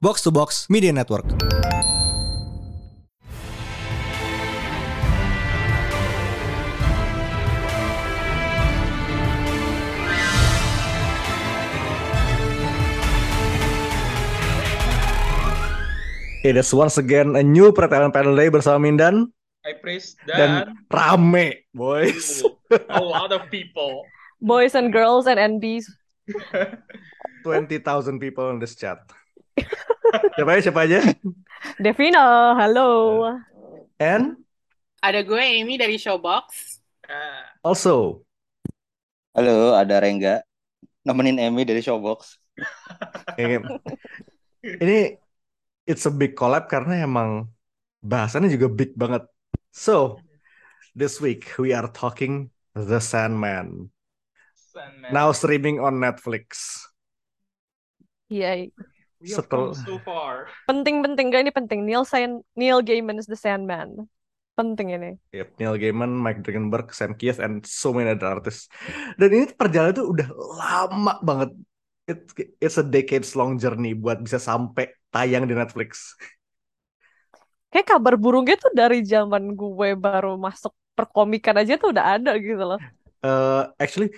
[0.00, 1.26] Box to Box Media Network.
[16.46, 19.28] It is once again a new Pretelan Panel Day bersama Mindan
[19.68, 22.40] I praise dan dan rame, boys.
[22.88, 24.06] a lot of people.
[24.40, 25.84] Boys and girls and NBs.
[27.44, 28.98] 20,000 people in this chat.
[30.36, 31.00] siapa aja, siapa aja?
[31.78, 33.24] Devina, halo.
[33.98, 34.38] And
[34.98, 36.78] Ada gue Amy dari Showbox.
[37.06, 38.26] Ah, also,
[39.38, 40.42] Halo, ada Rengga.
[41.06, 42.42] Nemenin Emmy dari Showbox.
[44.82, 45.14] ini
[45.86, 47.46] it's a big collab karena emang
[48.02, 49.30] bahasannya juga big banget.
[49.70, 50.18] So,
[50.98, 53.94] this week we are talking The Sandman.
[54.74, 55.10] Sandman.
[55.14, 56.82] Now streaming on Netflix.
[58.28, 58.68] Iya,
[59.18, 60.52] we have come setel- so far.
[60.68, 61.80] penting-penting gak ini penting.
[61.88, 64.08] Neil San Neil Gaiman is the Sandman.
[64.58, 65.10] Penting ini.
[65.32, 68.66] Yep, Neil Gaiman, Mike Dringenberg, Sam Keith, and so many other artists.
[69.14, 71.50] Dan ini perjalanan tuh udah lama banget.
[72.08, 72.20] It,
[72.58, 76.16] it's a decades long journey buat bisa sampai tayang di Netflix.
[77.68, 82.64] Kayak kabar burungnya tuh dari zaman gue baru masuk perkomikan aja tuh udah ada gitu
[82.64, 82.80] loh.
[83.22, 84.10] Eh, actually,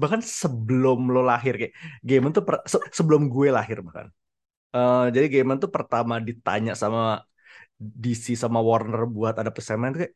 [0.00, 1.72] bahkan sebelum lo lahir kayak
[2.08, 4.06] Gaiman tuh per- se- sebelum gue lahir bahkan.
[4.76, 7.00] Eh, jadi Gaiman tuh pertama ditanya sama
[7.80, 10.14] DC sama Warner buat ada Sandman tuh kayak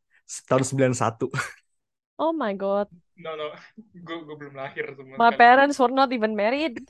[0.49, 1.27] tahun 91.
[2.21, 2.89] Oh my god.
[3.17, 3.49] No, no.
[4.07, 5.41] Gue gue belum lahir sama My sekali.
[5.41, 6.85] parents were not even married.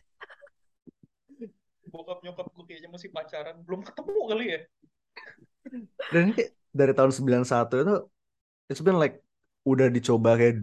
[1.90, 3.56] Bokap nyokap gue kayaknya masih pacaran.
[3.66, 4.60] Belum ketemu kali ya.
[6.10, 7.94] Dan ini kayak dari tahun 91 itu
[8.70, 9.22] it's been like
[9.66, 10.62] udah dicoba kayak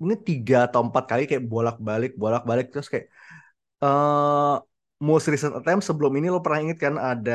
[0.00, 3.06] mungkin tiga atau empat kali kayak bolak-balik bolak-balik terus kayak
[3.84, 4.52] eh
[5.08, 7.32] most recent attempt sebelum ini lo pernah inget kan ada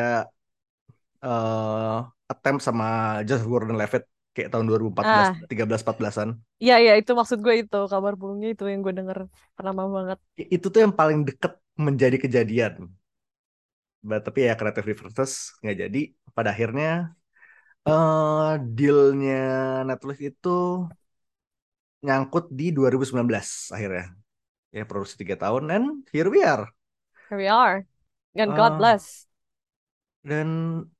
[1.25, 1.97] eh
[2.31, 2.85] attempt sama
[3.27, 4.03] Joseph Gordon-Levitt
[4.35, 6.29] kayak tahun 2014 13 14-an
[6.63, 7.75] Iya, iya itu maksud gue itu.
[7.91, 9.17] Kabar burungnya itu yang gue denger.
[9.65, 10.17] Lama banget.
[10.55, 11.53] itu tuh yang paling deket
[11.85, 12.73] menjadi kejadian
[14.09, 15.99] But, tapi ya Creative Differences nggak jadi
[16.35, 16.87] pada akhirnya
[17.89, 19.33] eh dealnya
[19.89, 20.49] Netflix itu
[22.07, 24.15] nyangkut di 2019 akhirnya
[24.71, 25.85] ya produksi tiga tahun and
[26.15, 26.63] here we are
[27.27, 27.83] Here we are.
[28.39, 28.79] And God Ah.
[28.79, 29.27] bless.
[30.23, 30.47] dan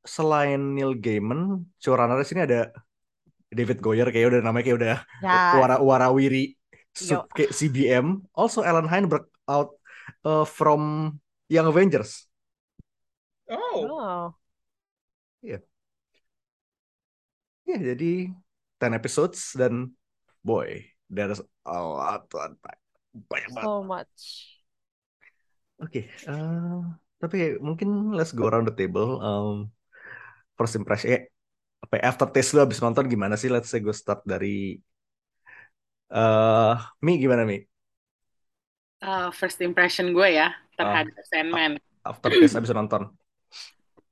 [0.08, 2.72] selain Neil Gaiman showrunner sini ada
[3.52, 6.56] David Goyer kayak udah namanya kayak udah Ya, wara warawiri
[6.96, 7.24] Yo.
[7.24, 9.76] sub kayak CBM also Alan Heinberg out
[10.24, 11.16] uh, from
[11.48, 12.28] Young Avengers
[13.48, 14.24] Oh, Oh.
[17.68, 18.32] ya jadi
[18.80, 19.92] 10 episodes dan
[20.40, 22.80] boy there's a lot to unpack
[23.26, 24.20] banyak banget So much.
[25.78, 26.80] Oke, eh,
[27.22, 29.22] tapi mungkin let's go around the table.
[29.22, 29.70] Um,
[30.58, 31.22] first impression, eh,
[31.82, 33.50] apa ya, aftertaste lu abis nonton gimana sih?
[33.50, 34.82] Let's say gue start dari
[36.10, 36.76] eh
[37.06, 37.62] Mi gimana Mi?
[38.98, 41.78] Uh, first impression gue ya terhadap Sandman.
[42.02, 43.14] Aftertaste abis nonton.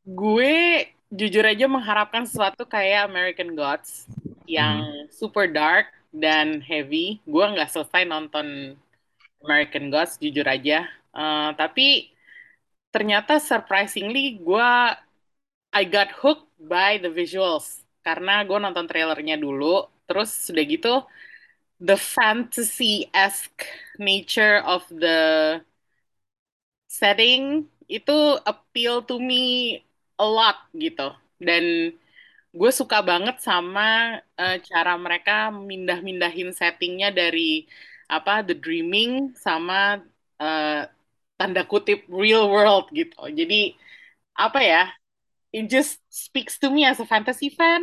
[0.05, 4.05] Gue jujur aja mengharapkan sesuatu kayak American Gods
[4.45, 7.19] yang super dark dan heavy.
[7.27, 8.77] Gue nggak selesai nonton
[9.43, 10.87] American Gods jujur aja.
[11.15, 12.11] Uh, tapi
[12.91, 14.69] ternyata surprisingly gue
[15.75, 19.85] I got hooked by the visuals karena gue nonton trailernya dulu.
[20.07, 21.03] Terus sudah gitu
[21.81, 23.67] the fantasy-esque
[23.99, 25.19] nature of the
[26.87, 29.83] setting itu appeal to me
[30.17, 31.13] a lot gitu.
[31.37, 31.93] Dan
[32.59, 33.81] gue suka banget sama
[34.39, 35.31] eh, cara mereka
[35.69, 37.41] mindah-mindahin settingnya dari
[38.15, 39.11] apa The Dreaming
[39.45, 39.75] sama
[40.41, 40.67] eh,
[41.37, 43.15] tanda kutip real world gitu.
[43.39, 43.55] Jadi
[44.43, 44.81] apa ya?
[45.55, 47.81] It just speaks to me as a fantasy fan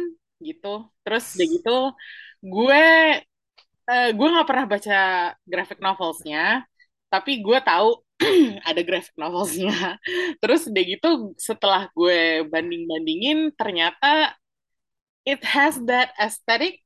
[0.49, 0.69] gitu.
[1.05, 1.73] Terus udah gitu
[2.53, 2.83] gue
[3.91, 4.95] eh, gue nggak pernah baca
[5.51, 6.65] graphic novelsnya,
[7.13, 7.89] tapi gue tahu
[8.69, 9.99] ada graphic novelsnya.
[10.41, 11.09] Terus udah gitu
[11.39, 14.35] setelah gue banding-bandingin ternyata
[15.27, 16.83] it has that aesthetic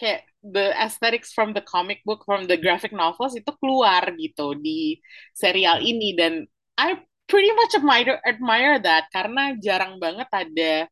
[0.00, 4.96] kayak the aesthetics from the comic book from the graphic novels itu keluar gitu di
[5.36, 6.48] serial ini dan
[6.80, 6.96] I
[7.28, 10.88] pretty much admire admire that karena jarang banget ada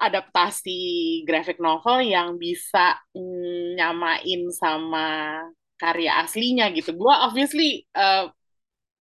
[0.00, 0.80] adaptasi
[1.28, 5.44] graphic novel yang bisa mm, nyamain sama
[5.76, 6.96] karya aslinya gitu.
[6.96, 8.32] Gua obviously uh,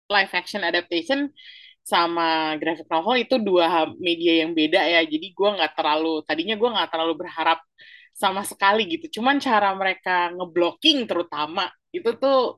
[0.08, 1.36] live action adaptation
[1.86, 5.02] sama graphic novel itu dua media yang beda ya.
[5.06, 7.62] Jadi gua nggak terlalu tadinya gua nggak terlalu berharap
[8.16, 9.20] sama sekali gitu.
[9.20, 12.58] Cuman cara mereka ngeblocking terutama itu tuh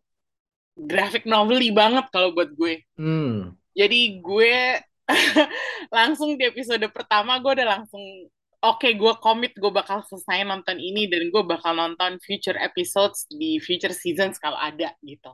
[0.78, 2.86] graphic novel banget kalau buat gue.
[2.94, 3.58] Hmm.
[3.74, 4.78] Jadi gue
[5.98, 8.02] langsung di episode pertama gue udah langsung
[8.62, 13.58] oke gue komit gue bakal selesai nonton ini dan gue bakal nonton future episodes di
[13.58, 15.34] future seasons kalau ada gitu.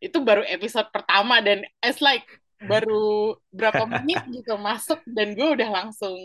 [0.00, 2.24] Itu baru episode pertama dan it's like
[2.64, 6.16] baru berapa menit gitu masuk dan gue udah langsung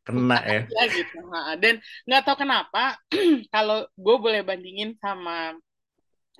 [0.00, 0.64] Kena ya.
[0.64, 1.18] aja gitu.
[1.60, 1.78] Dan
[2.08, 2.96] nggak tahu kenapa
[3.54, 5.54] kalau gue boleh bandingin sama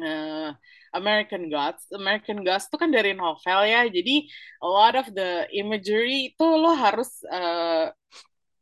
[0.00, 0.50] eh,
[0.97, 1.87] American Gods.
[1.94, 4.26] American Gods itu kan dari novel ya, jadi
[4.64, 7.93] a lot of the imagery itu lo harus eh,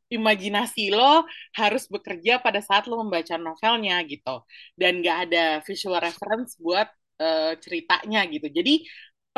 [0.09, 4.45] imajinasi lo harus bekerja pada saat lo membaca novelnya gitu,
[4.77, 6.89] dan nggak ada visual reference buat
[7.21, 8.49] eh, ceritanya gitu.
[8.51, 8.85] Jadi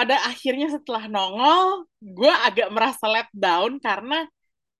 [0.01, 4.25] pada akhirnya setelah nongol, gue agak merasa let down karena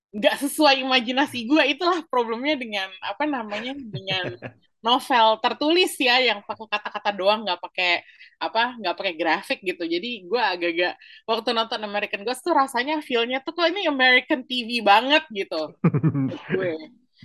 [0.09, 1.77] nggak sesuai imajinasi gue.
[1.77, 4.33] Itulah problemnya dengan apa namanya dengan
[4.85, 8.01] novel tertulis ya yang pakai kata-kata doang nggak pakai
[8.41, 9.85] apa nggak pakai grafik gitu.
[9.85, 10.97] Jadi gue agak-agak
[11.29, 15.21] waktu nonton American Ghost tuh rasanya feel-nya tuh kok ini American TV banget?
[15.29, 15.77] gitu.
[16.57, 16.73] Gue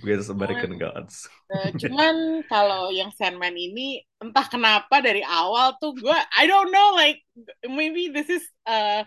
[0.03, 1.25] Cuman American Gods.
[1.53, 6.93] eh, cuman kalau yang Sandman ini entah kenapa dari awal tuh gue I don't know
[6.93, 7.25] like
[7.65, 9.01] maybe this is eh,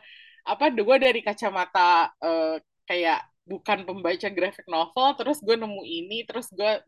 [0.46, 2.58] apa gue dari kacamata eh,
[2.90, 6.82] kayak bukan pembaca graphic novel terus gue nemu ini terus gue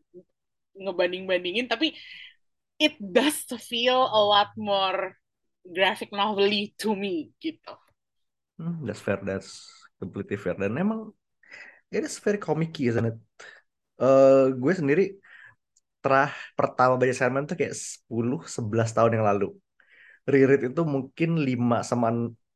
[0.73, 1.93] ngebanding-bandingin tapi
[2.81, 5.15] it does feel a lot more
[5.63, 7.73] graphic novel to me gitu.
[8.59, 9.21] Hmm, that's fair.
[9.23, 10.59] That's completely fair.
[10.59, 11.15] Dan emang
[11.93, 13.17] it is very comic isn't it?
[14.03, 15.01] Eh, gue sendiri
[16.03, 16.29] terah
[16.59, 19.45] pertama baca Sandman tuh kayak 10-11 tahun yang lalu.
[20.31, 22.07] Reread itu mungkin 5 sama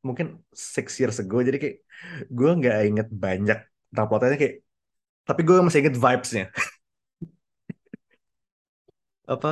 [0.08, 1.38] mungkin 6 years ago.
[1.48, 1.78] Jadi kayak
[2.38, 3.58] gue nggak inget banyak
[3.90, 4.56] tentang plotnya kayak
[5.28, 6.46] tapi gue masih inget vibes-nya.
[9.34, 9.50] Apa?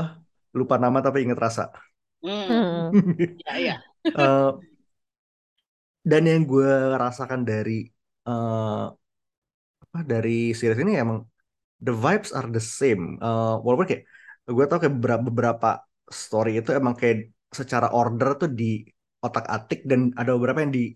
[0.55, 1.63] Lupa nama tapi inget rasa.
[2.23, 2.89] Hmm,
[3.45, 3.75] ya ya.
[4.05, 4.51] Eh,
[6.09, 6.69] dan yang gue
[7.01, 7.71] rasakan dari
[8.27, 8.83] eh,
[9.83, 11.19] apa dari series ini emang
[11.81, 13.03] the vibes are the same.
[13.23, 14.03] Eh, walaupun kayak
[14.55, 14.95] gue tau kayak
[15.27, 15.67] beberapa,
[16.05, 18.65] story itu emang kayak secara order tuh di
[19.25, 20.93] otak-atik dan ada beberapa yang di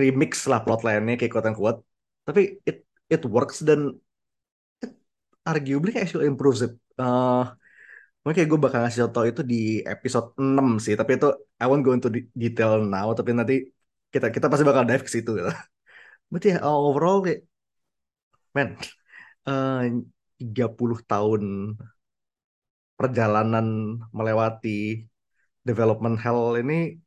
[0.00, 1.80] remix lah plotline-nya kayak quote unquote.
[2.26, 2.76] Tapi it
[3.12, 3.80] it works dan
[4.84, 4.92] it
[5.48, 6.72] arguably actually improves it.
[7.00, 7.44] Eh,
[8.22, 9.56] Mungkin kayak gue bakal ngasih contoh itu di
[9.92, 11.26] episode 6 sih, tapi itu
[11.62, 13.54] I won't go into de- detail now, tapi nanti
[14.14, 15.48] kita kita pasti bakal dive ke situ gitu.
[16.32, 17.40] Berarti ya overall kayak
[18.54, 18.76] man
[19.50, 19.84] eh
[20.40, 21.42] 30 tahun
[22.98, 23.66] perjalanan
[24.16, 25.08] melewati
[25.68, 26.98] development hell ini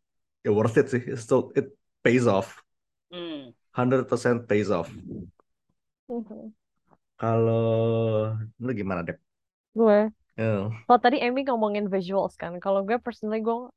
[0.45, 1.03] ya worth it sih.
[1.23, 1.67] Still it
[2.05, 2.61] pays off.
[3.11, 3.53] Hmm.
[3.73, 4.89] 100% pays off.
[6.09, 6.53] Mhm.
[7.21, 9.17] Kalau lu gimana, Dep?
[9.77, 10.09] Gue.
[10.37, 13.69] Eh, Kalau tadi Amy ngomongin visuals kan, kalau gue personally gue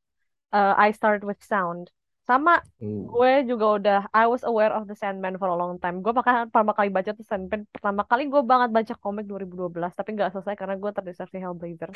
[0.57, 1.91] uh, I start with sound.
[2.27, 6.03] Sama uh, gue juga udah I was aware of the Sandman for a long time.
[6.03, 10.19] Gue bahkan pertama kali baca tuh Sandman pertama kali gue banget baca komik 2012 tapi
[10.19, 11.91] nggak selesai karena gue terdistraksi Hellblazer.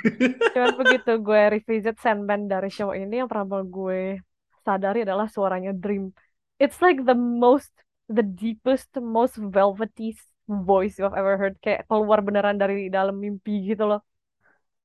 [0.54, 4.18] Cuman begitu gue revisit Sandman dari show ini yang pertama gue
[4.66, 6.10] sadari adalah suaranya Dream.
[6.58, 7.70] It's like the most
[8.10, 13.86] the deepest, most velvety voice you've ever heard kayak keluar beneran dari dalam mimpi gitu
[13.86, 14.02] loh.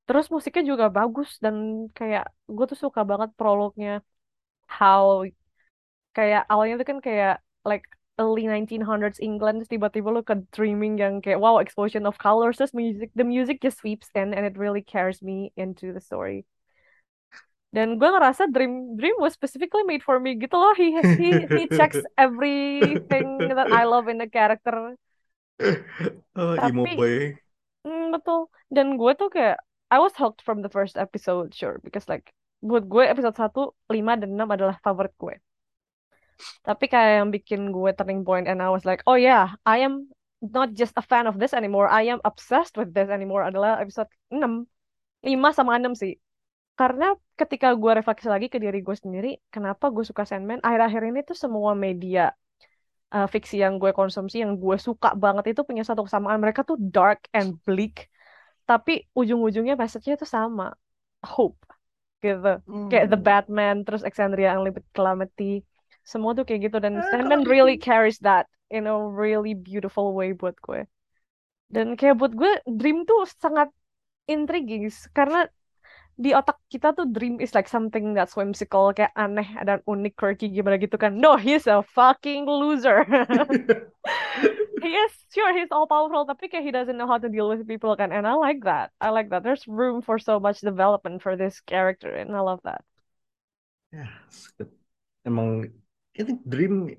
[0.06, 4.02] Terus musiknya juga bagus dan kayak gue tuh suka banget prolognya
[4.72, 5.28] how
[6.16, 7.84] kayak awalnya tuh kan kayak like
[8.20, 12.76] early 1900s England terus tiba-tiba lo ke dreaming yang kayak wow explosion of colors terus
[12.76, 16.44] music the music just sweeps in and it really carries me into the story.
[17.72, 20.76] Dan gue ngerasa dream dream was specifically made for me gitu loh.
[20.76, 24.92] He he he checks everything that I love in the character.
[26.36, 27.14] Emo tapi boy.
[27.88, 28.52] mm, betul.
[28.68, 29.56] Dan gue tuh kayak
[29.88, 32.28] I was hooked from the first episode sure because like
[32.62, 35.34] buat gue episode 1, 5, dan 6 adalah favorit gue
[36.66, 40.10] Tapi kayak yang bikin gue turning point and I was like, oh yeah, I am
[40.42, 44.10] not just a fan of this anymore, I am obsessed with this anymore adalah episode
[44.30, 44.66] 6.
[45.22, 46.14] 5 sama 6 sih.
[46.74, 51.20] Karena ketika gue refleksi lagi ke diri gue sendiri, kenapa gue suka Sandman, akhir-akhir ini
[51.22, 52.34] tuh semua media
[53.14, 56.40] uh, fiksi yang gue konsumsi, yang gue suka banget itu punya satu kesamaan.
[56.42, 58.08] Mereka tuh dark and bleak,
[58.66, 60.74] tapi ujung-ujungnya message-nya tuh sama.
[61.22, 61.71] Hope.
[62.22, 62.48] Gitu.
[62.88, 63.26] Kayak The Hmm.
[63.26, 65.64] Batman, terus Exandria Unlimited Calamity.
[66.06, 70.32] Semua tuh kayak gitu dan Eh, Sandman really carries that in a really beautiful way
[70.34, 70.86] buat gue.
[71.74, 73.68] Dan kayak buat gue Dream tuh sangat
[74.30, 75.48] intriguing karena
[76.22, 80.46] di otak kita tuh Dream is like something that's whimsical kayak aneh dan unik quirky
[80.46, 81.18] gimana gitu kan.
[81.18, 83.02] No, he's a fucking loser.
[84.82, 87.62] He is sure he's all powerful tapi kayak he doesn't know how to deal with
[87.70, 88.90] people kan and I like that.
[88.98, 89.46] I like that.
[89.46, 92.82] There's room for so much development for this character and I love that.
[93.94, 94.74] Ya, it's good.
[95.22, 95.70] Emang
[96.18, 96.98] I think Dream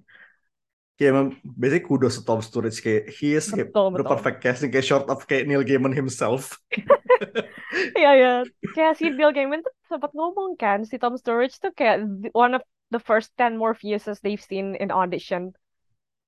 [0.97, 4.11] kayak emang basically kudos to Tom Sturridge kayak he is kayak Betul, the betul.
[4.13, 6.57] perfect casting kayak short of kayak Neil Gaiman himself.
[7.97, 8.31] Iya ya,
[8.77, 12.05] kayak si Neil Gaiman tuh sempat ngomong kan, si Tom Sturridge tuh kayak
[12.37, 12.61] one of
[12.93, 15.57] the first 10 Morpheuses they've seen in audition.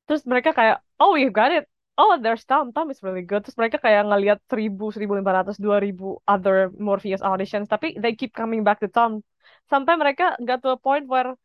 [0.09, 1.69] Terus mereka kayak, oh we've got it.
[1.95, 2.75] Oh, there's Tom.
[2.75, 3.45] Tom is really good.
[3.47, 7.71] Terus mereka kayak ngeliat 1000, 1500, 2000 other Morpheus auditions.
[7.71, 9.23] Tapi they keep coming back to Tom.
[9.71, 11.39] Sampai mereka got to a point where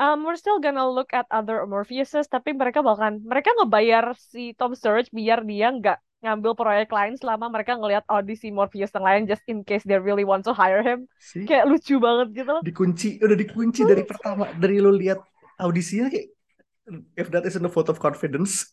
[0.00, 2.26] um, we're still gonna look at other Morpheuses.
[2.30, 7.52] Tapi mereka bahkan, mereka ngebayar si Tom Sturridge biar dia nggak ngambil proyek lain selama
[7.52, 11.04] mereka ngelihat audisi Morpheus yang lain just in case they really want to hire him.
[11.20, 12.62] sih Kayak lucu banget gitu loh.
[12.64, 15.20] dikunci udah dikunci dari pertama dari lu lihat
[15.60, 16.32] audisinya kayak
[17.20, 18.72] if that isn't a vote of confidence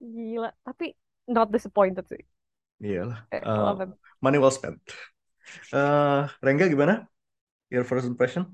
[0.00, 0.52] Gila.
[0.64, 0.92] Tapi
[1.32, 2.20] not disappointed sih.
[2.80, 3.88] iyalah Eh, Uh,
[4.20, 4.80] money well spent
[5.72, 7.08] Eh Rengga gimana
[7.72, 8.44] your first impression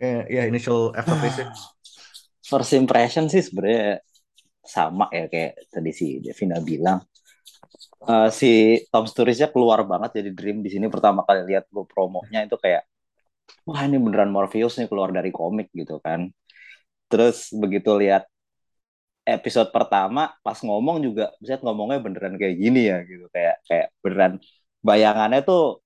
[0.00, 1.44] ya initial aftertaste
[2.50, 4.02] First impression sih sebenarnya
[4.66, 6.98] sama ya kayak tadi si Devina bilang.
[8.10, 8.50] Eh, si
[8.90, 12.82] Tom Sturridge-nya keluar banget jadi Dream di sini pertama kali lihat gue promonya itu kayak
[13.68, 16.20] wah ini beneran Morpheus nih keluar dari komik gitu kan.
[17.10, 18.26] Terus begitu lihat
[19.26, 24.32] episode pertama pas ngomong juga bisa ngomongnya beneran kayak gini ya gitu kayak kayak beneran
[24.82, 25.84] bayangannya tuh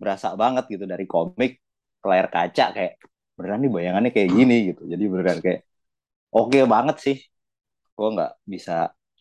[0.00, 1.60] berasa banget gitu dari komik
[2.00, 2.92] ke layar kaca kayak
[3.36, 4.82] beneran nih bayangannya kayak gini gitu.
[4.92, 5.60] Jadi beneran kayak
[6.34, 7.16] oke banget sih.
[7.96, 8.72] Gue nggak bisa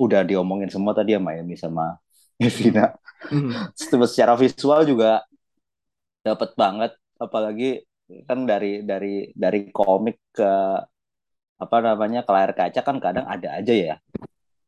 [0.04, 1.84] udah diomongin semua tadi sama Emi sama
[2.46, 2.84] Evina.
[3.78, 5.24] Terus secara visual juga
[6.26, 6.92] dapat banget.
[7.16, 7.84] Apalagi
[8.28, 10.50] kan dari dari dari komik ke
[11.56, 13.96] apa namanya ke layar kaca kan kadang ada aja ya.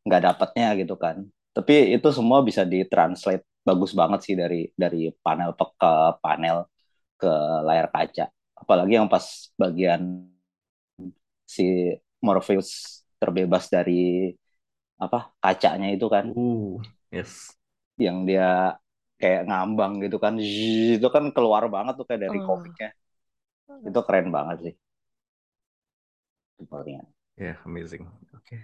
[0.06, 1.26] Nggak dapatnya gitu kan.
[1.56, 5.92] Tapi itu semua bisa ditranslate bagus banget sih dari dari panel pe- ke
[6.24, 6.58] panel
[7.20, 7.30] ke
[7.68, 8.26] layar kaca
[8.62, 9.24] apalagi yang pas
[9.60, 10.26] bagian
[11.48, 11.64] si
[12.20, 14.32] Morpheus terbebas dari
[14.98, 16.78] apa kacanya itu kan uh
[17.14, 17.54] yes
[17.98, 18.74] yang dia
[19.18, 22.46] kayak ngambang gitu kan Zzz, itu kan keluar banget tuh kayak dari Oh.
[22.46, 22.90] komiknya
[23.88, 24.74] itu keren banget sih
[26.66, 27.06] Palingan.
[27.38, 28.02] Yeah, amazing.
[28.34, 28.58] Oke.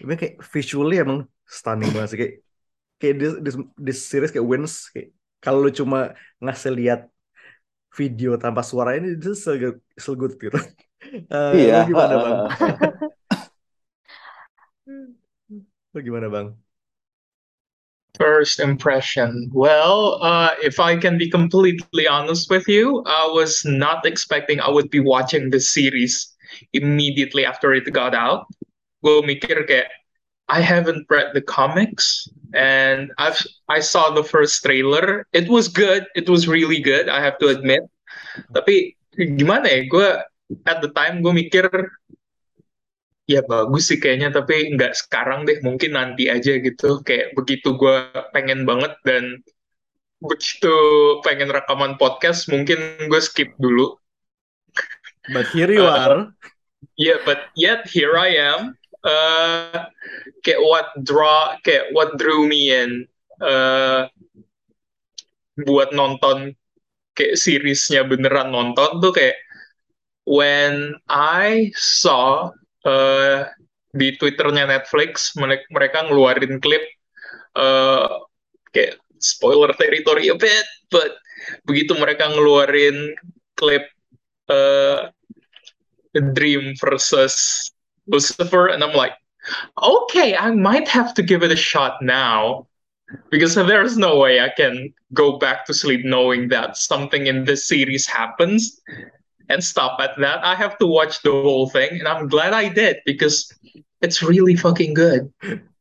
[0.00, 2.34] Ini kayak visually emang stunning banget sih kayak
[2.96, 5.12] kayak this, this, this series kayak wins kayak
[5.44, 7.00] kalau lu cuma ngasih lihat
[7.94, 10.58] video tanpa suara ini itu still good gitu.
[11.04, 11.84] Eh, Iya.
[11.86, 12.38] gimana bang?
[15.94, 16.48] Gimana bang?
[18.14, 19.50] First impression.
[19.50, 24.70] Well, uh, if I can be completely honest with you, I was not expecting I
[24.70, 26.30] would be watching this series
[26.74, 28.46] immediately after it got out.
[29.02, 29.90] Gue mikir kayak,
[30.48, 35.24] I haven't read the comics, and I've I saw the first trailer.
[35.32, 36.04] It was good.
[36.14, 37.08] It was really good.
[37.08, 37.88] I have to admit.
[38.52, 39.80] Tapi gimana ya?
[39.88, 40.08] Gue
[40.68, 41.64] at the time gue mikir
[43.24, 48.12] ya bagus sih kayaknya tapi nggak sekarang deh mungkin nanti aja gitu kayak begitu gue
[48.36, 49.40] pengen banget dan
[50.20, 50.76] begitu
[51.24, 52.76] pengen rekaman podcast mungkin
[53.08, 53.96] gue skip dulu
[55.32, 56.20] But here you Uh, are.
[57.00, 59.86] yeah but yet here I am uh,
[60.40, 63.04] kayak what draw kayak what drew me in.
[63.38, 64.08] Uh,
[65.54, 66.54] buat nonton
[67.14, 69.38] kayak seriesnya beneran nonton tuh kayak
[70.26, 72.50] when I saw
[72.82, 73.38] uh,
[73.94, 76.82] di Twitternya Netflix mereka, ngeluarin klip
[77.54, 78.26] uh,
[78.74, 81.14] kayak spoiler territory a bit but
[81.62, 83.14] begitu mereka ngeluarin
[83.54, 83.86] klip
[84.50, 85.14] uh,
[86.14, 87.70] Dream versus
[88.06, 89.12] Lucifer and I'm like
[89.82, 92.66] okay I might have to give it a shot now
[93.30, 97.68] because there's no way I can go back to sleep knowing that something in this
[97.68, 98.80] series happens
[99.50, 100.42] and stop at that.
[100.42, 103.52] I have to watch the whole thing, and I'm glad I did because
[104.00, 105.30] it's really fucking good.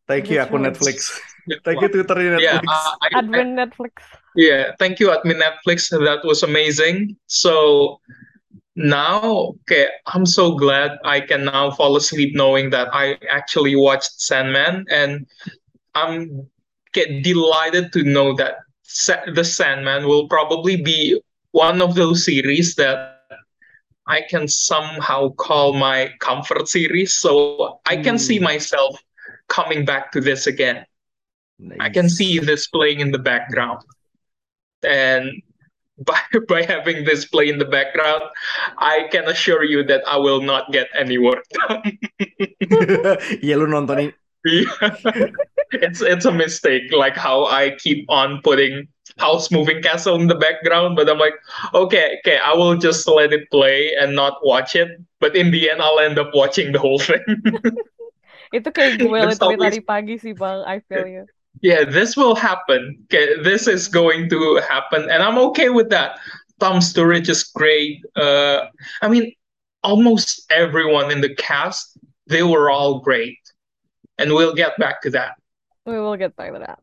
[0.06, 0.74] Thank you That's akun right.
[0.75, 1.15] Netflix.
[1.63, 2.68] Thank you Twitternya Yeah, Netflix.
[2.68, 4.03] uh, I, I- Admin Netflix.
[4.36, 4.72] yeah.
[4.77, 5.89] Thank you, admin Netflix.
[5.89, 7.15] That was amazing.
[7.27, 8.01] So
[8.75, 14.20] now, okay, I'm so glad I can now fall asleep knowing that I actually watched
[14.22, 15.25] Sandman, and
[15.96, 16.48] I'm
[16.94, 21.20] get delighted to know that Sa- the Sandman will probably be
[21.51, 23.13] one of those series that
[24.08, 27.13] I can somehow call my comfort series.
[27.13, 28.44] So I can see Hmm.
[28.44, 28.74] myself
[29.22, 30.86] coming back to this again.
[31.80, 33.80] I can see this playing in the background.
[34.84, 35.42] And
[36.07, 36.19] by,
[36.50, 38.23] by having this play in the background,
[38.77, 42.00] I can assure you that I will not get any work done.
[43.45, 44.13] Iya lu nontonin
[45.71, 50.35] it's it's a mistake, like how I keep on putting house moving castle in the
[50.35, 51.35] background, but I'm like,
[51.73, 55.00] okay, okay, I will just let it play and not watch it.
[55.19, 57.23] But in the end, I'll end up watching the whole thing.
[58.53, 61.25] Itu kayak gue It's literally tadi pagi sih bang, I feel you.
[61.63, 63.00] Yeah, this will happen.
[63.08, 66.20] Okay, this is going to happen, and I'm okay with that.
[66.60, 68.03] Tom Sturridge is great.
[68.20, 68.67] Uh,
[69.01, 69.32] I mean,
[69.82, 73.39] almost everyone in the cast, they were all great,
[74.20, 75.39] and we'll get back to that.
[75.88, 76.79] We will get back to that.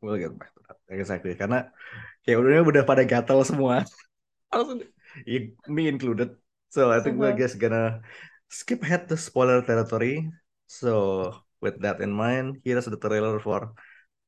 [0.00, 0.78] We'll get back to that.
[0.94, 1.34] Exactly.
[1.34, 1.74] Karena
[2.22, 3.82] kayak udah udah pada gatel semua.
[4.54, 4.86] Harus-
[5.26, 6.38] ya, me included.
[6.70, 8.02] So I think we're just gonna
[8.46, 10.30] skip ahead to spoiler territory.
[10.66, 13.74] So with that in mind, here's the trailer for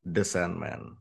[0.08, 0.98] The Sandman.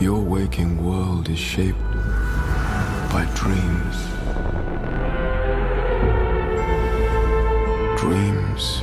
[0.00, 1.78] Your waking world is shaped
[3.12, 3.96] by dreams.
[8.00, 8.80] Dreams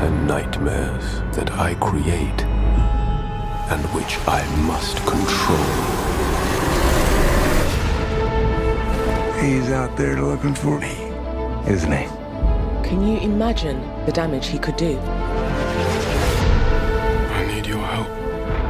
[0.00, 2.57] and nightmares that I create
[3.70, 5.58] and which I must control.
[9.42, 10.94] He's out there looking for me,
[11.70, 12.06] isn't he?
[12.88, 14.98] Can you imagine the damage he could do?
[17.38, 18.08] I need your help.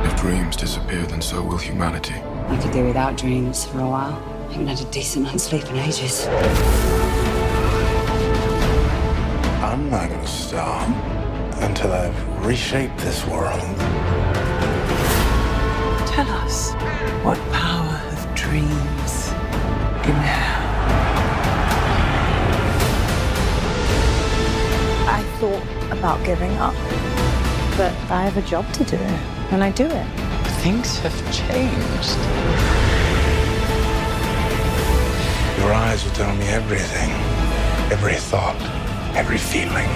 [0.05, 2.15] If dreams disappear, then so will humanity.
[2.49, 4.21] I could do without dreams for a while.
[4.49, 6.27] I haven't had a decent night's sleep in ages.
[9.63, 10.89] I'm not gonna stop
[11.61, 13.63] until I've reshaped this world.
[16.19, 16.73] Tell us,
[17.23, 19.29] what power of dreams
[20.03, 20.65] can have?
[25.09, 26.75] I thought about giving up,
[27.77, 28.97] but I have a job to do,
[29.53, 30.07] and I do it.
[30.61, 32.19] Things have changed.
[35.61, 37.11] Your eyes will tell me everything,
[37.93, 38.61] every thought,
[39.15, 39.89] every feeling.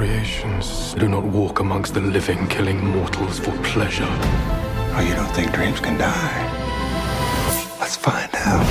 [0.00, 4.08] Creations do not walk amongst the living, killing mortals for pleasure.
[4.08, 6.36] Oh, you don't think dreams can die?
[7.78, 8.64] Let's find out.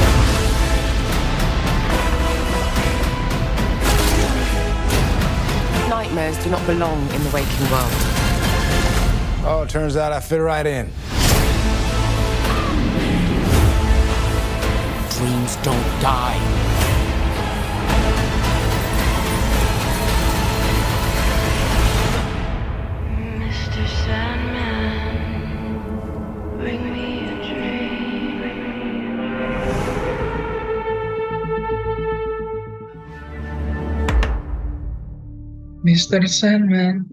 [5.88, 7.94] Nightmares do not belong in the waking world.
[9.46, 10.88] Oh, it turns out I fit right in.
[15.12, 16.59] Dreams don't die.
[36.00, 36.24] Mr.
[36.32, 37.12] Sandman.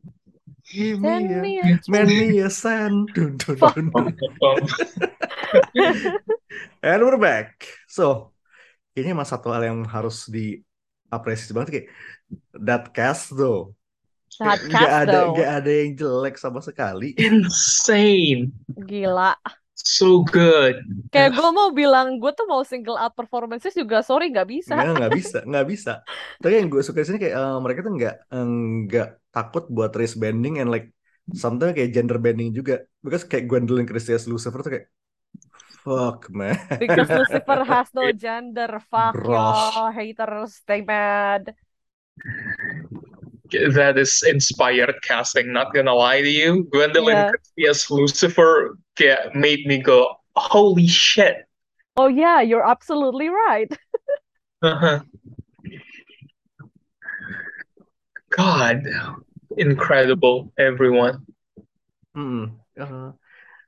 [0.70, 3.10] Give Send me me a, man me a sand.
[3.18, 4.14] Dun, dun, dun, dun.
[6.86, 7.66] And we're back.
[7.90, 8.30] So,
[8.94, 11.88] ini emang satu hal yang harus diapresiasi banget kayak
[12.62, 13.74] that cast tuh.
[14.38, 15.34] That cast ada though.
[15.34, 17.10] nggak ada yang jelek sama sekali.
[17.18, 18.54] Insane.
[18.70, 19.34] Gila.
[19.76, 20.80] So good.
[21.12, 24.72] Kayak gue mau bilang, gue tuh mau single out performances juga, sorry nggak bisa.
[24.76, 25.92] Nggak nggak bisa nggak bisa.
[26.40, 28.46] Tapi yang gue suka di sini kayak eh, mereka tuh nggak eh,
[28.88, 30.88] nggak takut buat race bending and like
[31.36, 32.88] sometimes kayak gender bending juga.
[33.04, 34.86] Because kayak Gwendolyn Christie's Lucifer tuh kayak
[35.84, 36.56] fuck man.
[36.78, 38.80] Because Lucifer has no gender.
[38.90, 39.32] Fuck Bro.
[39.32, 41.52] y'all, haters, stay mad.
[43.52, 46.64] That is inspired casting, not gonna lie to you.
[46.72, 47.30] Gwendolyn Yeah.
[47.30, 51.46] Christie as Lucifer yeah, made me go, holy shit.
[51.96, 53.72] Oh yeah, you're absolutely right.
[54.64, 55.04] Uh-huh.
[58.32, 58.88] God,
[59.56, 61.28] incredible, everyone.
[62.16, 62.56] Hmm.
[62.72, 63.12] eh,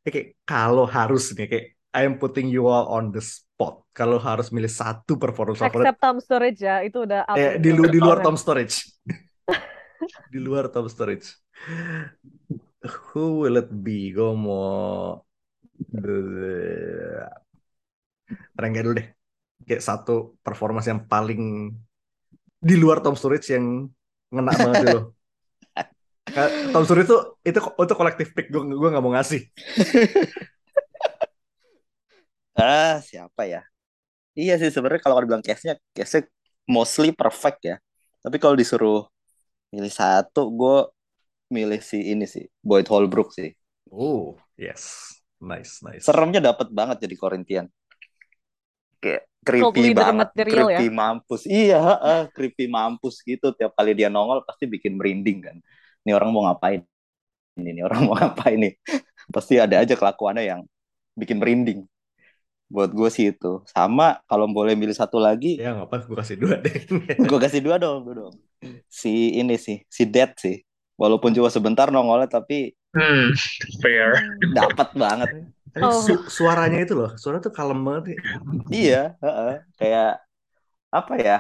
[0.08, 3.84] kayak kalau harus nih kayak I am putting you all on the spot.
[3.92, 7.60] Kalau harus milih satu performance favorit Except Tom Sturridge ya, itu udah out eh, of
[7.60, 8.24] di, lu- di luar.
[8.24, 8.76] Tom Storage.
[10.32, 11.36] di luar Tom Storage.
[12.88, 14.12] Who will it be?
[14.16, 15.22] Gue mau
[18.58, 19.08] Rengga dulu deh.
[19.64, 21.72] Kayak satu performance yang paling
[22.58, 23.86] di luar Tom Sturridge yang
[24.34, 25.00] ngena banget dulu.
[26.74, 29.42] Tom Sturridge itu itu itu kolektif pick gue gue nggak mau ngasih.
[32.58, 33.62] Ah, siapa ya?
[34.34, 36.26] Iya sih sebenarnya kalau dibilang case-nya, case-nya
[36.66, 37.76] mostly perfect ya.
[38.18, 39.06] Tapi kalau disuruh
[39.70, 40.76] milih satu, gue
[41.48, 43.52] milih si ini sih, Boyd Holbrook sih.
[43.88, 46.04] Oh yes, nice nice.
[46.04, 47.66] Seremnya dapat banget jadi Corinthian.
[48.98, 50.78] Kayak creepy banget, material ya.
[50.78, 51.42] creepy mampus.
[51.48, 53.54] Iya, heeh, creepy mampus gitu.
[53.56, 55.56] Tiap kali dia nongol pasti bikin merinding kan.
[56.04, 56.82] Ini orang mau ngapain?
[57.58, 58.74] Ini, ini orang mau ngapain nih?
[59.34, 60.60] pasti ada aja kelakuannya yang
[61.18, 61.84] bikin merinding
[62.68, 66.36] buat gue sih itu sama kalau boleh milih satu lagi Ya nggak apa, gue kasih
[66.36, 66.76] dua deh.
[67.32, 68.34] gue kasih dua dong dua dong
[68.88, 70.60] si ini sih si Dead sih
[70.98, 73.30] walaupun cuma sebentar nongolnya tapi Hmm,
[73.78, 74.16] fair.
[74.50, 75.30] dapat banget
[75.78, 75.92] Oh.
[75.94, 78.04] su- suaranya itu loh, suara tuh kalem banget.
[78.10, 78.18] ya.
[78.68, 79.54] iya heeh.
[79.76, 80.12] kayak
[80.90, 81.38] apa ya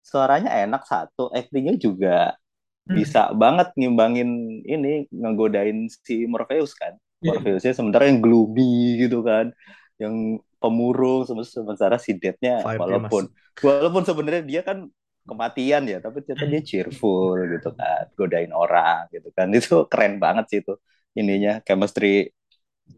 [0.00, 2.38] suaranya enak satu actingnya juga
[2.84, 2.94] Hmm.
[2.94, 4.28] bisa banget ngimbangin
[4.60, 7.34] ini ngegodain si Morpheus kan Iya.
[7.34, 9.50] Morpheusnya sementara yang gloomy gitu kan
[9.96, 14.88] yang pemurung sem- sementara si Deadnya walaupun walaupun sebenarnya dia kan
[15.28, 19.46] kematian ya tapi ternyata dia cheerful gitu kan godain orang gitu kan.
[19.58, 20.72] Itu keren banget sih itu
[21.18, 22.06] ininya chemistry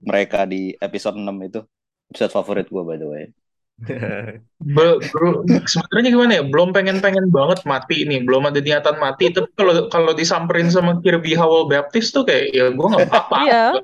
[0.09, 1.59] mereka di episode 6 itu
[2.11, 3.25] episode favorit gue by the way
[3.77, 6.43] Be- bro, sebenarnya gimana ya?
[6.49, 9.29] Belum pengen-pengen banget mati nih, belum ada niatan mati.
[9.29, 13.37] Tapi kalau kalau disamperin sama Kirby Howell Baptist tuh kayak ya gue nggak apa-apa.
[13.45, 13.65] Iya.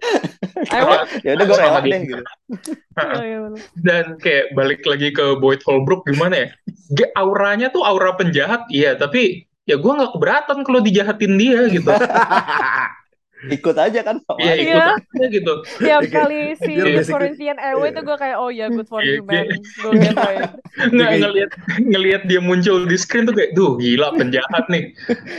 [1.27, 1.91] Ya udah gue Sama rela dia.
[1.93, 3.39] deh gitu Iya, iya.
[3.83, 6.49] Dan kayak balik lagi ke Boyd Holbrook gimana ya?
[6.95, 8.95] Ge- auranya tuh aura penjahat, iya.
[8.97, 11.89] Tapi ya gue nggak keberatan kalau dijahatin dia gitu.
[13.51, 14.87] ikut aja kan sama Iya ikut Iya.
[14.95, 15.53] aja gitu.
[15.83, 16.73] Tiap kali si
[17.09, 19.43] Corinthian Airway tuh gue kayak oh ya good for Iya, you man.
[19.43, 19.57] iya.
[19.83, 20.51] Go get right.
[20.95, 21.51] Nggak ngelihat
[21.83, 24.95] ngelihat dia muncul di screen tuh kayak, duh gila penjahat nih.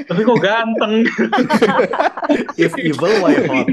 [0.10, 1.08] Tapi kok ganteng.
[2.60, 3.68] If evil, why hot?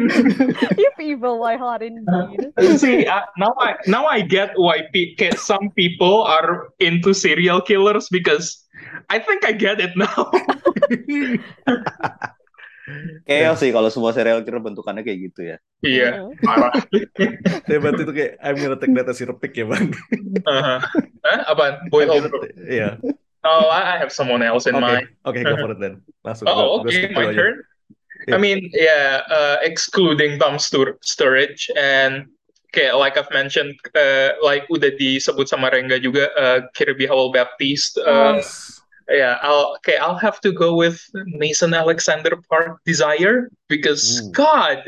[0.74, 2.54] If evil, why hot indeed.
[2.78, 8.08] See, uh, now I now I get why pe- some people are into serial killers
[8.08, 8.64] because
[9.12, 10.30] I think I get it now.
[13.24, 16.76] chaos sih kalau semua serial killer bentukannya kayak gitu ya Iya, parah.
[17.70, 19.96] Hebat itu kayak I'm gonna take that as your pick ya bang.
[20.44, 20.78] Uh-huh.
[21.24, 21.38] Hah?
[21.48, 21.88] Apaan?
[21.88, 22.36] Holbrook.
[22.36, 23.00] ta- Iya.
[23.40, 25.08] Oh, I have someone else in Oke, mind.
[25.24, 26.04] oke go for it then.
[26.20, 27.64] Langsung Oh, gua okay, skip my turn.
[28.28, 28.36] Yeah.
[28.36, 32.28] I mean, yeah, uh, excluding Tom Stur Sturridge and
[32.76, 37.96] kayak like I've mentioned, uh, like udah disebut sama Rengga juga, uh, Kirby Howell Baptist.
[37.96, 38.36] Uh,
[39.10, 40.98] yeah, I'll okay, I'll have to go with
[41.36, 44.32] Mason Alexander Park Desire because Hmm.
[44.32, 44.78] God,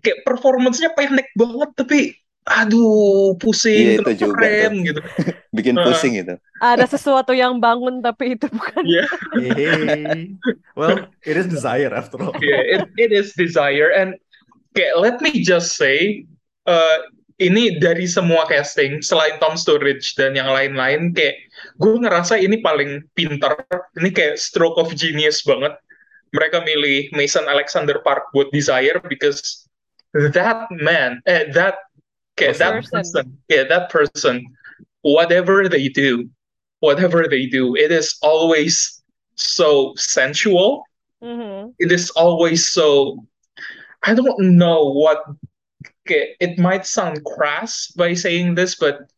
[0.00, 1.98] kayak performance-nya pendek banget tapi
[2.46, 5.00] aduh pusing Iya, itu juga keren gitu.
[5.58, 8.86] bikin Uh, pusing gitu Ada sesuatu yang bangun tapi itu bukan.
[8.86, 10.30] Yeah, Hey.
[10.78, 12.38] Well, it is desire after all.
[12.38, 14.14] yeah, it, it is Desire and
[14.78, 16.22] kayak let me just say
[16.70, 16.98] uh,
[17.42, 21.45] ini dari semua casting selain Tom Sturridge dan yang lain-lain kayak
[21.76, 23.56] gue ngerasa ini paling pintar
[24.00, 25.76] ini kayak stroke of genius banget
[26.32, 29.68] mereka milih Mason Alexander Park buat Desire because
[30.32, 31.76] that man eh that
[32.36, 32.92] kayak that Person.
[33.00, 34.44] person yeah that person
[35.04, 36.24] whatever they do
[36.80, 39.00] whatever they do it is always
[39.36, 40.84] so sensual
[41.24, 41.72] Mhm.
[41.80, 43.16] it is always so
[44.04, 45.24] I don't know what
[46.06, 49.08] it might sound crass by saying this, but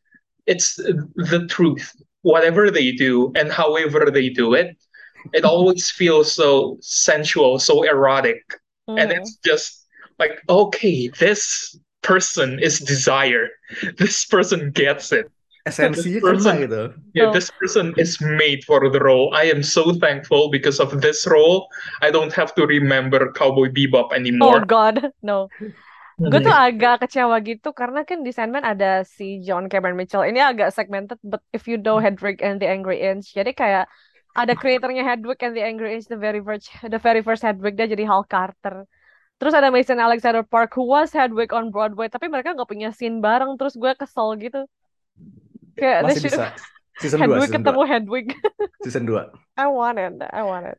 [0.46, 1.92] it's the truth.
[2.32, 4.68] Whatever they do and however they do it,
[5.38, 8.40] it always feels so sensual, so erotic.
[9.00, 9.16] And Mhm.
[9.18, 9.68] it's just
[10.22, 11.76] like, okay, this
[12.10, 13.46] person is desire.
[14.02, 15.26] This person gets it.
[15.68, 16.60] Esensinya Person-
[17.12, 17.32] Yeah, Oh.
[17.36, 19.28] this person is made for the role.
[19.42, 21.68] I am so thankful because of this role.
[22.00, 24.48] I don't have to remember Cowboy Bebop anymore.
[24.48, 24.76] Oh anymore.
[24.76, 25.38] God, no.
[26.18, 30.26] Gue tuh agak kecewa gitu karena kan di Sandman ada si John Cameron Mitchell.
[30.26, 33.87] Ini agak segmented, but if you know Hedwig and the Angry Inch, jadi kayak
[34.35, 37.87] ada kreatornya Hedwig and the Angry Inch, the very first, the very first Hedwig dia
[37.87, 38.90] jadi Hal Carter.
[39.38, 43.22] Terus ada Mason Alexander Park who was Hedwig on Broadway, tapi mereka nggak punya scene
[43.22, 43.54] bareng.
[43.54, 44.66] Terus gue kesel gitu.
[45.78, 46.46] Kayak Masih should bisa.
[46.98, 47.92] Season 2, Hedwig season ketemu 2.
[47.94, 48.26] Hedwig.
[48.83, 49.22] Season 2.
[49.62, 50.78] I wanted, I wanted.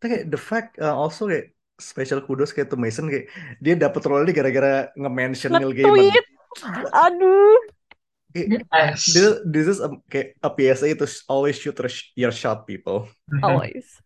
[0.00, 4.02] Tapi kayak the fact uh, also kayak special kudos kayak to Mason kayak dia dapat
[4.06, 6.12] role ini gara-gara nge-mention Neil Gaiman.
[6.92, 7.56] Aduh.
[8.32, 9.12] Kayak, Yes.
[9.12, 13.04] this, this is a, kayak a PSA to always shoot your sh- your shot people.
[13.44, 13.84] Always.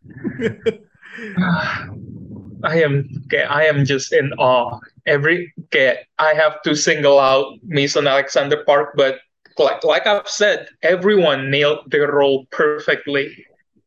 [2.67, 4.83] I am okay, I am just in awe.
[5.07, 9.23] Every okay, I have to single out Mason Alexander Park, but
[9.59, 13.31] like like I've said, everyone nailed their role perfectly.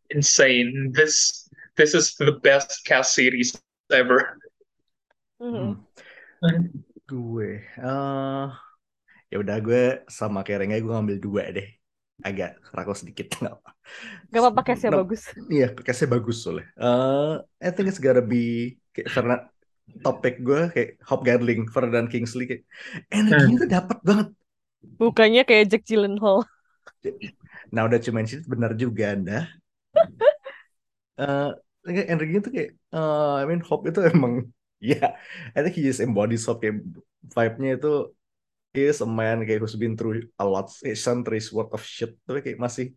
[0.09, 0.95] Insane.
[0.95, 3.59] This this is the best cast series
[3.91, 4.39] ever.
[5.39, 5.85] Mhm.
[7.09, 8.45] Gue, eh
[9.29, 11.67] ya udah gue sama Renga gue ngambil dua deh.
[12.19, 13.69] Agak rakus sedikit nggak apa.
[14.29, 15.23] Gak apa-apa case-nya No, bagus.
[15.49, 16.67] Iya, case-nya bagus soalnya.
[16.77, 17.33] Eh,
[17.65, 19.35] I think it's gotta be kayak karena
[20.05, 22.63] topik gue kayak Hobgoblin, Ferdinand Kingsley kayak
[23.09, 24.27] energinya tuh dapat banget.
[24.99, 26.45] Bukannya kayak Jack Gyllenhaal.
[27.73, 29.39] Nah udah cuma mention benar juga anda.
[31.19, 34.33] Eh, kayak energinya tuh kayak, eh, I mean Hope itu emang
[34.79, 35.19] Yeah,
[35.51, 36.79] I think he just embodies of kayak
[37.35, 38.15] vibe-nya itu
[38.71, 42.15] he is a man kayak who's been through a lot, a centuries worth of shit,
[42.23, 42.95] tapi kayak masih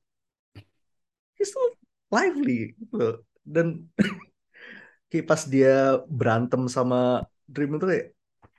[1.35, 1.74] he's still
[2.07, 3.14] lively gitu loh.
[3.42, 3.90] Dan
[5.11, 8.07] kayak pas dia berantem sama Dream itu kayak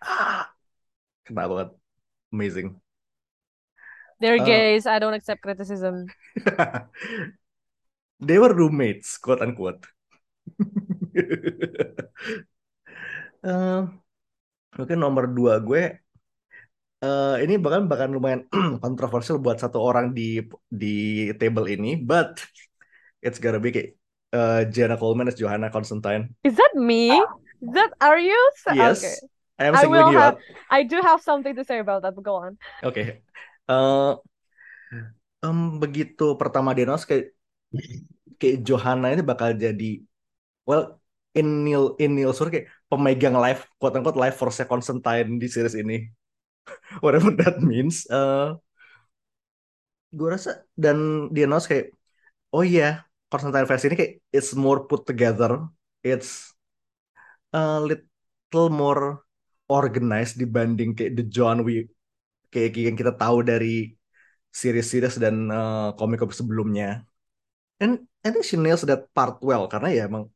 [0.04, 0.52] ah,
[1.24, 1.70] kena banget,
[2.36, 2.76] amazing.
[4.20, 4.84] They're Uh, gays.
[4.84, 6.12] I don't accept criticism.
[8.20, 9.88] they were roommates, quote unquote.
[13.44, 13.82] Eh,
[14.80, 16.00] mungkin nomor dua gue
[17.04, 18.48] eh, ini bahkan bahkan lumayan
[18.84, 20.40] kontroversial buat satu orang di
[20.72, 22.40] di table ini, but
[23.20, 24.00] it's gotta be kayak
[24.32, 26.32] eh, Jenna Coleman as Johanna Constantine.
[26.48, 27.12] Is that me?
[27.60, 28.40] Is that are you?
[28.72, 29.16] Yes, Okay.
[29.60, 30.40] I am I will you have.
[30.72, 32.16] I do have something to say about that.
[32.16, 32.56] But go on.
[32.80, 33.24] Oke.
[33.68, 34.14] Eh,
[35.44, 37.36] em, begitu pertama announce kayak
[38.40, 40.00] kayak Johanna ini bakal jadi
[40.68, 41.00] well
[41.34, 45.76] in Neil in Neil Sur kayak pemegang live quote unquote live force Constantine di series
[45.78, 46.08] ini.
[47.04, 48.54] Whatever that means eh
[50.14, 51.90] gue rasa dan dia announce kayak
[52.54, 53.02] oh iya
[53.34, 55.58] Constantine versi ini kayak it's more put together
[56.06, 56.54] it's
[57.50, 59.26] a little more
[59.66, 61.90] organized dibanding kayak the John we
[62.54, 63.98] kayak yang kita tahu dari
[64.54, 67.02] series-series dan eh, komik-komik sebelumnya.
[67.82, 70.30] And I think she nails that part well karena ya emang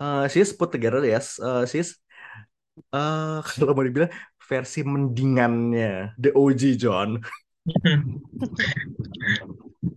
[0.00, 1.98] uh, she's put together yes uh, she's
[2.90, 4.10] uh, kalau mau dibilang
[4.44, 7.16] versi mendingannya the OG John.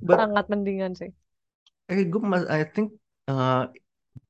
[0.07, 1.11] But Sangat mendingan sih.
[1.87, 2.19] eh gue
[2.51, 2.99] I think
[3.31, 3.71] uh,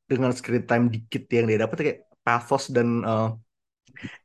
[0.06, 3.34] dengan screen time dikit yang dia dapat kayak pathos dan uh,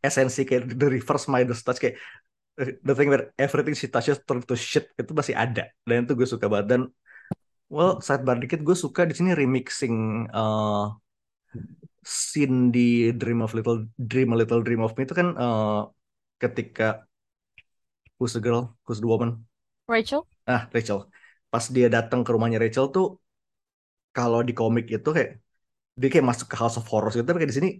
[0.05, 1.96] esensi kayak the reverse Midas touch kayak
[2.57, 5.72] the thing where everything she touches turn to shit itu masih ada.
[5.88, 6.76] Dan itu gue suka banget.
[6.76, 6.81] Dan
[7.72, 10.92] well sidebar dikit gue suka di sini remixing uh,
[12.02, 15.86] scene di Dream of Little Dream a Little Dream of Me itu kan uh,
[16.42, 17.06] ketika
[18.18, 18.76] who's the girl?
[18.86, 19.46] Who's the woman?
[19.86, 20.26] Rachel?
[20.48, 21.06] ah Rachel.
[21.52, 23.18] Pas dia datang ke rumahnya Rachel tuh
[24.16, 25.38] kalau di komik itu kayak
[26.00, 27.70] dia kayak masuk ke House of Horrors gitu tapi kayak di sini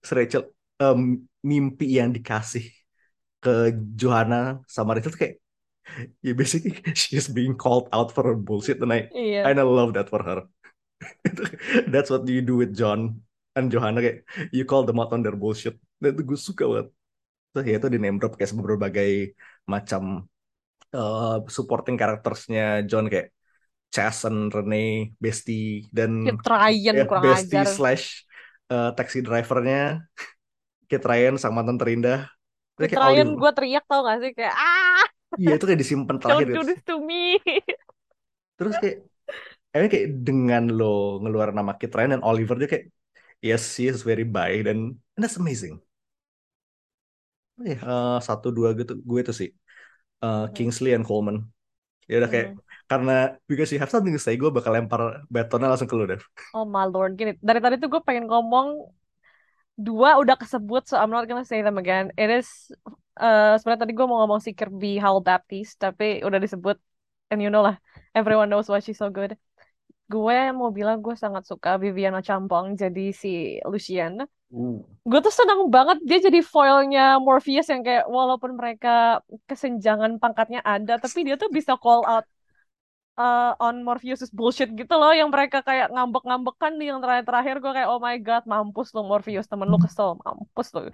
[0.00, 0.42] si Rachel
[0.80, 1.00] em,
[1.44, 2.64] mimpi yang dikasih
[3.42, 5.36] ke Johanna sama Rachel tuh kayak
[6.26, 9.50] ya basically she's being called out for her bullshit and I Iya.
[9.50, 10.46] I love that for her
[11.92, 13.20] that's what you do with John
[13.56, 14.18] and Johanna kayak
[14.52, 15.76] you call them out on their bullshit.
[16.00, 16.88] Dan itu gue suka banget.
[17.50, 19.34] Terus ya itu di name drop kayak berbagai
[19.66, 20.24] macam
[20.94, 23.34] eh, supporting karaktersnya John kayak
[23.90, 27.66] Chas and Rene Bestie dan Ryan ya, kurang Bestie ajar.
[27.66, 28.04] slash
[28.70, 30.06] eh, taxi drivernya.
[30.90, 32.26] Kit Ryan sang mantan terindah
[32.74, 34.30] Kit kayak Ryan gue teriak tau gak sih?
[34.32, 35.04] Kayak ah!
[35.38, 36.70] Iya itu kayak disimpan terakhir don't do gitu.
[36.74, 37.38] this to me.
[38.58, 39.06] terus kayak
[39.74, 40.84] emang kayak dengan lo
[41.22, 42.86] ngeluarin nama Kit Ryan dan Oliver dia kayak
[43.48, 44.78] yes he is very bi dan
[45.14, 45.74] and that's amazing
[47.70, 49.48] eh eh, satu dua gitu gue tuh sih
[50.24, 51.36] eh, Kingsley and Coleman
[52.10, 52.60] ya udah kayak Hmm.
[52.90, 53.12] karena
[53.50, 55.00] because you have something to say gue bakal lempar
[55.34, 56.22] batonnya langsung ke lo Dev
[56.58, 57.32] Oh my lord, gini.
[57.48, 58.66] Dari tadi tuh gue pengen ngomong
[59.86, 62.12] dua udah kesebut, so I'm not gonna say them again.
[62.20, 62.48] It is,
[63.20, 66.76] eh sebenarnya tadi gue mau ngomong si Kirby Howell Baptiste, tapi udah disebut,
[67.32, 67.76] and you know lah,
[68.16, 69.32] everyone knows why she's so good.
[70.10, 74.26] Gue mau bilang gue sangat suka Viviana Champong jadi si Lucian.
[74.26, 74.78] uh.
[75.06, 80.98] Gue tuh seneng banget dia jadi foilnya Morpheus yang kayak walaupun mereka kesenjangan pangkatnya ada,
[80.98, 82.26] tapi dia tuh bisa call out
[83.20, 87.88] uh, on Morpheus bullshit gitu loh yang mereka kayak ngambek-ngambekan di yang terakhir-terakhir gue kayak
[87.92, 90.88] oh my god mampus lo Morpheus temen lu kesel mampus lo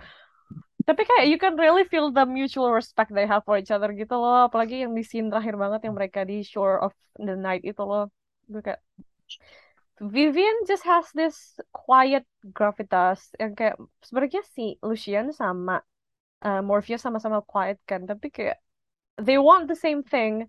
[0.87, 4.15] tapi kayak you can really feel the mutual respect they have for each other gitu
[4.15, 7.83] loh apalagi yang di scene terakhir banget yang mereka di Shore of the Night itu
[7.83, 8.11] loh
[8.51, 8.83] gue kayak
[9.97, 15.81] Vivian just has this quiet gravitas yang kayak sebenarnya si Lucian sama
[16.45, 18.61] uh, Morpheus sama-sama quiet kan tapi kayak
[19.17, 20.45] they want the same thing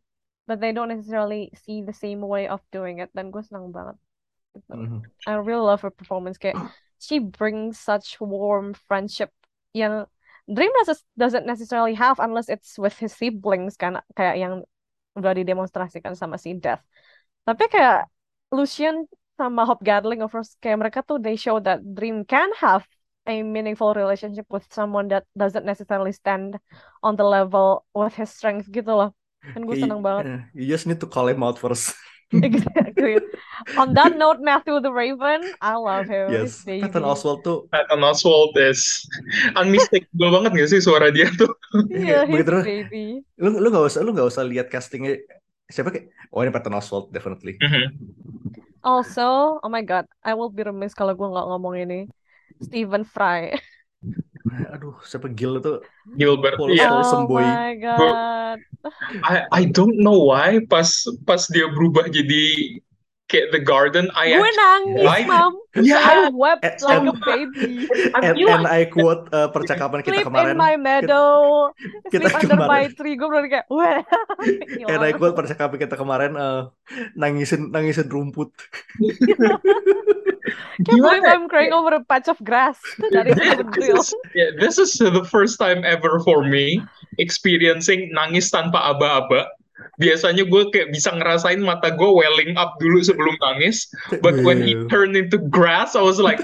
[0.48, 3.96] but they don't necessarily see the same way of doing it dan gue senang banget
[4.56, 4.74] gitu.
[4.76, 5.00] Mhm.
[5.28, 6.60] I really love her performance kayak
[7.00, 9.32] she brings such warm friendship
[9.72, 10.08] yang
[10.48, 14.64] Dream doesn't doesn't necessarily have unless it's with his siblings kan kayak yang
[15.20, 16.80] udah didemonstrasikan sama si Death
[17.48, 18.12] tapi kayak
[18.52, 19.08] Lucian
[19.40, 22.84] sama Hope Gatling of course kayak mereka tuh they show that Dream can have
[23.28, 26.60] a meaningful relationship with someone that doesn't necessarily stand
[27.04, 29.12] on the level with his strength gitu loh.
[29.52, 30.44] Kan gue seneng banget.
[30.58, 31.96] you just need to call him out first.
[32.36, 33.24] Exactly.
[33.80, 36.28] On that note Matthew the Raven I love him.
[36.28, 36.68] Yes.
[36.68, 37.72] Patton Oswalt tuh.
[37.72, 39.08] Patton Oswalt is
[39.56, 41.48] unmistakable banget gak sih suara dia tuh?
[41.88, 43.06] iya kayak his baby.
[43.40, 45.24] Lu lu gak usah lu gak usah lihat castingnya
[45.74, 48.18] siapa kayak oh ini Patton Oswalt definitely Mhm.
[48.84, 49.22] also
[49.64, 51.96] oh my god I will be remiss kalau gue nggak ngomong ini
[52.62, 53.54] Stephen Fry.
[54.74, 55.72] Aduh, siapa Gil itu?
[56.18, 56.58] Gilbert.
[56.58, 56.86] Full Iya.
[56.92, 57.46] Oh semboy.
[57.46, 58.60] my god.
[59.24, 60.90] I I don't know why pas
[61.28, 62.44] pas dia berubah jadi
[63.28, 65.28] kayak The Garden, I Gue nangis, cried.
[65.28, 65.54] Mam.
[65.78, 67.86] Yeah, I wept And, like and, a baby.
[68.16, 70.56] and, and I quote uh, percakapan kita Sleep in kemarin.
[70.56, 71.70] my meadow,
[72.08, 73.20] Kita sleep under my tree.
[73.20, 74.00] Gue bener kayak, wah,
[74.92, 76.72] And I quote percakapan kita kemarin uh,
[77.20, 78.56] nangisin nangisin rumput.
[80.88, 81.24] Can't believe?
[81.28, 82.80] I'm crying over a patch of grass.
[83.12, 83.36] That is
[83.76, 84.00] real.
[84.00, 86.80] is yeah, this is the first time ever for me
[87.20, 89.52] experiencing nangis tanpa aba-aba.
[89.98, 93.90] Biasanya gue kayak bisa ngerasain mata gue welling up dulu sebelum nangis,
[94.22, 94.90] but when he Wow.
[94.90, 96.42] turned into grass, I was like,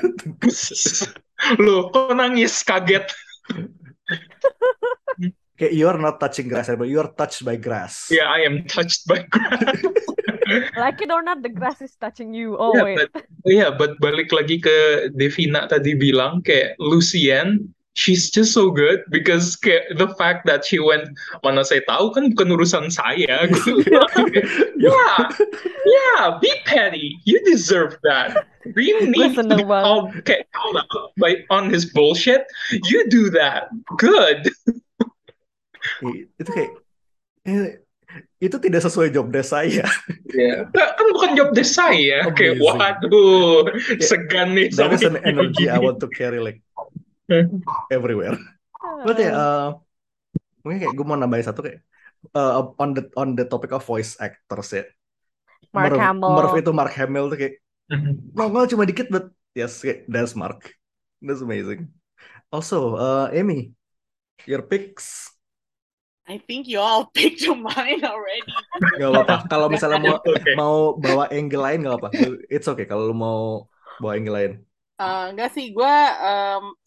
[1.61, 2.61] loh, kok nangis?
[2.61, 3.09] Kaget.
[5.53, 8.09] Kayak you're not touching grass, but you're touched by grass.
[8.09, 9.77] Yeah, I am touched by grass.
[10.75, 12.59] Like it or not, the grass is touching you.
[12.59, 12.97] Oh Yeah, wait.
[12.99, 19.05] but yeah, but balik lagi ke Devina tadi bilang kayak Lucien, she's just so good
[19.09, 21.13] because kayak the fact that she went
[21.45, 23.45] mana saya tahu kan bukan urusan saya.
[23.47, 24.09] Kayak,
[24.77, 25.17] yeah,
[25.85, 27.17] yeah, be petty.
[27.23, 28.49] You deserve that.
[28.73, 32.47] Gue need to be called, kayak, called out by on his bullshit.
[32.71, 33.69] You do that.
[33.99, 34.49] Good.
[36.39, 36.71] Itu kayak
[37.43, 37.83] eh,
[38.43, 39.87] itu tidak sesuai job desk saya.
[40.31, 40.67] Yeah.
[40.75, 42.27] Kan bukan job desk saya.
[42.35, 42.79] Kayak Amazing.
[42.79, 43.63] waduh,
[44.03, 46.59] segan nih that is an energy I want to carry like
[47.95, 48.37] everywhere.
[49.03, 49.67] But ya, uh,
[50.63, 51.83] mungkin kayak gue mau nambahin satu kayak
[52.35, 54.83] uh, on the on the topic of voice actors ya.
[55.73, 56.33] Mark Merv, Hamill.
[56.37, 57.55] Merv itu Mark Hamill tuh kayak
[58.37, 60.71] nongol cuma dikit, but yes, kayak, that's Mark.
[61.23, 61.91] That's amazing.
[62.53, 63.73] Also, uh, Amy,
[64.45, 65.33] your picks
[66.23, 68.47] I think you all picked mine already.
[68.95, 69.35] Gak apa-apa.
[69.51, 70.55] Kalau misalnya mau Okay.
[70.55, 72.09] mau bawa angle lain gak apa.
[72.47, 73.67] It's okay kalau lu mau
[73.99, 74.51] bawa angle lain.
[75.03, 75.95] Eh, enggak sih, gue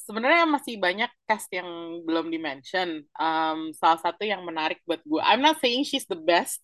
[0.07, 1.67] sebenarnya masih banyak cast yang
[2.07, 3.03] belum di-mention.
[3.19, 6.63] Um, salah satu yang menarik buat gue, I'm not saying she's the best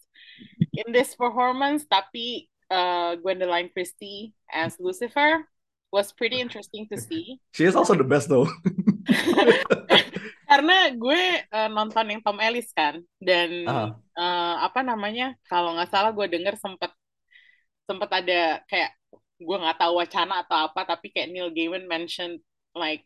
[0.70, 5.42] in this performance, tapi uh, Gwendoline Christie as Lucifer
[5.90, 7.42] was pretty interesting to see.
[7.56, 8.48] She is also the best though.
[10.52, 13.96] Karena gue uh, nonton yang Tom Ellis kan, dan Ah.
[14.16, 16.92] uh, apa namanya, kalau nggak salah gue denger sempet
[17.88, 18.92] sempet ada kayak
[19.42, 22.44] gue nggak tahu wacana atau apa, tapi kayak Neil Gaiman mentioned
[22.76, 23.02] like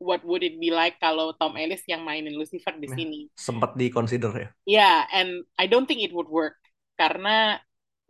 [0.00, 3.20] what would it be like kalau Tom Ellis yang mainin Lucifer di Nah, sini.
[3.36, 4.48] Sempat di consider ya.
[4.64, 6.56] Yeah, and I don't think it would work
[6.96, 7.60] karena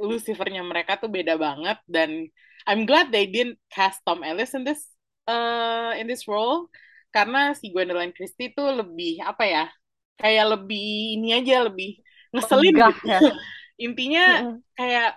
[0.01, 2.31] Lucifernya mereka tuh beda banget dan
[2.65, 4.87] I'm glad they didn't cast Tom Ellis in this
[5.29, 6.71] uh, in this role
[7.11, 9.65] karena si Gwendoline Christie tuh lebih apa ya
[10.17, 11.99] kayak lebih ini aja lebih
[12.31, 12.93] ngeselin gitu.
[13.09, 13.19] ya.
[13.85, 14.57] Intinya Mm-mm.
[14.79, 15.11] kayak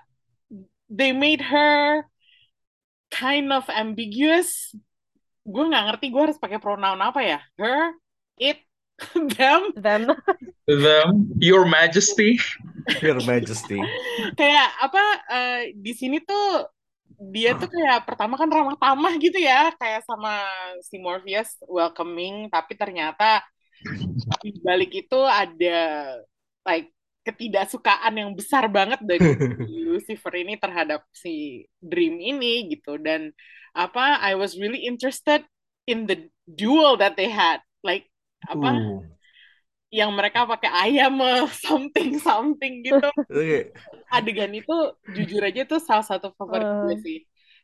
[0.89, 2.07] they made her
[3.11, 4.73] kind of ambiguous.
[5.43, 7.39] Gue nggak ngerti gue harus pakai pronoun apa ya?
[7.59, 7.93] Her,
[8.39, 8.63] it,
[9.37, 9.75] them.
[9.75, 10.11] Them.
[10.67, 12.39] Them, Your Majesty.
[12.99, 13.79] Your Majesty.
[14.35, 16.67] kayak apa eh, di sini tuh
[17.31, 20.43] dia tuh kayak pertama kan ramah tamah gitu ya kayak sama
[20.83, 23.39] si Morpheus welcoming tapi ternyata
[24.43, 25.79] di balik itu ada
[26.67, 26.91] like
[27.23, 29.23] ketidaksukaan yang besar banget dari
[29.87, 33.31] Lucifer ini terhadap si Dream ini gitu dan
[33.73, 35.43] apa I was really interested
[35.85, 38.07] in the duel that they had like
[38.45, 39.01] apa Uh,
[39.93, 41.21] yang mereka pakai ayam
[41.65, 42.97] something something gitu
[43.29, 43.65] itu kayak
[44.09, 44.73] adegan itu
[45.13, 46.77] jujur aja tuh salah satu favorit Eh.
[46.89, 47.19] gue sih.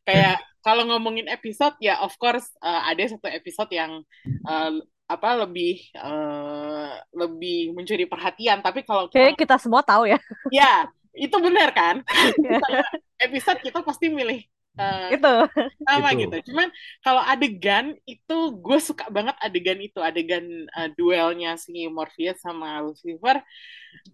[0.06, 4.02] Kayak kalau ngomongin episode ya of course uh, ada satu episode yang
[4.46, 4.74] uh,
[5.10, 10.18] apa lebih uh, lebih mencuri perhatian tapi kalau kita Kayaknya kita semua tahu ya.
[10.54, 10.86] ya
[11.18, 12.06] itu benar kan.
[12.46, 12.86] Misalnya
[13.20, 14.46] episode kita pasti milih
[14.80, 15.34] uh, Itu.
[15.84, 16.20] sama Itu.
[16.26, 16.36] gitu.
[16.52, 16.68] Cuman
[17.04, 23.44] kalau adegan itu gue suka banget adegan itu, adegan uh, duelnya si Morpheus sama Lucifer.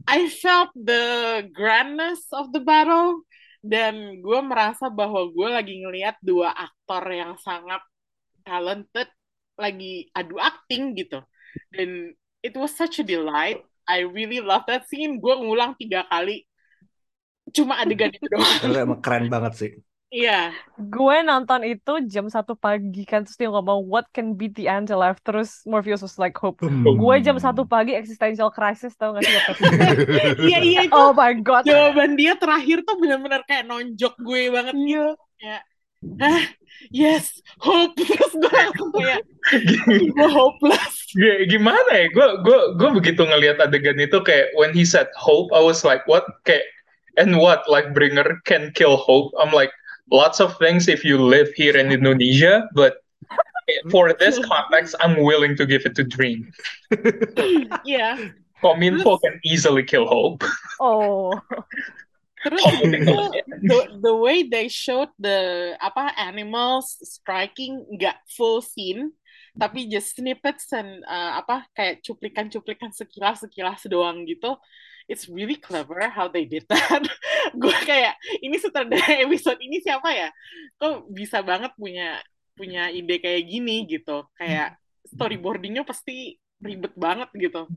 [0.10, 3.24] I felt the grandness of the battle
[3.66, 7.82] dan gue merasa bahwa gue lagi ngelihat dua aktor yang sangat
[8.46, 9.10] talented
[9.58, 11.22] lagi adu acting gitu.
[11.72, 12.14] Dan
[12.44, 13.64] it was such a delight.
[13.86, 15.18] I really love that scene.
[15.18, 16.46] Gue ngulang tiga kali.
[17.54, 18.58] Cuma adegan itu doang.
[18.62, 19.72] itu emang keren banget sih.
[20.14, 20.54] Iya.
[20.78, 25.20] Gue nonton itu jam satu pagi kan terus dia ngomong what can beat the afterlife
[25.26, 26.62] terus Morpheus was like hope.
[26.62, 29.34] Gue jam satu pagi existential crisis tau gak sih?
[30.46, 31.66] Iya iya itu Oh my god.
[31.66, 35.10] jawaban dia terakhir tuh benar-benar kayak nonjok gue banget gitu.
[35.42, 35.62] Kayak,
[36.22, 36.44] Hah,
[36.94, 37.98] yes, hope.
[38.00, 39.26] Terus gue langsung kayak,
[40.16, 40.96] gue hopeless.
[41.18, 42.08] G- gimana ya?
[42.14, 46.06] Gue gue gue begitu ngelihat adegan itu kayak when he said hope, I was like
[46.06, 46.24] what?
[46.46, 46.70] Kayak
[47.18, 47.66] and what?
[47.66, 49.34] Like bringer can kill hope.
[49.42, 49.74] I'm like
[50.12, 53.02] lots of things if you live here in Indonesia, but
[53.90, 56.52] for this context, I'm willing to give it to Dream.
[57.86, 58.34] Iya.
[58.64, 60.44] Kominfo can easily kill Hope.
[60.80, 61.38] Oh.
[62.46, 63.18] Terus itu
[63.66, 69.10] the, the way they showed the apa animals striking nggak full scene
[69.56, 74.60] tapi just snippets and uh, apa kayak cuplikan-cuplikan sekilas-sekilas doang gitu.
[75.06, 77.06] It's really clever how they did that.
[77.62, 80.30] Gue kayak ini sutradara episode ini siapa ya?
[80.82, 82.20] Kok bisa banget punya
[82.58, 84.26] punya ide kayak gini gitu.
[84.34, 87.70] Kayak storyboardingnya pasti ribet banget gitu.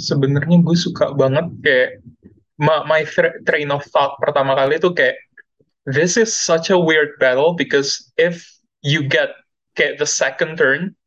[0.00, 1.90] Sebenarnya gue suka banget kayak
[2.56, 5.16] my, my tra- train of thought pertama kali itu kayak
[5.86, 8.42] this is such a weird battle because if
[8.82, 9.32] you get
[9.78, 10.97] kayak the second turn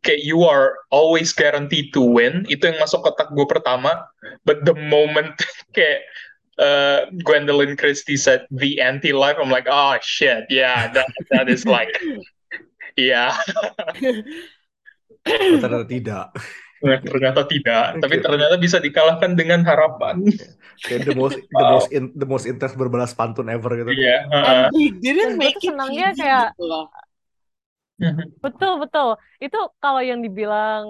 [0.00, 4.08] kayak you are always guaranteed to win itu yang masuk kotak gue pertama.
[4.48, 5.36] But the moment
[5.76, 6.04] kayak
[6.60, 11.92] uh, Gwendolyn Christie said the anti-life I'm like oh shit yeah that that is like
[13.00, 13.36] yeah.
[15.26, 16.26] Oh, ternyata tidak.
[16.80, 18.00] Ternyata tidak.
[18.00, 20.24] Tapi ternyata bisa dikalahkan dengan harapan.
[20.80, 23.92] Kayak the most the most in, the most intense berbalas pantun ever gitu.
[23.92, 26.88] Iya, And they Dan didn't make it senangnya kayak gitu.
[28.44, 29.08] Betul betul
[29.44, 30.84] itu kalau yang dibilang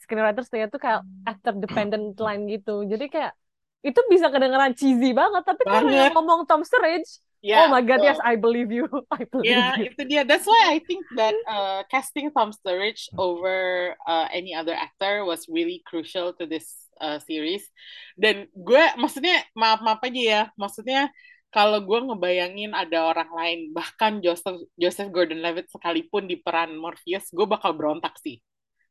[0.00, 3.32] screenwriters tuh kayak actor dependent line gitu jadi kayak
[3.84, 6.12] itu bisa kedengeran cheesy banget tapi yang Banget.
[6.16, 7.20] ngomong Tom Sturridge
[7.54, 8.08] oh Ya, my god betul.
[8.08, 10.26] yes I believe you I believe Ya, you itu dia.
[10.26, 15.46] That's why I think that uh, casting Tom Sturridge over uh, any other actor was
[15.46, 16.66] really crucial to this
[16.98, 17.62] uh, series.
[18.18, 21.06] Dan gue, maksudnya, maaf-maaf aja ya, maksudnya
[21.48, 27.46] kalau gue ngebayangin ada orang lain, bahkan Joseph Joseph Gordon-Levitt sekalipun di peran Morpheus, gue
[27.48, 28.36] bakal berontak sih.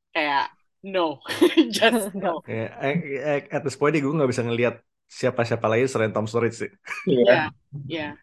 [0.09, 0.49] Kayak,
[0.81, 1.21] no,
[1.75, 2.41] just no.
[2.41, 6.71] Kayak, eh, at this point gue nggak bisa ngelihat siapa-siapa lain selain Tom Sturridge sih.
[7.07, 7.53] Ya,
[7.87, 8.17] ya.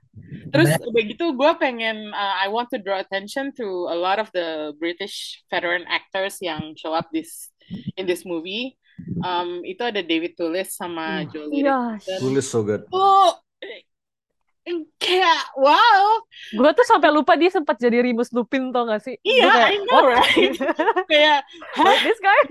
[0.53, 4.30] Terus udah gitu gue pengen uh, I want to draw attention to a lot of
[4.30, 7.51] the British veteran actors yang show up this
[7.99, 8.78] in this movie.
[9.26, 11.99] Um, itu ada David Toulis sama Jolie Iya.
[12.22, 12.87] Tulis so good.
[12.95, 13.35] Oh,
[14.97, 16.25] kayak wow.
[16.57, 19.77] gue tuh sampai lupa dia sempat jadi Remus Lupin tau gak sih Iya, kayak, I
[19.85, 20.55] know "What?" right.
[21.12, 21.39] kayak
[22.05, 22.43] this guy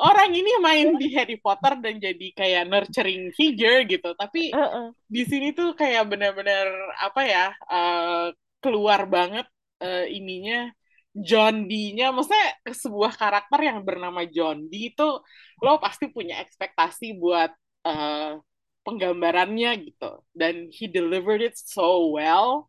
[0.00, 4.16] orang ini main di Harry Potter dan jadi kayak nurturing figure gitu.
[4.16, 4.86] Tapi Heeh.
[5.04, 8.32] di sini tuh kayak benar-benar apa ya uh,
[8.64, 9.44] keluar banget
[9.84, 10.72] uh, ininya
[11.10, 15.18] John D-nya, maksudnya sebuah karakter yang bernama John D itu
[15.58, 17.50] lo pasti punya ekspektasi buat
[17.82, 18.38] uh,
[18.84, 20.24] penggambarannya gitu.
[20.32, 22.68] Dan he delivered it so well.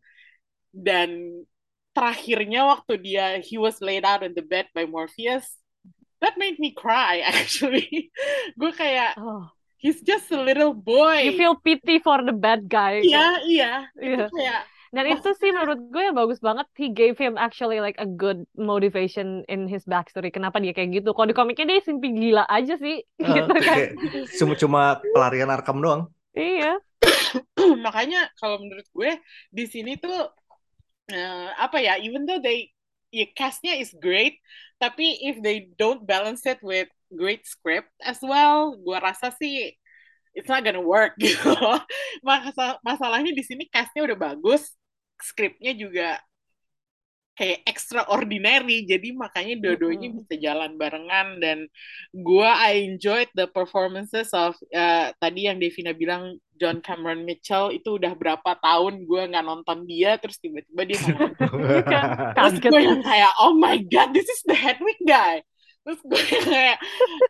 [0.72, 1.42] Dan
[1.92, 5.44] terakhirnya waktu dia he was laid out in the bed by Morpheus,
[6.24, 8.08] that made me cry actually.
[8.56, 9.50] Gue kayak oh.
[9.76, 11.26] he's just a little boy.
[11.26, 13.72] you feel pity for the bad guy Iya, iya.
[13.98, 14.30] Iya.
[14.30, 14.62] Itu kayak
[14.92, 16.68] Dan itu sih menurut gue yang bagus banget.
[16.76, 20.28] He gave him actually like a good motivation in his backstory.
[20.28, 21.16] Kenapa dia kayak gitu?
[21.16, 23.00] Kalau di komiknya dia simply gila aja sih.
[23.00, 23.76] Eh, gitu kan.
[24.36, 24.82] cuma cuma
[25.16, 26.12] pelarian Arkham doang.
[26.36, 26.76] Iya.
[27.86, 29.10] makanya kalau menurut gue
[29.48, 30.28] di sini tuh
[31.08, 32.70] eh, apa ya even though they
[33.12, 34.40] ya castnya is great
[34.80, 39.76] tapi if they don't balance it with great script as well gue rasa sih
[40.32, 41.52] it's not gonna work gitu
[42.24, 44.72] Masa- masalahnya di sini castnya udah bagus
[45.22, 46.20] skripnya juga
[47.32, 48.84] kayak extraordinary.
[48.84, 50.20] Jadi makanya dua-duanya Mm-mm.
[50.24, 51.40] bisa jalan barengan.
[51.40, 51.58] Dan
[52.12, 57.72] gua I enjoyed the performances of uh, tadi yang Devina bilang John Cameron Mitchell.
[57.72, 61.32] Itu udah berapa tahun gua nggak nonton dia terus tiba-tiba dia ngomong
[62.36, 65.40] terus gue yang kayak oh my god this is the Hedwig guy.
[65.82, 66.78] Terus gue yang kayak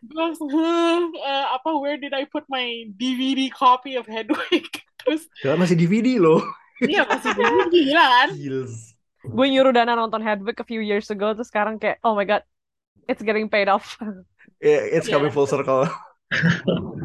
[0.05, 4.69] gue langsung "Huh, uh, apa where did I put my DVD copy of Hedwig?
[5.03, 5.25] Terus
[5.57, 6.45] masih DVD loh.
[6.89, 8.75] Iya masih DVD gila kan Gils.
[9.23, 11.31] gue nyuruh Dana nonton Hedwig a few years ago.
[11.31, 12.43] Terus sekarang kayak, oh my god.
[13.07, 13.95] It's getting paid off.
[14.63, 15.35] Yeah, it's coming Yeah.
[15.35, 15.91] full circle.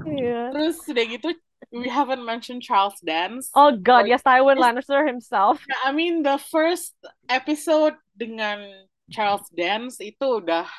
[0.05, 0.53] Iya.
[0.53, 1.27] Terus udah gitu
[1.73, 3.49] we haven't mentioned Charles Dance.
[3.53, 5.57] Oh god, yes, Tywin Lannister himself.
[5.85, 6.93] I mean the first
[7.29, 8.61] episode dengan
[9.09, 10.69] Charles Dance itu udah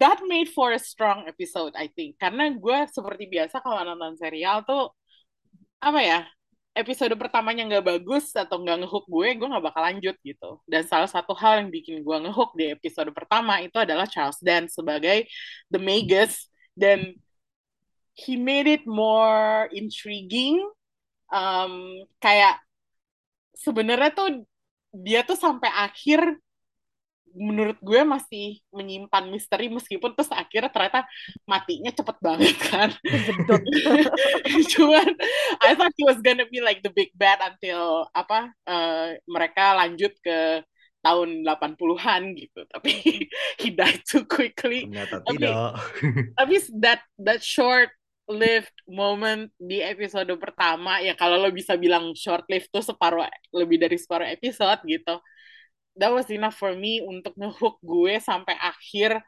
[0.00, 2.20] that made for a strong episode I think.
[2.20, 4.92] Karena gue seperti biasa kalau nonton serial tuh
[5.80, 6.20] apa ya
[6.72, 10.50] episode pertamanya nggak bagus atau nggak ngehook gue, gue nggak bakal lanjut gitu.
[10.64, 14.76] Dan salah satu hal yang bikin gue ngehook di episode pertama itu adalah Charles Dance
[14.80, 15.28] sebagai
[15.68, 17.12] the Magus dan
[18.16, 20.64] he made it more intriguing.
[21.32, 22.60] Um, kayak
[23.56, 24.28] sebenarnya tuh
[24.92, 26.40] dia tuh sampai akhir
[27.32, 31.00] menurut gue masih menyimpan misteri meskipun terus akhirnya ternyata
[31.48, 32.90] matinya cepet banget kan.
[34.72, 35.08] Cuman
[35.60, 40.12] I thought he was gonna be like the big bad until apa eh, mereka lanjut
[40.20, 40.62] ke
[41.02, 42.60] tahun 80-an gitu.
[42.70, 42.92] Tapi
[43.60, 44.86] he died too quickly.
[44.86, 45.54] Ternyata Tapi tidak.
[46.38, 47.90] tapi that that short
[48.30, 53.82] lived moment di episode pertama ya kalau lo bisa bilang short lived tuh separuh lebih
[53.82, 55.18] dari separuh episode gitu
[55.98, 59.20] that was enough for me untuk ngehook gue sampai akhir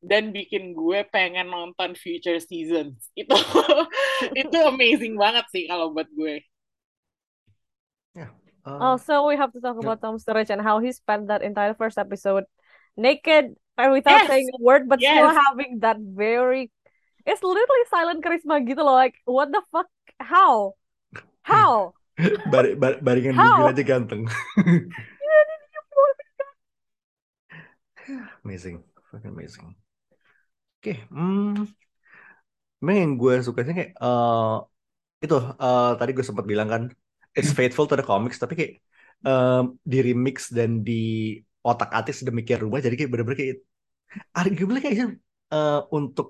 [0.00, 3.34] dan bikin gue pengen nonton future seasons itu
[4.36, 6.40] itu amazing banget sih kalau buat gue
[8.62, 9.82] Um, Also, we have to talk yeah.
[9.82, 12.44] about Tom Sturridge and how he spent that entire first episode
[12.96, 14.30] naked and without Yes.
[14.30, 15.34] saying a word, but still Yes.
[15.34, 16.70] having that very.
[17.26, 18.94] It's literally silent charisma gitu loh.
[18.94, 19.90] Like, what the fuck?
[20.18, 20.74] How?
[21.42, 21.94] How?
[22.52, 24.30] Bar bar baringan aja ganteng.
[28.44, 29.76] Amazing, fucking amazing.
[30.78, 31.64] Oke, hmm,
[32.80, 34.52] memang yang gue suka sih kayak eh
[35.24, 36.82] itu eh, tadi gue sempat bilang kan,
[37.38, 38.72] it's faithful to the comics, tapi kayak
[39.28, 39.60] eh,
[39.92, 40.94] di remix dan di
[41.68, 43.56] otak atik sedemikian rupa, jadi kayak bener-bener kayak
[44.40, 45.06] arguably kayaknya
[45.54, 46.28] eh, untuk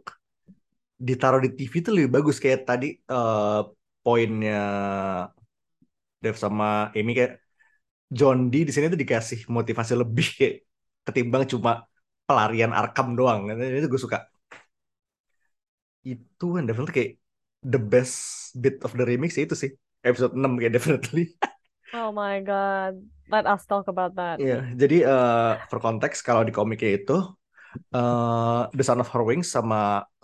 [1.08, 2.36] ditaruh di TV itu lebih bagus.
[2.42, 3.60] Kayak tadi eh,
[4.02, 4.54] poinnya
[6.22, 7.32] Dev sama Amy kayak
[8.18, 10.56] John D di sini tuh dikasih motivasi lebih kayak
[11.07, 11.70] ketimbang cuma
[12.26, 13.40] pelarian Arkham doang.
[13.78, 14.18] Itu gue suka.
[16.03, 17.12] Itu kan definitely kayak
[17.62, 18.16] the best
[18.62, 19.70] bit of the remix ya itu sih.
[20.03, 21.22] Episode 6 kayak definitely.
[21.92, 23.00] Oh my god.
[23.28, 24.40] Let us talk about that.
[24.40, 27.12] Iya, jadi eh for konteks kalau di komiknya itu
[27.96, 29.76] eh The Son of Her Wings sama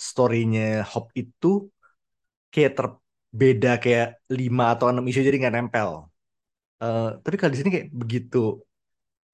[0.08, 0.60] story-nya
[0.92, 1.46] Hop itu
[2.52, 4.06] kayak terbeda kayak
[4.40, 5.90] 5 atau 6 isu jadi nggak nempel.
[6.82, 8.38] Eh tapi kalau di sini kayak begitu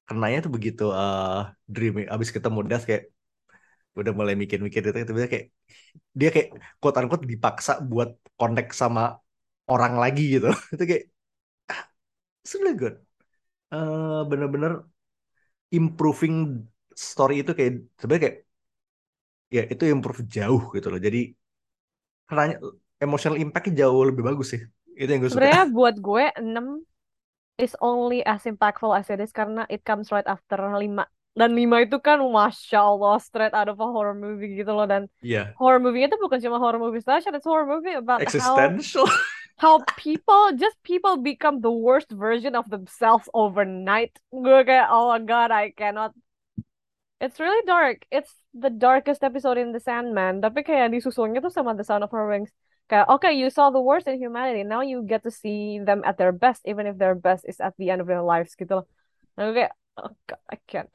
[0.08, 1.38] kenanya tuh begitu eh
[1.74, 3.04] Dream abis ketemu Das kayak
[3.98, 5.46] udah mulai mikir-mikir gitu tiba kayak
[6.18, 6.48] dia kayak
[6.80, 9.02] quote unquote dipaksa buat connect sama
[9.72, 10.48] orang lagi gitu.
[10.74, 11.04] Itu kayak
[11.72, 11.82] ah,
[12.60, 12.94] really good.
[13.74, 14.72] Eh, bener-bener
[15.74, 16.36] improving
[16.94, 18.38] story itu kayak sebenarnya kayak
[19.50, 21.00] ya itu improve jauh gitu loh.
[21.06, 21.18] Jadi
[22.28, 22.44] karena
[23.02, 24.62] emotional impact-nya jauh lebih bagus sih.
[24.94, 25.40] Itu yang gue suka.
[25.42, 26.66] Sebenarnya buat gue 6
[27.58, 31.06] is only as impactful as it is karena it comes right after 5.
[31.34, 34.86] Dan 5 itu kan Masya Allah straight out of a horror movie gitu loh.
[34.86, 38.26] Dan Iya horror movie itu bukan cuma horror movie slasher, it's horror movie about how
[38.26, 39.06] existential
[39.58, 44.14] how people just people become the worst version of themselves overnight.
[44.30, 46.14] Gue kayak oh my god, I cannot.
[47.18, 48.06] It's really dark.
[48.14, 50.38] It's the darkest episode in The Sandman.
[50.38, 52.54] Tapi kayak disusulnya tuh sama The Sound of Her Wings.
[52.88, 54.62] Kayak okay, you saw the worst in humanity.
[54.62, 57.72] Now you get to see them at their best, even if their best is at
[57.78, 58.86] the end of their lives gitu loh.
[59.36, 60.92] Kayak oh god, I can't.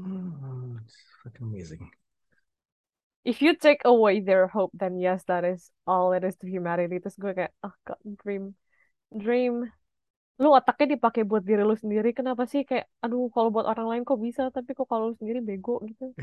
[0.00, 1.92] Hmm, it's fucking amazing
[3.24, 6.96] If you take away their hope, then yes, that is all it is to humanity.
[6.98, 8.56] Terus gue kayak oh god, dream,
[9.12, 9.68] dream.
[10.40, 12.16] Lu otaknya dipakai buat diri lu sendiri.
[12.16, 12.64] Kenapa sih?
[12.68, 16.16] Kayak aduh kalau buat orang lain kok bisa tapi kok kalau lu sendiri bego gitu.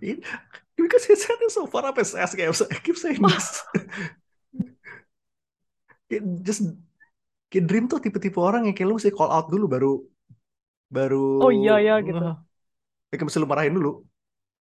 [0.00, 0.24] It-
[0.76, 3.60] because his head is so far up his ass kayak I keep saying this.
[6.08, 6.64] Kayak just
[7.52, 9.92] kayak Dream tuh tipe-tipe orang yang kayak lu mesti call out dulu baru
[10.88, 12.24] baru oh iya ya gitu.
[13.08, 13.90] Kayak mesti lu marahin dulu.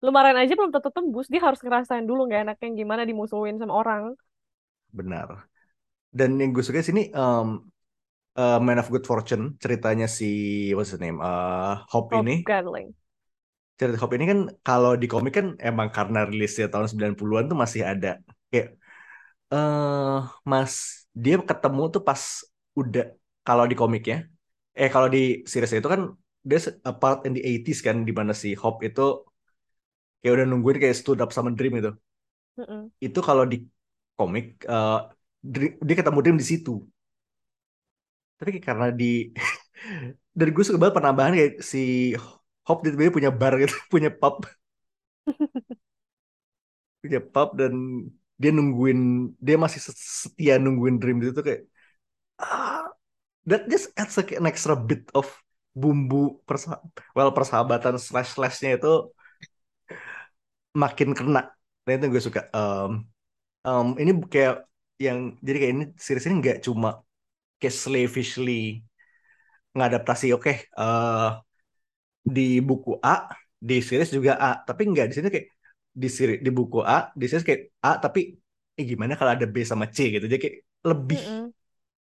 [0.05, 1.27] Lu marahin aja belum tentu tembus.
[1.33, 4.03] Dia harus ngerasain dulu nggak enaknya gimana dimusuhin sama orang.
[4.95, 5.29] Benar.
[6.15, 7.65] Dan yang gue suka sini um,
[8.41, 10.27] uh, Man of Good Fortune ceritanya si
[10.77, 11.19] what's his name?
[11.23, 12.33] Uh, Hope Hope ini.
[12.47, 12.95] Gatling.
[13.79, 17.83] Cerita Hope ini kan kalau di komik kan emang karena rilisnya tahun 90-an tuh masih
[17.91, 18.09] ada.
[18.51, 18.69] Kayak
[19.55, 20.17] eh
[20.53, 20.75] Mas
[21.25, 22.23] dia ketemu tuh pas
[22.81, 23.05] udah
[23.47, 24.17] kalau di komiknya
[24.81, 25.21] eh kalau di
[25.51, 26.03] seriesnya itu kan
[26.49, 26.59] dia
[26.91, 29.03] a part in the 80s kan di mana si Hope itu
[30.21, 31.91] kayak udah nungguin kayak stood up sama Dream itu
[32.59, 32.91] Mm-mm.
[33.05, 33.57] itu kalau di
[34.19, 34.45] komik
[35.53, 36.73] Dream- dia ketemu Dream di situ
[38.39, 39.05] tapi karena di
[40.39, 41.79] dari gue suka banget penambahan kayak si
[42.67, 44.37] Hope tiba-tiba punya bar gitu punya pub.
[47.03, 47.73] Punya pub dan
[48.41, 49.01] dia nungguin
[49.47, 51.63] dia masih setia nungguin Dream itu kayak
[52.43, 52.85] ah,
[53.51, 55.27] that just adds like an extra bit of
[55.81, 56.17] bumbu
[56.49, 56.81] persa
[57.17, 58.89] well persahabatan slash slashnya itu
[60.83, 61.41] makin kena.
[61.85, 62.91] Dan itu gue suka Em,
[63.67, 64.55] em, ini kayak
[65.07, 66.89] yang jadi kayak ini series ini nggak cuma
[67.65, 68.85] kayak slavishly
[69.77, 71.31] ngadaptasi oke eh
[72.25, 73.29] di buku A
[73.69, 75.49] di series juga A tapi nggak di sini kayak
[76.03, 78.21] di seri di buku A di series kayak A tapi
[78.79, 80.57] eh, gimana kalau ada B sama C gitu jadi kayak
[80.91, 81.53] lebih Mm-mm.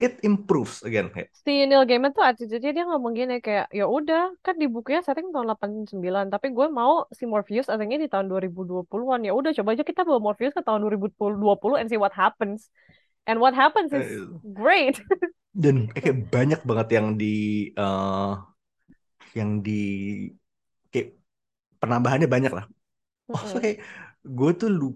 [0.04, 4.20] it improves again kayak si Neil Gaiman tuh attitude-nya dia ngomong gini kayak ya udah
[4.44, 9.20] kan di bukunya setting tahun 89 tapi gue mau si Morpheus settingnya di tahun 2020-an
[9.26, 12.70] ya udah coba aja kita bawa Morpheus ke tahun 2020 and see what happens.
[13.28, 14.96] And what happens is eh, great
[15.62, 17.26] dan kayak banyak banget yang di
[17.78, 18.30] eh,
[19.34, 19.72] yang di
[20.92, 21.08] kayak
[21.82, 22.66] penambahannya banyak lah.
[23.28, 23.78] Oh, so kayak
[24.38, 24.86] gue tuh lu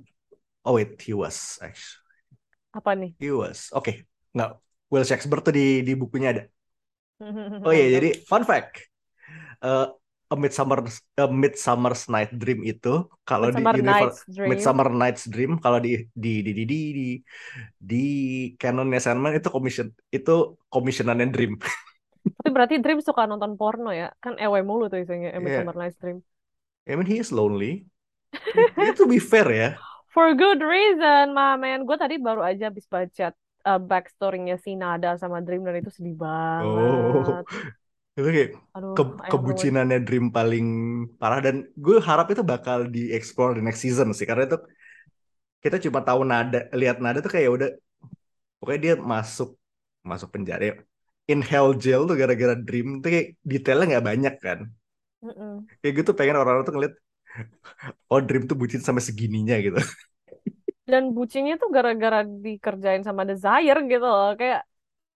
[0.66, 2.02] Oh wait, he was actually
[2.78, 3.12] Apa nih?
[3.18, 3.58] he was.
[3.76, 3.90] Oke,
[4.34, 4.48] nggak
[4.92, 6.42] Will Shakespeare tuh di di bukunya ada.
[7.66, 8.72] Oh iya, jadi fun fact.
[9.64, 9.86] Eh,
[10.28, 10.78] A Midsummer
[11.16, 12.88] A Midsummer's Night Dream itu
[13.28, 14.18] kalau di Midsummer universe.
[14.44, 17.06] Midsummer Night's Dream kalau di di di di di di,
[17.90, 17.96] di
[18.60, 20.32] canonnya Sandman itu commission itu
[20.72, 21.52] commissionannya Dream.
[22.38, 24.06] Tapi berarti Dream suka nonton porno ya?
[24.22, 25.44] Kan ewe mulu tuh isinya A Yeah.
[25.44, 26.18] Midsummer Night's Dream.
[26.88, 27.86] I mean he is lonely.
[28.80, 29.68] Itu to be fair ya.
[30.14, 31.84] For good reason, ma man.
[31.84, 33.30] Gue tadi baru aja habis baca
[33.68, 36.16] uh, backstory-nya si Nada sama Dream dan itu sedih
[36.58, 37.44] Oh, banget.
[38.18, 40.66] Itu kayak Aduh, ke kebucinannya Dream paling
[41.20, 44.58] parah dan gue harap itu bakal dieksplor di next season sih karena itu
[45.64, 47.68] kita cuma tahu nada lihat nada tuh kayak ya udah
[48.58, 49.48] pokoknya dia masuk
[50.10, 50.74] masuk penjara ya.
[51.32, 54.60] in hell jail tuh gara-gara Dream tuh kayak detailnya nggak banyak kan
[55.22, 55.68] Mm-mm.
[55.80, 56.94] kayak gitu pengen orang-orang tuh ngeliat
[58.12, 59.78] oh Dream tuh bucin sampai segininya gitu
[60.90, 64.28] Dan bucinnya tuh gara-gara dikerjain sama Desire gitu loh.
[64.40, 64.60] Kayak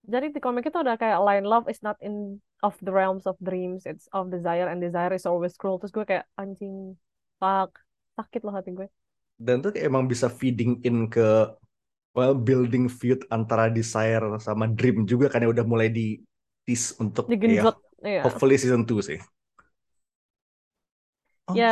[0.09, 3.37] jadi di komik itu udah kayak line love is not in of the realms of
[3.43, 5.79] dreams, it's of desire and desire is always cruel.
[5.83, 6.99] Terus gue kayak anjing,
[7.43, 7.71] fuck,
[8.19, 8.89] sakit loh hati gue.
[9.41, 11.51] dan tuh kayak emang bisa feeding in ke
[12.17, 16.21] well building feud antara Desire sama Dream juga kan ya udah mulai di
[16.67, 18.25] tease untuk ya Digenjot, iya.
[18.25, 19.19] hopefully season 2 sih
[21.49, 21.69] Oh, Ya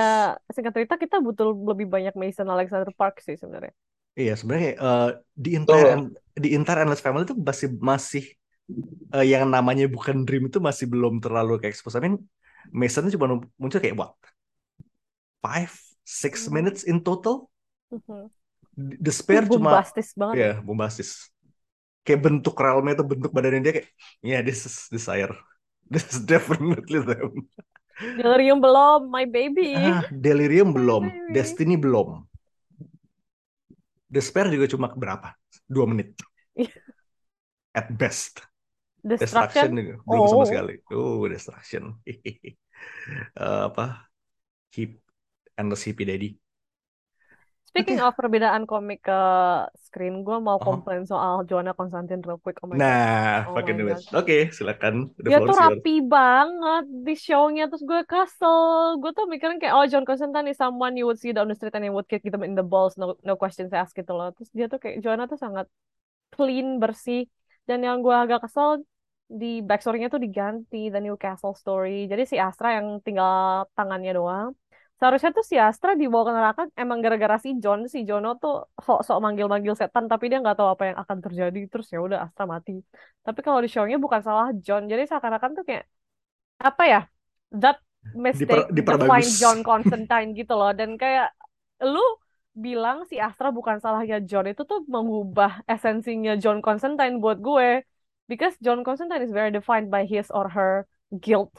[0.55, 3.73] singkat cerita kita butuh lebih banyak Mason Alexander Park sih sebenarnya.
[4.19, 5.05] Iya sebenarnya eh,
[5.45, 6.11] di entire Betul.
[6.45, 8.23] di entire Endless Family itu masih masih
[9.15, 11.97] eh, yang namanya bukan Dream itu masih belum terlalu kayak expose.
[11.99, 12.17] I mean
[12.81, 13.27] Mason itu cuma
[13.63, 14.13] muncul kayak what
[15.43, 15.73] five
[16.05, 16.51] six Hmm.
[16.51, 17.51] minutes in total.
[17.91, 18.31] Mhm.
[18.77, 20.51] The Spare Itu cuma bombastis banget ya.
[20.51, 21.31] ya bombastis.
[22.07, 23.89] Kayak bentuk realmnya itu bentuk badannya dia kayak
[24.29, 25.35] yeah this is Desire.
[25.93, 27.51] This is definitely them.
[28.19, 29.71] Delirium belum, my baby.
[29.75, 31.35] Ah, Delirium My belum, baby.
[31.37, 32.27] Destiny belum.
[34.11, 35.33] The Spare juga cuma berapa?
[35.71, 36.19] Dua menit
[36.59, 36.75] Iya.
[37.75, 38.43] at best.
[39.01, 39.71] Destruction.
[39.71, 40.49] Destruction juga belum sama Oh.
[40.51, 40.75] sekali.
[40.93, 41.85] Oh, Destruction.
[43.37, 44.09] Eh, apa?
[44.73, 45.05] Hip
[45.53, 46.33] Endless Hippie Daddy.
[47.71, 49.21] Speaking of perbedaan komik ke
[49.79, 50.63] screen, gue mau Oh.
[50.63, 52.59] komplain soal Joanna Constantine real quick.
[52.61, 52.83] Oh my God.
[52.83, 53.79] Nah, Oh fucking.
[54.11, 55.15] Oke, silakan.
[55.23, 58.99] The Dia tuh rapi banget di show-nya, terus gue kesel.
[58.99, 61.71] Gue tuh mikirin kayak, oh John Constantine is someone you would see down the street
[61.79, 64.35] and you would kick them in the balls, no, no questions asked gitu loh.
[64.35, 65.71] Terus dia tuh kayak, Joanna tuh sangat
[66.35, 67.31] clean, bersih.
[67.71, 68.83] Dan yang gue agak kesel,
[69.31, 72.11] di backstory-nya tuh diganti, the Newcastle story.
[72.11, 74.59] Jadi si Astra yang tinggal tangannya doang.
[75.01, 79.19] Seharusnya tuh si Astra dibawa ke neraka emang gara-gara si John, si Jono tuh sok-sok
[79.25, 81.61] manggil-manggil setan, tapi dia nggak tahu apa yang akan terjadi.
[81.73, 82.73] Terus ya udah Astra mati.
[83.25, 85.85] Tapi kalau di show-nya bukan salah John, jadi seakan-akan tuh kayak
[86.61, 87.01] apa ya?
[87.57, 87.81] That
[88.13, 90.77] mistake Diper- define John Constantine gitu loh.
[90.77, 91.33] Dan kayak
[91.81, 92.05] lu
[92.53, 97.89] bilang si Astra bukan salahnya John itu tuh mengubah esensinya John Constantine buat gue.
[98.29, 100.85] Because John Constantine is very defined by his or her
[101.25, 101.51] guilt.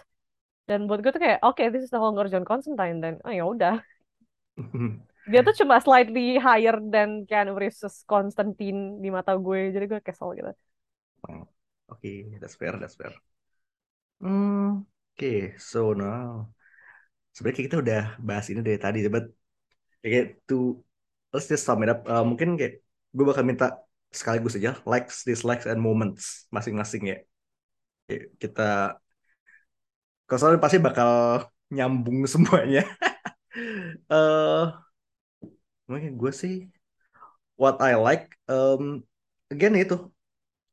[0.69, 3.01] Dan buat gue tuh kayak, oke, this is no longer John Constantine.
[3.01, 3.75] Dan, oh ya udah.
[5.31, 9.69] Dia tuh cuma slightly higher than Keanu Reeves Constantine di mata gue.
[9.69, 10.51] Jadi gue kesel gitu.
[11.91, 13.13] Oke, that's fair, that's fair.
[14.21, 16.49] Hmm, oke, so now
[17.35, 19.27] sebenarnya kita udah bahas ini dari tadi, but
[20.01, 20.79] kayak to
[21.35, 22.01] let's just sum it up.
[22.07, 22.79] Uh, mungkin kayak
[23.11, 23.77] gue bakal minta
[24.11, 27.17] sekaligus aja likes, dislikes, and moments masing-masing ya.
[28.41, 28.95] Kita,
[30.39, 31.11] kalau pasti bakal
[31.75, 32.81] nyambung semuanya.
[34.09, 34.63] Eh,
[35.89, 36.53] mungkin gue sih
[37.59, 39.03] what I like, um,
[39.53, 39.95] again itu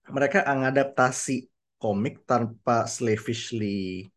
[0.08, 4.08] mereka ngadaptasi komik tanpa slavishly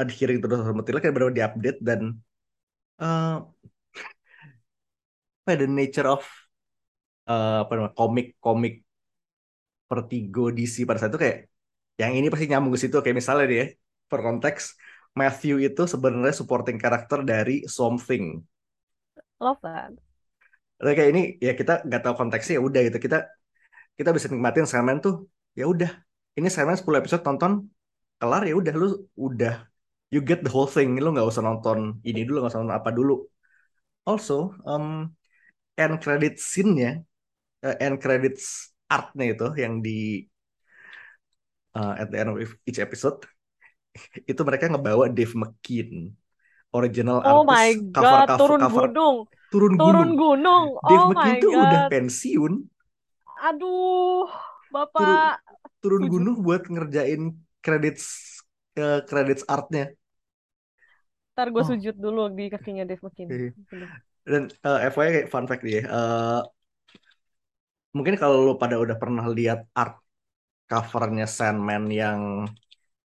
[0.00, 2.00] adhering terus sama Tila kayak benar diupdate dan
[3.02, 3.36] eh
[5.42, 6.22] apa ya, the nature of
[7.30, 8.74] eh, apa namanya komik-komik
[9.90, 11.38] Vertigo DC pada saat itu kayak
[12.00, 13.64] yang ini pasti nyambung ke situ kayak misalnya dia
[14.12, 14.76] per konteks
[15.16, 18.44] Matthew itu sebenarnya supporting karakter dari Swamp Thing.
[19.40, 19.92] Love that.
[20.82, 22.98] Nah, kayak ini ya kita nggak tahu konteksnya ya udah gitu.
[23.00, 23.18] Kita
[23.96, 25.90] kita bisa nikmatin Sandman tuh ya udah.
[26.36, 27.68] Ini Sandman 10 episode tonton
[28.20, 28.74] kelar ya udah.
[28.76, 29.54] Lu udah
[30.12, 30.96] you get the whole thing.
[31.00, 33.14] Lu nggak usah nonton ini dulu nggak usah nonton apa dulu.
[34.08, 35.12] Also um,
[35.78, 37.04] end credit scene-nya
[37.62, 40.26] eh, end credits artnya itu yang di
[41.76, 42.36] uh, at the end of
[42.68, 43.24] each episode
[44.30, 45.90] itu mereka ngebawa Dave McKean
[46.76, 49.26] original Oh my artist cover God, cover turun cover gunung.
[49.52, 50.78] turun Turun gunung gunung.
[50.88, 52.52] Dave Oh McKean my tuh udah pensiun
[53.48, 54.24] Aduh,
[54.96, 55.42] turun Bapak.
[55.82, 56.12] turun Setuju.
[56.12, 57.22] gunung buat ngerjain
[57.64, 58.04] credits
[58.80, 59.84] eh, credits artnya
[61.32, 61.70] Ntar gue Oh.
[61.70, 63.46] sujud dulu di kakinya Dave Iya.
[63.58, 63.92] McKean.
[64.32, 65.82] Dan eh, FYI fun fact nih ya.
[65.94, 66.40] eh,
[67.96, 69.94] mungkin kalau lu pada udah pernah lihat art
[70.70, 72.20] covernya Sandman yang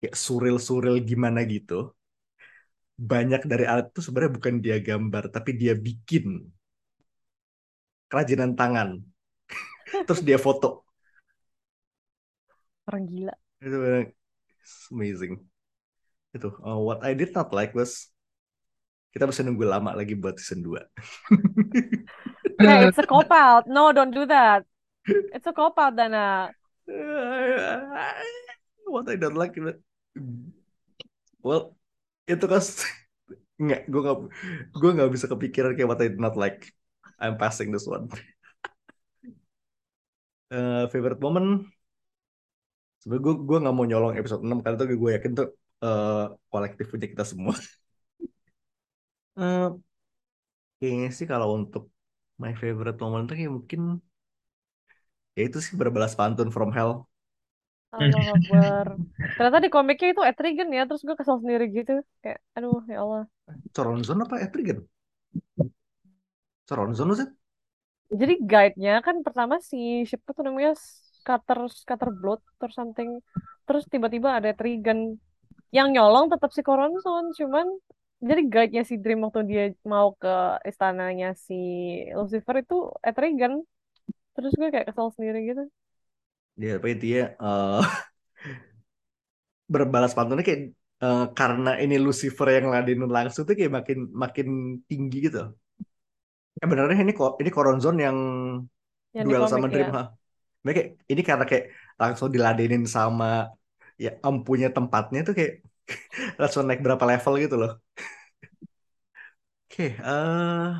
[0.01, 1.93] kayak surreal-surreal gimana gitu.
[2.97, 6.49] Banyak dari art itu sebenarnya bukan dia gambar, tapi dia bikin
[8.09, 9.03] kerajinan tangan.
[10.07, 10.87] Terus dia foto.
[12.89, 13.35] Orang gila.
[13.61, 13.79] Itu
[14.95, 15.43] amazing.
[16.33, 18.09] Itu uh, what I did not like was
[19.17, 20.81] kita bisa nunggu lama lagi buat season 2.
[22.57, 23.69] Hey, it's a cop out.
[23.69, 24.65] No, don't do that.
[25.05, 26.49] It's a cop out, Dana.
[28.87, 29.81] what I don't like is-
[31.47, 31.63] well
[32.33, 32.63] itu kan
[33.65, 34.17] nggak gue nggak
[34.81, 36.61] gue nggak bisa kepikiran kayak what I not like.
[37.23, 38.07] I'm passing this one.
[40.51, 41.67] Eh, favorite moment
[43.01, 45.47] sebenarnya gue gue nggak mau nyolong episode 6 karena tuh gue yakin tuh
[45.85, 46.11] eh,
[46.53, 47.55] kolektif punya kita semua.
[49.37, 49.71] Eh,
[50.79, 51.83] kayaknya sih kalau untuk
[52.43, 53.81] my favorite moment tuh kayak mungkin
[55.37, 56.93] ya itu sih berbalas pantun from hell.
[57.97, 58.87] Allah Akbar.
[59.37, 61.93] Ternyata di komiknya itu Etrigan ya, terus gue kesel sendiri gitu.
[62.23, 63.23] Kayak, aduh ya Allah.
[63.75, 64.79] Coronzon apa Etrigan?
[66.69, 67.31] Coronzon it?
[68.21, 73.19] Jadi guide-nya kan pertama si siapa tuh namanya Scatter Scatter Blood or something.
[73.67, 75.19] Terus tiba-tiba ada Etrigan.
[75.75, 77.67] Yang nyolong tetap si Coronzon, cuman
[78.23, 81.55] jadi guide-nya si Dream waktu dia mau ke istananya si
[82.15, 83.61] Lucifer itu Etrigan.
[84.35, 85.63] Terus gue kayak kesel sendiri gitu.
[86.63, 87.85] Ya, apa intinya eh
[89.75, 90.61] berbalas pantunnya kayak
[91.05, 94.47] eh, karena ini Lucifer yang ladenin langsung tuh kayak makin makin
[94.91, 95.41] tinggi gitu.
[96.63, 98.17] Eh benernya ini ini Coronzon yang
[99.17, 99.89] Yang duel komik sama Dream, ya.
[99.97, 100.03] ha?
[100.65, 101.65] Mereka kayak ini karena kayak
[102.01, 103.27] langsung diladenin sama
[104.05, 105.53] ya ampunya tempatnya tuh kayak
[106.41, 107.71] langsung naik berapa level gitu loh.
[109.71, 110.79] Oke, eh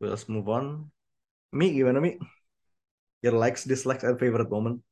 [0.00, 0.90] let's move on.
[1.52, 2.18] Mi gimana Mi?
[3.22, 4.82] Your likes, dislikes, and favorite moment?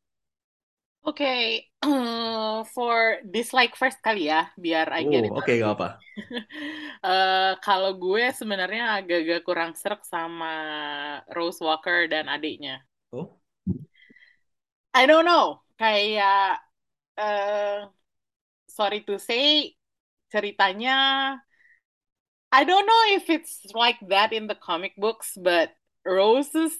[1.08, 1.64] Oke,
[2.74, 5.88] for dislike first kali ya, biar I get it Oh, oke, the gak apa.
[6.98, 10.50] Eh, kalau gue sebenarnya agak-agak kurang serak sama
[11.30, 12.82] Rose Walker dan adiknya.
[13.12, 13.38] Oh,
[14.94, 16.58] I don't know, kayak
[17.18, 17.86] eh
[18.68, 19.74] sorry to say,
[20.32, 20.92] ceritanya
[22.52, 25.72] I don't know if it's like that in the comic books, but
[26.04, 26.76] Rose's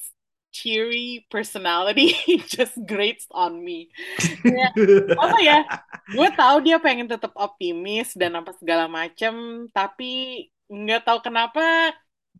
[0.53, 2.16] cheery personality
[2.55, 3.92] just grates on me.
[4.42, 4.72] Kayak,
[5.24, 5.59] apa ya?
[6.12, 11.92] Gue tahu dia pengen tetap optimis dan apa segala macem, tapi nggak tahu kenapa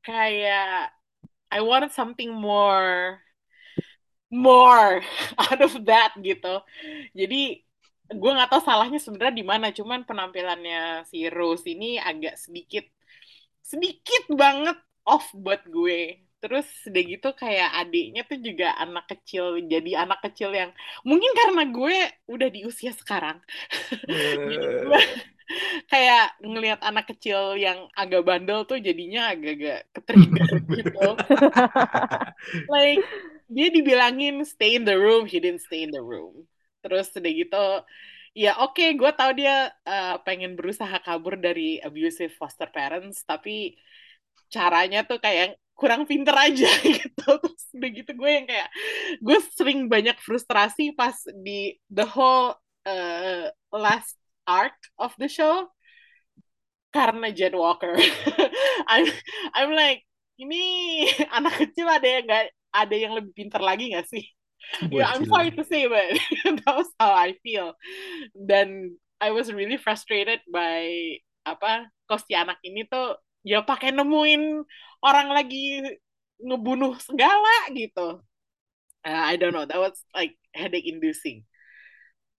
[0.05, 0.93] kayak
[1.49, 3.21] I wanted something more
[4.29, 5.01] more
[5.41, 6.61] out of that gitu.
[7.17, 7.65] Jadi
[8.09, 12.89] gue nggak tahu salahnya sebenarnya di mana, cuman penampilannya si Rose ini agak sedikit
[13.61, 16.28] sedikit banget off buat gue.
[16.39, 20.71] Terus udah gitu kayak adiknya tuh juga anak kecil, jadi anak kecil yang
[21.03, 21.99] mungkin karena gue
[22.31, 23.43] udah di usia sekarang.
[24.07, 25.03] Gue
[25.93, 31.09] kayak ngelihat anak kecil yang agak bandel tuh jadinya agak-agak ketrigger gitu.
[32.71, 33.03] Like
[33.49, 36.47] dia dibilangin stay in the room, he didn't stay in the room.
[36.85, 37.67] Terus udah gitu,
[38.37, 43.75] ya oke, gue tahu dia uh, pengen berusaha kabur dari abusive foster parents, tapi
[44.53, 46.67] caranya tuh kayak kurang pinter aja
[46.99, 47.31] gitu.
[47.39, 48.69] Terus udah gitu gue yang kayak
[49.23, 55.71] gue sering banyak frustrasi pas di the whole uh, last arc of the show
[56.91, 57.95] karena Jen Walker.
[58.91, 59.07] I'm
[59.55, 60.03] I'm like
[60.43, 60.63] ini
[61.37, 64.27] anak kecil ada yang nggak ada yang lebih pintar lagi nggak sih?
[64.91, 67.79] Yeah, I'm sorry to say, but that was how I feel.
[68.35, 71.17] Dan I was really frustrated by
[71.47, 73.17] apa kos si anak ini tuh
[73.47, 74.67] ya pakai nemuin
[75.03, 75.83] orang lagi
[76.39, 78.23] ngebunuh segala gitu.
[79.07, 81.47] Uh, I don't know, that was like headache inducing.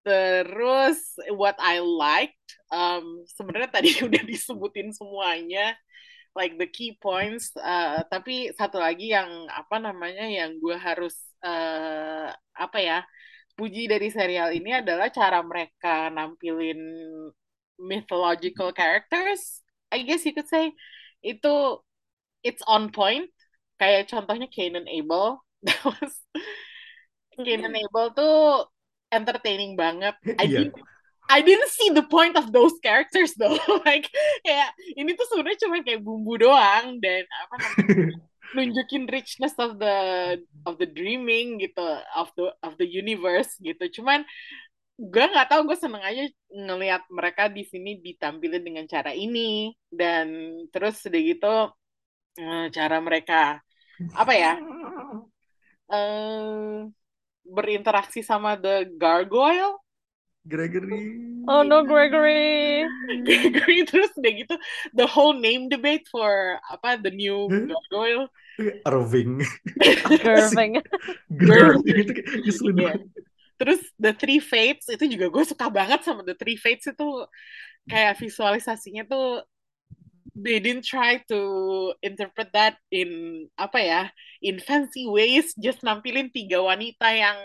[0.04, 1.00] Terus
[1.36, 5.76] what I liked, um, sebenarnya tadi udah disebutin semuanya,
[6.36, 7.52] like the key points.
[7.60, 13.00] uh, tapi satu lagi yang apa namanya yang gue harus uh, apa ya
[13.60, 16.80] puji dari serial ini adalah cara mereka nampilin
[17.76, 19.64] mythological characters.
[19.92, 20.72] I guess you could say
[21.20, 21.84] itu
[22.44, 23.30] it's on point.
[23.80, 25.40] Kayak contohnya Cain and Abel.
[25.68, 26.14] That was
[27.40, 28.68] and Abel tuh
[29.12, 30.16] entertaining banget.
[30.38, 30.70] I Iya.
[30.70, 30.76] didn't
[31.30, 33.54] I didn't see the point of those characters though.
[33.88, 34.10] like
[34.44, 37.96] kayak ini tuh sebenarnya cuma kayak bumbu doang dan apa namanya
[38.58, 39.98] nunjukin richness of the
[40.66, 41.86] of the dreaming gitu
[42.18, 44.02] of the of the universe gitu.
[44.02, 44.26] Cuman
[45.00, 50.28] gue nggak tahu gue seneng aja ngelihat mereka di sini ditampilin dengan cara ini dan
[50.74, 51.56] terus udah gitu
[52.72, 53.60] cara mereka
[54.16, 54.54] apa ya
[55.90, 56.86] eh
[57.50, 59.82] berinteraksi sama the gargoyle
[60.50, 61.20] Gregory.
[61.46, 62.82] Oh no, Gregory.
[63.28, 64.56] Gregory terus udah gitu
[64.98, 68.32] the whole name debate for apa the new gargoyle
[68.88, 69.46] Irving.
[70.26, 70.80] Irving.
[71.54, 72.12] Irving itu
[72.44, 72.94] ngeselin Iya.
[73.60, 77.08] Terus The Three Fates itu juga gue suka banget sama The Three Fates itu
[77.92, 79.44] kayak visualisasinya tuh
[80.36, 81.40] they didn't try to
[82.02, 84.02] interpret that in apa ya
[84.40, 87.38] in fancy ways just nampilin tiga wanita yang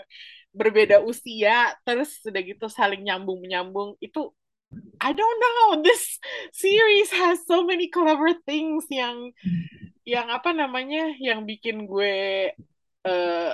[0.55, 4.31] berbeda usia terus udah gitu saling nyambung menyambung itu
[4.99, 6.19] I don't know this
[6.51, 9.31] series has so many clever things yang
[10.07, 12.51] yang apa namanya yang bikin gue
[13.05, 13.51] eh,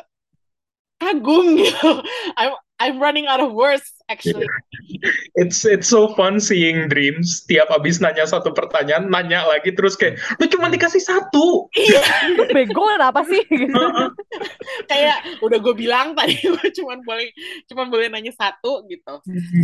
[1.01, 1.89] kagum gitu.
[2.39, 4.50] I'm I'm running out of words actually
[5.38, 7.46] It's it's so fun seeing dreams.
[7.50, 11.70] Tiap abis nanya satu pertanyaan, nanya lagi terus kayak lu cuma dikasih satu.
[11.74, 12.02] Iya.
[12.38, 13.42] Lu bego kenapa sih?
[13.62, 13.78] Gitu.
[14.90, 17.30] kayak udah gue bilang tadi gue cuman boleh
[17.70, 19.22] cuman boleh nanya satu gitu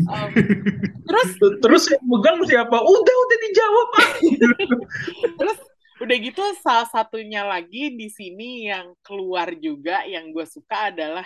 [0.07, 0.31] Um,
[1.07, 2.77] terus Terus megang siapa?
[2.79, 3.87] Udah udah dijawab.
[3.97, 4.11] ah.
[5.37, 5.57] terus
[5.97, 11.25] udah gitu salah satunya lagi di sini yang keluar juga yang gue suka adalah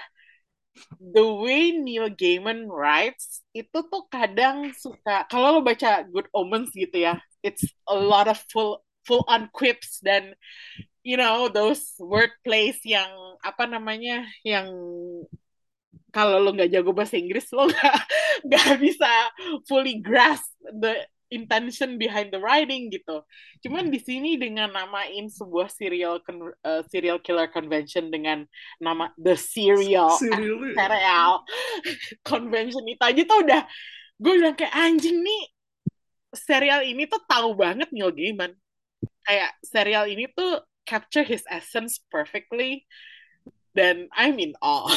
[0.99, 6.95] the way Neil Gaiman writes itu tuh kadang suka kalau lo baca Good Omens gitu
[6.95, 10.37] ya it's a lot of full full on quips dan
[11.01, 13.09] you know those wordplays yang
[13.41, 14.69] apa namanya yang
[16.11, 17.95] kalau lo nggak jago bahasa Inggris lo nggak
[18.47, 19.09] nggak bisa
[19.67, 23.23] fully grasp the intention behind the writing gitu.
[23.63, 26.19] Cuman di sini dengan namain sebuah serial
[26.67, 28.43] uh, serial killer convention dengan
[28.77, 30.75] nama The Serial Serial.
[30.75, 31.33] serial
[32.29, 33.63] convention itu aja tuh udah
[34.21, 35.41] gue bilang kayak anjing nih
[36.35, 38.51] serial ini tuh tahu banget Neil Gaiman.
[39.25, 42.83] Kayak serial ini tuh capture his essence perfectly
[43.71, 44.91] dan I'm in awe.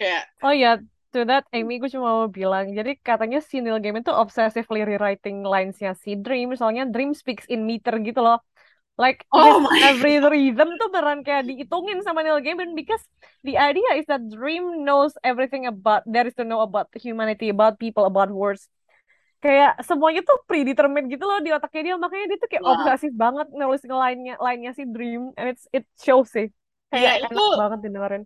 [0.00, 0.78] kayak Oh ya,
[1.14, 5.46] to that Amy gue cuma mau bilang, jadi katanya si Neil Gaiman tuh obsessively rewriting
[5.46, 8.42] lines-nya si Dream, soalnya Dream speaks in meter gitu loh.
[8.98, 13.02] Like Oh my every rhythm tuh beneran kayak dihitungin sama Neil Gaiman because
[13.46, 17.78] the idea is that Dream knows everything about there is to know about humanity, about
[17.78, 18.66] people, about words.
[19.44, 22.74] Kayak semuanya tuh predetermined gitu loh di otaknya dia, makanya dia tuh kayak Wah.
[22.80, 26.48] obsesif banget nulis line-nya line-nya si Dream and it's it shows sih.
[26.94, 28.22] Iya, Kayak itu enak banget didengerin.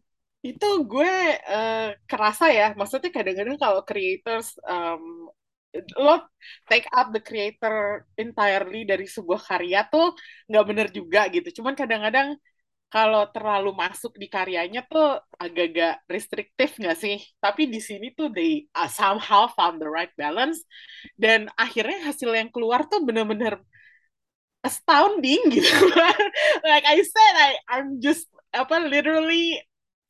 [0.46, 1.10] Itu gue
[1.50, 2.64] eh, kerasa ya.
[2.78, 5.28] Maksudnya kadang-kadang kalau creators um,
[6.00, 6.14] lo
[6.70, 10.16] take up the creator entirely dari sebuah karya tuh
[10.48, 11.60] nggak bener juga gitu.
[11.60, 12.28] Cuman kadang-kadang
[12.92, 17.16] kalau terlalu masuk di karyanya tuh agak-agak restriktif nggak sih?
[17.40, 20.62] Tapi di sini tuh they uh, somehow found the right balance.
[21.16, 23.60] Dan akhirnya hasil yang keluar tuh bener-bener
[24.64, 25.70] astounding gitu.
[26.66, 29.60] Like I said I I'm just apa literally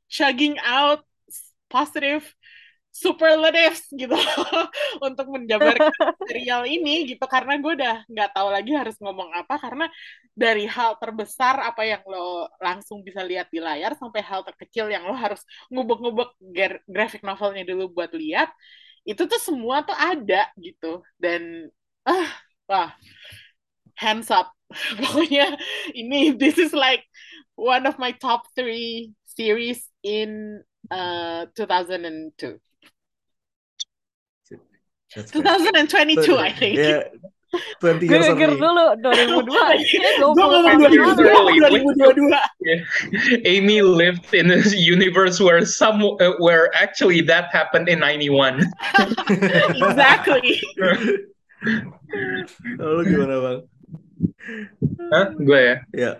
[0.08, 1.04] chugging out
[1.68, 2.24] positive
[2.98, 4.16] superlatives gitu
[5.06, 5.92] untuk menjabarkan
[6.28, 7.22] serial ini gitu.
[7.30, 9.54] Karena gue udah nggak tahu lagi harus ngomong apa.
[9.60, 9.86] Karena
[10.34, 15.06] dari hal terbesar apa yang lo langsung bisa lihat di layar sampai hal terkecil yang
[15.06, 18.50] lo harus ngubek-ngubek gra- graphic novelnya dulu buat lihat
[19.06, 21.04] itu tuh semua tuh ada gitu.
[21.22, 21.70] Dan
[22.02, 22.30] ah
[22.66, 22.90] wah
[23.94, 24.50] hands up.
[25.00, 25.54] Pokoknya
[25.94, 27.06] ini this is like
[27.54, 30.58] one of my top three series in
[30.90, 32.58] uh 2002
[35.14, 35.40] That's fair.
[35.86, 37.08] 2022 I think Yeah,
[37.80, 38.60] 20 Gue years mikir early.
[38.60, 46.68] dulu 2002 gue ngomong 2022 2022 Amy lived in a universe where some uh, where
[46.76, 48.60] actually that happened in 91.
[49.80, 50.60] exactly
[52.78, 53.60] Lalu gimana bang?
[55.08, 55.26] Hah?
[55.40, 55.76] Gue ya.
[55.96, 56.12] Ya.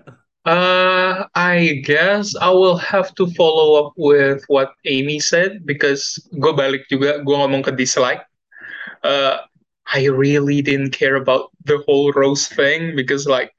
[0.47, 6.53] Uh, I guess I will have to follow up with what Amy said because gue
[6.57, 8.25] balik juga gue ngomong ke dislike.
[9.05, 9.45] Uh,
[9.89, 13.53] I really didn't care about the whole Rose thing because like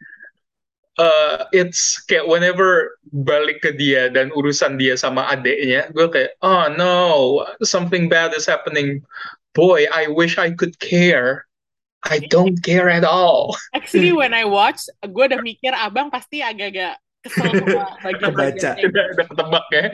[0.98, 6.70] uh, it's kayak whenever balik ke dia dan urusan dia sama adeknya, gue kayak oh
[6.74, 9.02] no something bad is happening.
[9.58, 11.49] Boy, I wish I could care.
[12.08, 13.56] I don't care at all.
[13.76, 18.04] actually when I watch gue udah mikir abang pasti agak-agak kesel sama Kebaca.
[18.08, 19.86] bagian-bagian kayak udah, udah ketebak ya.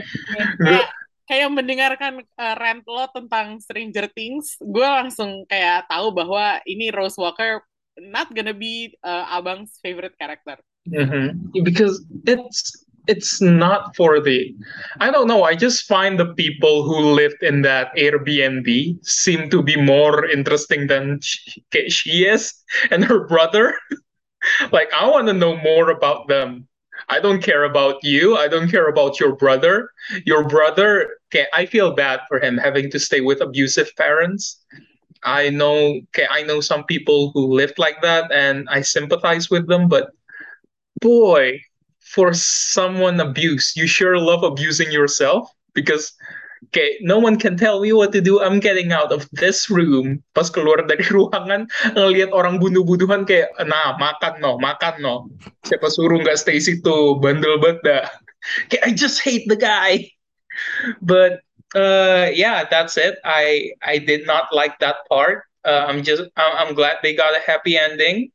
[0.61, 0.87] kayak
[1.25, 7.17] kayak mendengarkan uh, rant lo tentang Stranger Things, gue langsung kayak tahu bahwa ini Rose
[7.17, 7.65] Walker
[7.97, 10.61] not gonna be uh, abang's favorite character.
[10.85, 11.49] Mhm.
[11.65, 14.55] Because it's it's not for the
[14.99, 15.43] I don't know.
[15.43, 20.87] I just find the people who lived in that Airbnb seem to be more interesting
[20.87, 22.53] than she, she is
[22.91, 23.77] and her brother.
[24.71, 26.67] like I want to know more about them.
[27.09, 28.37] I don't care about you.
[28.37, 29.91] I don't care about your brother.
[30.25, 34.63] Your brother, okay, I feel bad for him having to stay with abusive parents.
[35.23, 39.67] I know, okay, I know some people who lived like that, and I sympathize with
[39.67, 39.87] them.
[39.87, 40.11] But
[41.01, 41.59] boy,
[42.05, 46.13] for someone abuse you sure love abusing yourself because
[46.69, 48.41] Okay, no one can tell me what to do.
[48.41, 50.23] I'm getting out of this room.
[50.33, 55.29] Pas keluar dari ruangan, ngelihat orang bunuh-bunuhan kayak, nah makan no, makan no.
[55.67, 58.05] Siapa suruh nggak stay situ, bandel banget dah.
[58.69, 60.05] Okay, I just hate the guy.
[61.01, 61.41] But
[61.73, 63.17] uh, yeah, that's it.
[63.25, 65.49] I I did not like that part.
[65.65, 68.29] Uh, I'm just I'm glad they got a happy ending.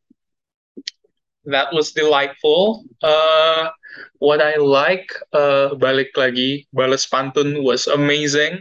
[1.45, 2.85] That was delightful.
[3.03, 3.71] Uh,
[4.19, 8.61] what I like, uh, balik lagi, balas pantun was amazing.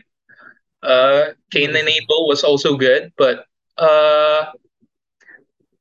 [0.80, 3.44] Uh, Cain and Abel was also good, but
[3.76, 4.48] uh,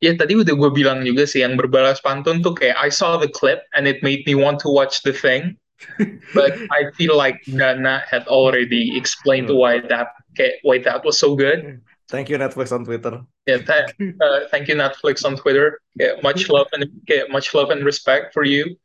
[0.02, 3.30] ya tadi udah gue bilang juga sih yang berbalas pantun tuh kayak I saw the
[3.30, 5.54] clip and it made me want to watch the thing,
[6.34, 11.38] but I feel like Dana had already explained why that kayak why that was so
[11.38, 11.78] good.
[12.08, 13.20] Thank you Netflix on Twitter.
[13.46, 15.80] Yeah, th- uh, thank you Netflix on Twitter.
[15.94, 18.76] Yeah, much love and yeah, much love and respect for you.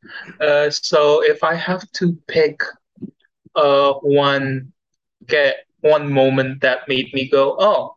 [0.41, 2.61] Uh, so if I have to pick
[3.55, 4.73] uh one
[5.27, 7.95] get one moment that made me go, oh,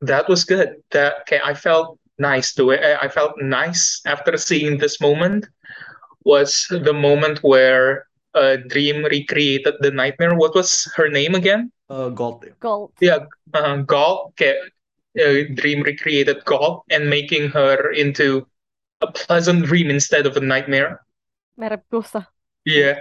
[0.00, 0.76] that was good.
[0.90, 2.80] That okay, I felt nice to it.
[3.02, 5.46] I felt nice after seeing this moment.
[6.24, 10.34] Was the moment where uh, Dream recreated the nightmare.
[10.34, 11.72] What was her name again?
[11.88, 12.44] Uh, Gold.
[12.60, 12.92] Gold.
[13.00, 14.32] Yeah, uh, Gaul.
[14.34, 14.56] Okay,
[15.16, 18.46] uh, Dream recreated Gaul and making her into
[19.00, 21.00] a pleasant dream instead of a nightmare.
[21.58, 22.26] Merepusa.
[22.64, 23.00] Yeah.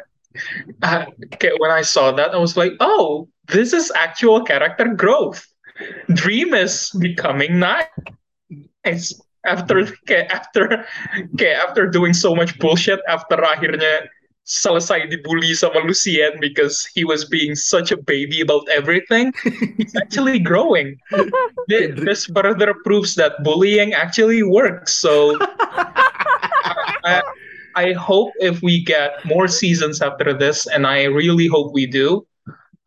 [0.83, 5.45] Uh, okay, when I saw that, I was like, oh, this is actual character growth.
[6.13, 7.89] Dream is becoming nice
[9.45, 10.85] after kayak after
[11.37, 14.09] kayak after doing so much bullshit after akhirnya
[14.47, 19.35] selesai dibully sama Lucien because he was being such a baby about everything,
[19.75, 20.95] he's actually growing.
[21.67, 24.95] this further proves that bullying actually works.
[24.95, 25.35] So
[27.03, 27.21] I,
[27.75, 32.25] I hope if we get more seasons after this, and I really hope we do,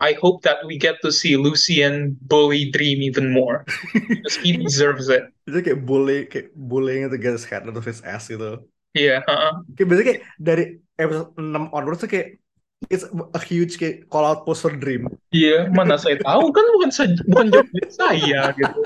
[0.01, 5.13] I hope that we get to see Lucien bully Dream even more because he deserves
[5.13, 5.29] it.
[5.49, 8.65] Itu kayak bully, kayak bullying to get his head out of his ass gitu.
[8.97, 9.63] Iya, uh-uh.
[9.77, 10.65] Kayak biasanya kayak dari
[11.01, 12.29] episode 6 onwards tuh kayak
[12.89, 13.05] it's
[13.37, 15.09] a huge kayak call out post for Dream.
[15.33, 18.81] Iya, mana saya tahu kan bukan saya, bukan job saya gitu.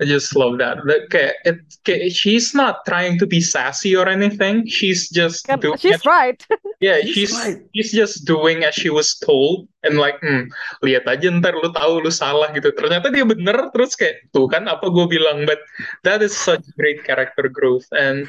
[0.00, 0.84] I just love that.
[0.84, 4.68] That kayak, it, kayak she's not trying to be sassy or anything.
[4.68, 6.36] She's just Kan, doing she's right.
[6.84, 7.56] Yeah, She's she's right.
[7.72, 10.52] she's just doing as she was told and like, hmm,
[10.84, 12.68] lihat aja ntar lu tahu lu salah gitu.
[12.76, 15.56] Ternyata dia bener terus kayak tuh kan apa gue bilang, but
[16.04, 18.28] that is such great character growth and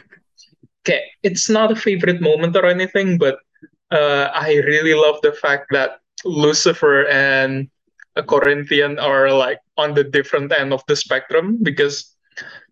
[0.87, 3.43] kayak it's not a favorite moment or anything, but
[3.91, 7.67] uh, I really love the fact that Lucifer and
[8.15, 12.15] a Corinthian are like on the different end of the spectrum because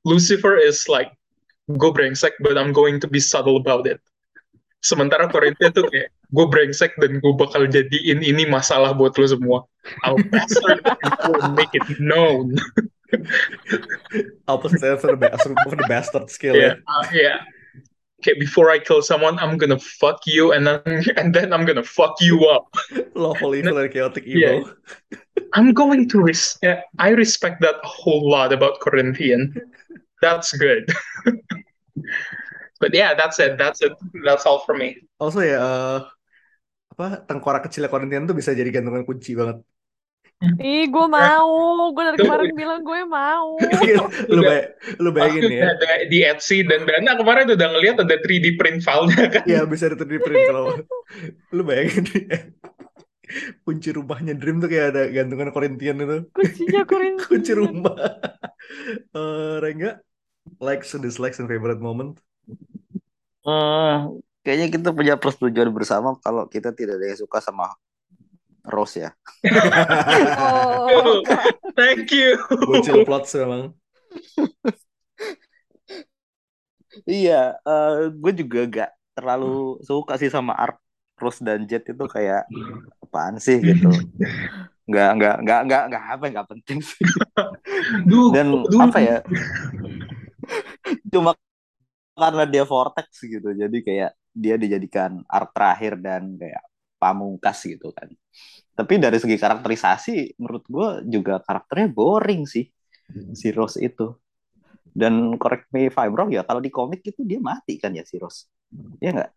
[0.08, 1.12] Lucifer is like
[1.70, 4.02] gue brengsek but I'm going to be subtle about it.
[4.82, 9.60] Sementara Corinthian tuh kayak gue brengsek dan gue bakal jadiin ini masalah buat lo semua.
[10.02, 12.58] I'll bastard and make it known.
[14.50, 16.90] I'll stand for the, ba- for the bastard skill yeah, ya.
[16.90, 17.38] uh, yeah.
[18.26, 20.82] Okay, before I kill someone, I'm gonna fuck you, and then
[21.22, 22.74] and then I'm gonna fuck you up.
[23.14, 24.66] Lawful evil and chaotic Yeah.
[24.66, 24.74] evil.
[25.54, 29.54] I'm going to res- yeah, I respect that a whole lot about Corinthian.
[30.26, 30.90] That's good.
[32.82, 33.62] but yeah, that's it.
[33.62, 33.94] That's it.
[34.26, 35.06] That's all for me.
[35.22, 36.00] Also ya, eh,
[36.98, 39.62] apa tengkorak kecilnya Corinthian tuh bisa jadi gantungan kunci banget.
[40.44, 41.52] Ih, gue mau.
[41.96, 43.56] Gue dari kemarin bilang gue mau.
[44.36, 44.68] lu bay
[45.00, 45.72] lu bayangin ya.
[45.72, 49.44] ada di Etsy dan Dana kemarin udah ngeliat ada 3D print file-nya kan.
[49.48, 50.76] Iya bisa di 3D print kalau
[51.56, 52.52] lu bayangin ya.
[53.66, 56.18] Kunci rumahnya Dream tuh kayak ada gantungan Corinthian itu.
[56.36, 57.30] Kuncinya Corinthian.
[57.32, 57.98] Kunci rumah.
[59.16, 60.04] Eh, Rengga,
[60.62, 62.20] likes and dislikes and favorite moment.
[63.46, 63.98] Eh,
[64.46, 67.74] kayaknya kita punya persetujuan bersama kalau kita tidak ada yang suka sama
[68.70, 69.12] Rose ya.
[70.36, 71.22] Oh.
[71.78, 72.40] Thank you.
[72.66, 73.74] Bocil plots memang.
[77.04, 80.80] Iya, eh, gue juga gak terlalu suka sih sama arc
[81.16, 82.44] Rose dan Jet itu kayak
[83.04, 83.88] apaan sih gitu.
[84.86, 87.04] Nggak nggak nggak nggak nggak apa nggak penting sih.
[88.06, 88.80] Duh, Dan duh.
[88.84, 89.18] apa ya?
[91.10, 91.32] Cuma
[92.16, 96.64] karena dia vortex gitu, jadi kayak dia dijadikan arc terakhir dan kayak
[97.06, 98.10] pamungkas gitu kan.
[98.74, 102.66] Tapi dari segi karakterisasi, menurut gue juga karakternya boring sih
[103.40, 104.18] si Rose itu.
[104.96, 108.04] Dan correct me if I'm wrong ya, kalau di komik itu dia mati kan ya
[108.08, 108.50] si Rose.
[109.04, 109.32] Iya nggak?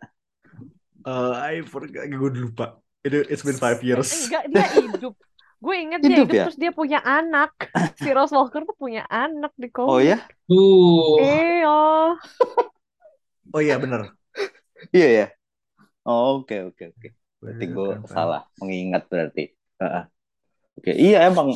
[1.07, 2.79] Eh, I forgot, gue lupa.
[3.07, 4.11] Itu it's been five years.
[4.12, 5.14] Enggak, dia hidup.
[5.59, 6.45] Gue inget dia Hidup hidup ya?
[6.47, 7.51] terus dia punya anak.
[7.99, 9.91] Si Rose Walker tuh punya anak di komik.
[9.91, 10.19] Oh ya?
[10.51, 11.75] Uh, Iya.
[13.55, 14.01] Oh iya bener.
[14.97, 15.25] Iya ya.
[16.07, 17.09] Oh, Oke oke oke.
[17.43, 19.43] Berarti Bener, gue salah mengingat berarti.
[19.82, 20.05] Heeh.
[20.78, 21.49] Oke, iya emang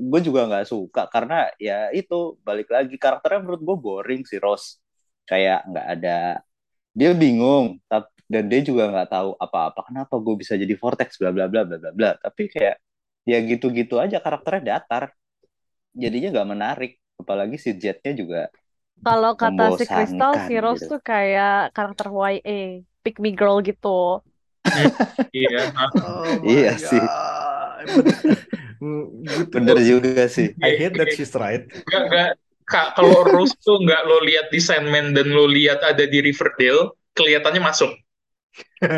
[0.00, 4.80] gue juga nggak suka karena ya itu balik lagi karakternya menurut gue boring si Rose.
[5.28, 6.18] Kayak nggak ada
[6.96, 7.78] dia bingung
[8.32, 11.76] dan dia juga nggak tahu apa-apa kenapa gue bisa jadi vortex bla bla bla bla
[11.82, 12.10] bla bla.
[12.20, 12.76] Tapi kayak
[13.28, 15.12] ya gitu-gitu aja karakternya datar.
[15.96, 16.92] Jadinya nggak menarik.
[17.22, 18.40] Apalagi si Jetnya juga
[19.04, 20.88] Kalau kata si Crystal, si Rose gitu.
[20.90, 22.52] tuh kayak karakter YA,
[23.02, 23.88] pick me girl gitu.
[25.32, 25.70] Iya.
[26.02, 27.00] Oh Iya sih.
[27.00, 27.86] God.
[27.86, 28.28] Gitu.
[29.50, 30.52] bener juga sih.
[30.60, 31.64] I hate that she's right.
[31.66, 32.30] Nggak, nggak,
[32.66, 36.98] Kak, kalau Rose tuh nggak lo lihat di Sandman dan lo lihat ada di Riverdale,
[37.14, 37.94] kelihatannya masuk.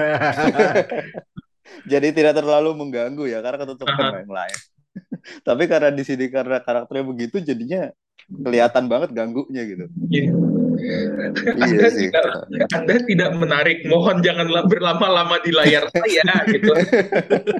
[1.92, 4.24] Jadi tidak terlalu mengganggu ya karena ketutupan Aha.
[4.24, 4.58] yang lain.
[5.46, 7.92] Tapi karena di sini karena karakternya begitu jadinya
[8.28, 9.84] kelihatan banget ganggunya gitu.
[10.08, 10.32] Iya.
[10.78, 12.06] Iya Anda sih.
[12.06, 12.24] tidak,
[12.70, 13.78] Anda tidak menarik.
[13.84, 16.70] Mohon janganlah berlama-lama di layar saya, gitu.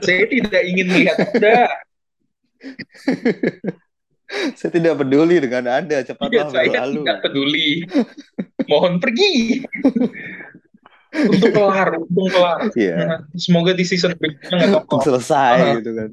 [0.00, 1.58] Saya tidak ingin melihat Anda.
[4.54, 6.94] Saya tidak peduli dengan Anda, Iya, cepatlah saya berlalu.
[7.00, 7.68] tidak peduli.
[8.66, 9.32] Mohon pergi.
[11.08, 12.60] Untuk kelar, untuk kelar.
[12.72, 12.96] Iya.
[13.00, 14.84] Nah, Semoga di season berikutnya nggak.
[15.00, 15.74] Selesai Ah.
[15.80, 16.10] gitu kan.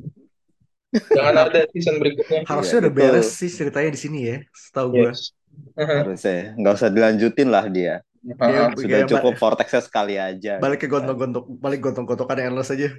[1.12, 2.40] Jangan ada season berikutnya.
[2.46, 3.04] Harusnya Iya, udah betul.
[3.12, 5.12] beres sih ceritanya di sini ya, setahu gue.
[5.12, 5.20] Yes.
[5.28, 5.44] Aha.
[5.76, 8.02] Harusnya nggak usah dilanjutin lah dia.
[8.26, 8.74] Dia.
[8.74, 10.58] Sudah cukup vortexnya sekali aja.
[10.58, 12.90] balik ke gontok-gontok, balik gontok-gontokan endless aja.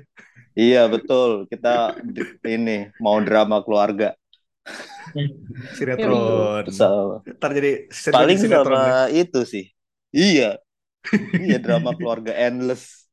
[0.55, 1.51] Iya betul.
[1.51, 1.99] Kita
[2.47, 4.15] ini mau drama keluarga.
[5.77, 6.65] Sinetron.
[6.71, 8.87] So, Ntar jadi paling sinetron ya.
[8.87, 9.65] sama itu sih.
[10.15, 10.59] Iya.
[11.39, 13.06] Iya drama keluarga endless.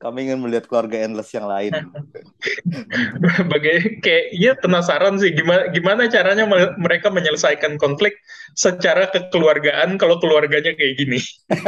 [0.00, 1.72] Kami ingin melihat keluarga endless yang lain.
[3.52, 8.16] Bagai kayak iya penasaran sih gimana gimana caranya me- mereka menyelesaikan konflik
[8.56, 11.18] secara kekeluargaan kalau keluarganya kayak gini.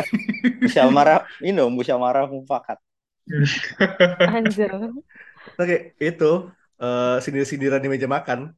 [0.63, 2.79] Musyawarah, ini dong musyawarah mufakat.
[4.37, 4.71] Anjir.
[5.59, 6.31] Oke, itu
[6.83, 8.55] eh, sindir-sindiran di meja makan.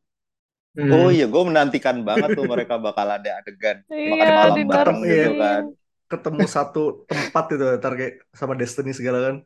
[0.75, 0.91] Hmm.
[0.91, 4.99] Oh iya, gue menantikan banget tuh mereka bakal ada adegan makan Iya, malam di bareng
[5.07, 5.39] gitu Iya.
[5.39, 5.63] kan.
[6.11, 9.37] Ketemu satu tempat itu, ntar kayak sama Destiny segala kan.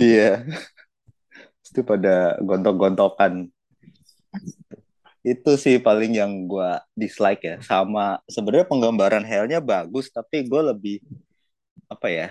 [0.00, 0.44] Iya.
[1.68, 3.48] Itu pada gontok-gontokan.
[5.22, 7.56] Itu sih paling yang gue dislike ya.
[7.62, 10.96] Sama sebenarnya penggambaran Hell-nya bagus, tapi gue lebih
[11.86, 12.28] apa ya?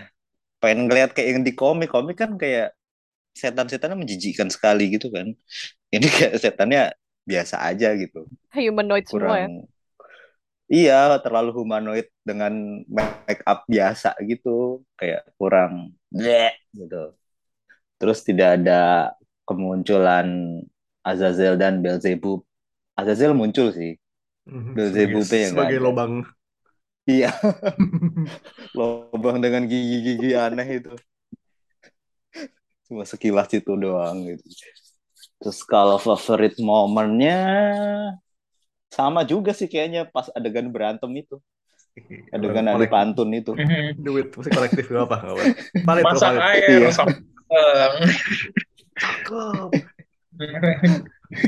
[0.61, 1.89] Pengen ngeliat kayak yang di komik.
[1.89, 2.75] Komik kan kayak
[3.31, 5.31] setan-setannya menjijikkan sekali gitu kan.
[5.95, 6.91] Ini kayak setannya
[7.23, 8.27] biasa aja gitu.
[8.51, 9.49] Humanoid semua ya.
[10.71, 12.53] Iya terlalu humanoid dengan
[12.87, 15.73] make up biasa gitu kayak kurang
[16.11, 17.13] bleh gitu.
[17.99, 19.11] Terus tidak ada
[19.47, 20.27] kemunculan
[21.05, 22.41] Azazel dan Beelzebub
[22.99, 23.97] Azazel muncul sih.
[24.45, 25.85] Mhm, Beelzebub sebagai, ya nggak sebagai ada.
[25.85, 26.13] lobang.
[27.09, 27.29] iya.
[28.77, 30.91] Lobang dengan gigi-gigi aneh itu.
[32.87, 34.45] Cuma sekilas itu doang gitu.
[35.41, 37.37] Terus kalau favorite momennya
[38.91, 41.39] sama juga sih kayaknya pas adegan berantem itu
[42.35, 43.55] adegan Kolek- pantun itu.
[44.05, 45.43] Duit, musik kolektif gak apa, gak apa.
[45.87, 46.89] Valid, tuh, Masak air Iya.
[49.11, 49.73] Cakep.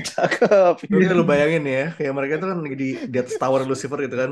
[0.03, 4.15] cakep Lu, lu bayangin ya, kayak mereka tuh kan di, di atas tower Lucifer gitu
[4.15, 4.31] kan.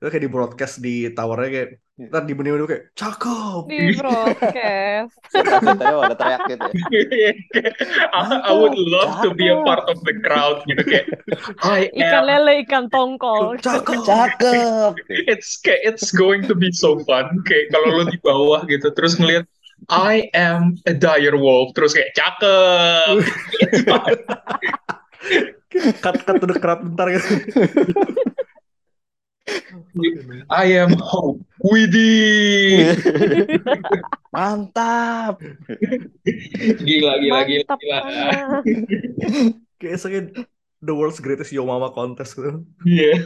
[0.00, 1.68] Itu kayak di broadcast di towernya kayak,
[2.08, 3.62] ntar di menu kayak, cakep.
[3.68, 5.12] Di broadcast.
[5.32, 6.66] setan-setannya pada teriak gitu
[7.14, 7.32] ya
[8.18, 11.06] I, I would love to be a part of the crowd gitu kayak
[11.62, 13.62] I Ikan am lele, ikan tongkol.
[13.62, 14.02] Cakep.
[14.02, 14.92] cakep
[15.30, 19.16] it's kayak it's going to be so fun kayak kalau lo di bawah gitu terus
[19.16, 19.46] ngeliat
[19.88, 23.16] I am a dire wolf terus kayak cakep.
[26.02, 27.30] Cut, cut to the crowd bentar gitu.
[30.50, 32.96] I am hope Widih
[34.34, 35.42] mantap
[36.86, 38.62] gila gila gila Mantap gila banget.
[39.80, 40.20] Kayak esoknya
[40.84, 42.64] the world's greatest Yo Mama contest gitu.
[42.84, 43.24] Iya.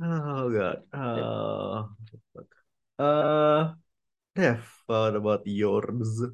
[0.00, 0.78] Oh god.
[0.94, 1.78] Uh,
[2.96, 3.62] uh,
[4.32, 6.24] Dev, what about yours?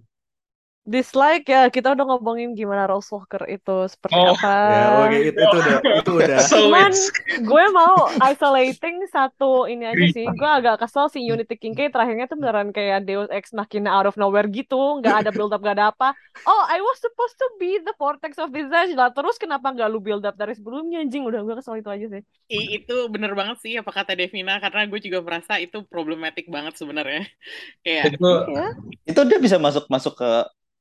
[0.87, 4.33] Dislike ya kita udah ngomongin gimana Rose Walker itu seperti Oh.
[4.33, 4.55] apa.
[4.55, 6.39] Ya, oke itu, itu udah itu udah.
[6.49, 7.11] So Cuman it's
[7.43, 10.25] gue mau isolating satu ini aja sih.
[10.31, 14.15] Gue agak kesel si Unity Kincaid terakhirnya tuh beneran kayak Deus Ex Machina out of
[14.15, 15.03] nowhere gitu.
[15.03, 16.15] Nggak ada build up, nggak ada apa.
[16.47, 19.11] Oh, I was supposed to be the vortex of visage lah.
[19.11, 21.27] Terus kenapa nggak lu build up dari sebelumnya anjing?
[21.27, 22.23] Udah gue kesel itu aja sih.
[22.47, 26.79] I- itu bener banget sih apa kata Devina karena gue juga merasa itu problematik banget
[26.79, 27.27] sebenarnya.
[27.85, 28.69] Kayak itu Ya.
[29.03, 30.31] Itu dia bisa masuk masuk ke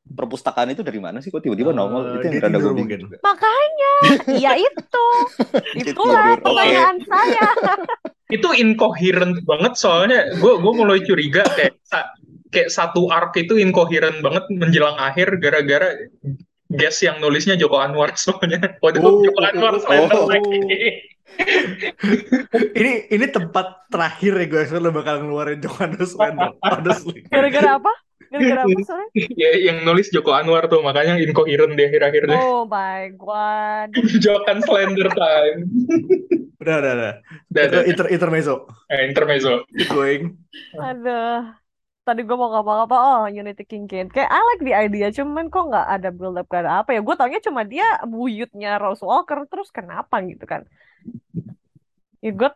[0.06, 1.34] perpustakaan itu dari mana sih?
[1.34, 2.22] Kok tiba-tiba nongol?
[2.22, 2.77] Eh, Itu yang rada gue mungkin.
[2.77, 3.18] bingung juga.
[3.26, 3.94] Makanya,
[4.38, 5.06] ya itu.
[5.82, 7.49] Itulah pertanyaan saya.
[8.26, 12.10] itu incoherent banget soalnya gue gue mulai curiga kayak sa-
[12.49, 15.94] kayak satu arc itu incoherent banget menjelang akhir gara-gara
[16.68, 18.82] guest yang nulisnya Joko Anwar soalnya.
[18.82, 20.26] Waduh, Oh, Joko oh, Anwar oh, oh.
[20.26, 20.57] lagi.
[22.80, 25.60] Ini ini tempat terakhir ya gue lo bakal ngeluarin
[26.07, 26.56] Slender.
[26.64, 27.27] Honestly.
[27.27, 27.91] Gara-gara apa?
[28.31, 29.10] Gara-gara apa soalnya?
[29.41, 32.39] ya yang nulis Joko Anwar tuh makanya incoherent di akhir-akhir deh.
[32.39, 33.93] Oh my god.
[34.23, 35.60] Jokan slender time.
[36.65, 37.14] Udah udah udah.
[37.53, 37.85] Udah, Itu udah.
[37.85, 38.65] inter intermezzo.
[38.89, 39.69] Eh, intermezzo.
[39.77, 40.23] Keep going.
[40.73, 41.53] Aduh.
[42.06, 42.95] Tadi gue mau ngomong apa?
[42.97, 44.14] Oh, Unity Kincaid.
[44.14, 47.02] Kayak I like the idea, cuman kok nggak ada build up, gak ada apa ya.
[47.02, 50.65] Gue taunya cuma dia buyutnya Rose Walker, terus kenapa gitu kan.
[52.22, 52.49] Ya gue,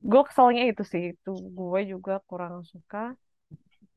[0.00, 1.02] gue keselnya itu sih.
[1.16, 3.16] Itu gue juga kurang suka.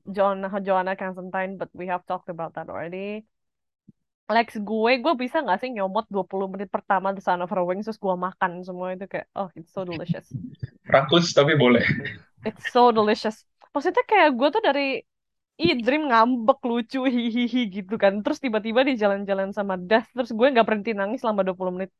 [0.15, 3.25] Joanna, Joanna Constantine, but we have talked about that already.
[4.25, 7.85] Lex gue, gue bisa nggak sih nyomot 20 menit pertama The Son of Her Wings,
[7.85, 10.25] terus gue makan semua itu kayak, oh, it's so delicious.
[10.89, 11.85] Rakus tapi boleh.
[12.41, 13.45] It's so delicious.
[13.69, 15.05] Maksudnya kayak gue tuh dari
[15.55, 18.19] Ih, Dream ngambek lucu hihihi gitu kan.
[18.25, 20.09] Terus tiba-tiba dia jalan-jalan sama Death.
[20.11, 21.91] Terus gue nggak berhenti nangis selama 20 menit.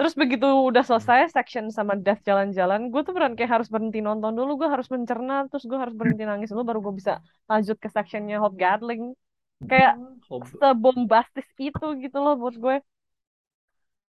[0.00, 4.32] Terus begitu udah selesai section sama Death jalan-jalan, gue tuh beneran kayak harus berhenti nonton
[4.32, 4.56] dulu.
[4.64, 8.40] Gue harus mencerna, terus gue harus berhenti nangis dulu baru gue bisa lanjut ke sectionnya
[8.40, 9.12] Hope Gatling.
[9.68, 10.00] Kayak
[10.56, 12.76] sebombastis itu gitu loh buat gue.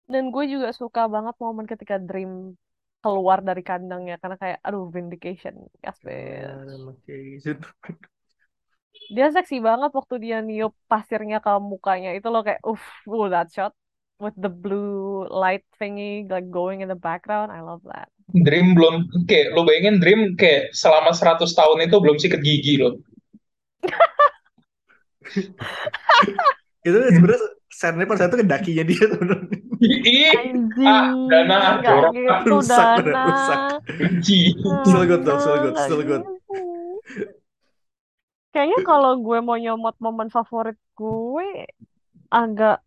[0.05, 2.53] Dan gue juga suka banget momen ketika Dream
[3.01, 6.19] keluar dari kandangnya karena kayak aduh vindication yes bitch.
[9.15, 12.83] dia seksi banget waktu dia niup pasirnya ke mukanya itu loh kayak uff
[13.33, 13.73] that shot
[14.19, 19.25] with the blue light thingy like going in the background I love that Dream belum
[19.25, 23.01] kayak lo bayangin Dream kayak selama 100 tahun itu belum sikat gigi loh.
[26.85, 27.41] itu sebenarnya
[27.73, 29.01] sennya pas itu ke dakinya dia
[30.35, 33.59] anjing ah, Dana nggak jorok gitu Rusak, bener, Dana rusak.
[33.97, 34.39] benci.
[34.85, 36.23] Still good though, still good, still good.
[36.27, 36.37] gitu.
[38.49, 41.69] kayaknya kalau gue mau nyomot momen favorit gue
[42.29, 42.81] agak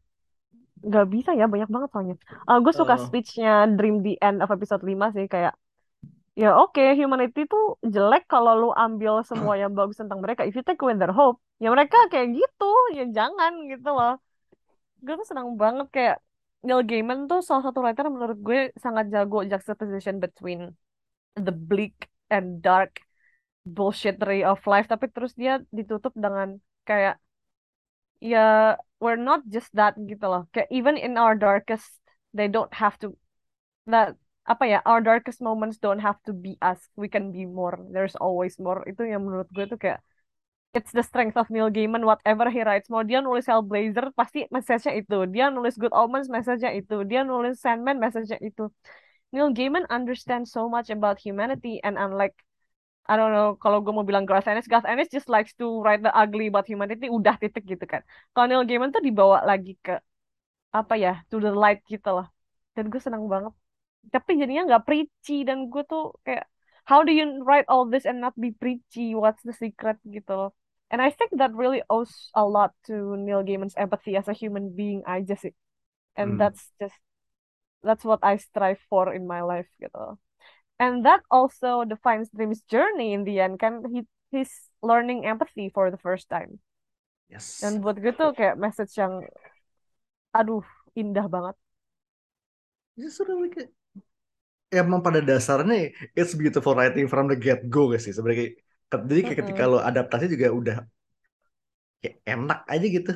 [0.88, 2.14] nggak bisa ya banyak banget soalnya.
[2.48, 3.02] Ah, gue suka Oh.
[3.04, 5.54] speechnya Dream the end of episode 5 sih kayak
[6.32, 7.62] ya oke humanity tuh
[7.94, 10.42] jelek kalau lu ambil semua yang bagus tentang mereka.
[10.48, 12.70] If you take away their hope ya mereka kayak gitu.
[12.96, 14.12] Ya jangan gitu loh.
[15.04, 16.16] Gue tuh senang banget kayak
[16.66, 20.60] Neil Gaiman tuh salah satu writer menurut gue sangat jago juxtaposition between
[21.34, 21.94] the bleak
[22.30, 23.02] and dark
[23.74, 24.86] bullshit ray of life.
[24.92, 26.48] Tapi terus dia ditutup dengan
[26.88, 27.18] kayak
[28.22, 28.38] ya
[29.02, 30.46] we're not just that gitu loh.
[30.54, 31.90] Kayak even in our darkest
[32.30, 33.18] they don't have to
[33.90, 34.14] that
[34.46, 36.78] apa ya our darkest moments don't have to be us.
[36.94, 37.82] We can be more.
[37.90, 38.86] There's always more.
[38.86, 39.98] Itu yang menurut gue tuh kayak
[40.72, 43.02] it's the strength of Neil Gaiman whatever he writes mau.
[43.02, 45.18] Dia nulis Hellblazer pasti message-nya itu.
[45.28, 47.02] Dia nulis Good Omens message-nya itu.
[47.04, 48.70] Dia nulis Sandman message-nya itu.
[49.34, 52.36] Neil Gaiman understands so much about humanity and unlike
[53.10, 56.00] I don't know kalau gue mau bilang Garth Ennis Garth Ennis just likes to write
[56.06, 58.02] the ugly about humanity udah titik gitu kan.
[58.32, 59.98] Kalau Neil Gaiman tuh dibawa lagi ke
[60.72, 62.26] apa ya to the light gitu loh
[62.76, 63.52] dan gue senang banget.
[64.14, 66.44] Tapi jadinya nggak preachy dan gue tuh kayak
[66.90, 69.14] how do you write all this and not be preachy?
[69.14, 70.50] What's the secret gitu loh.
[70.92, 74.74] And I think that really owes a lot to Neil Gaiman's empathy as a human
[74.76, 75.54] being aja sih.
[76.18, 76.40] And Hmm.
[76.40, 76.96] that's just
[77.82, 80.18] that's what I strive for in my life gitu
[80.82, 84.00] and that also defines Dream's journey in the end kan he
[84.34, 86.58] he's learning empathy for the first time
[87.28, 87.62] Yes.
[87.62, 89.14] dan buat gue tuh kayak message yang
[90.38, 90.64] aduh
[91.00, 91.56] indah banget
[93.40, 93.72] like a-
[94.80, 98.46] emang pada dasarnya it's beautiful writing from the get go guys sih sebenarnya
[99.10, 99.72] jadi kayak ketika Mm-mm.
[99.72, 100.76] lo adaptasi juga udah
[102.00, 103.10] kayak enak aja gitu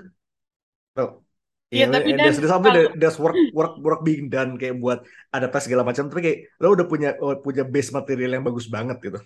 [0.96, 1.25] oh
[1.74, 4.98] Iya, tapi dan there's, something kalau- there's work work work being done kayak buat
[5.34, 8.96] adaptasi segala macam tapi kayak lo udah punya oh, punya base material yang bagus banget
[9.02, 9.18] gitu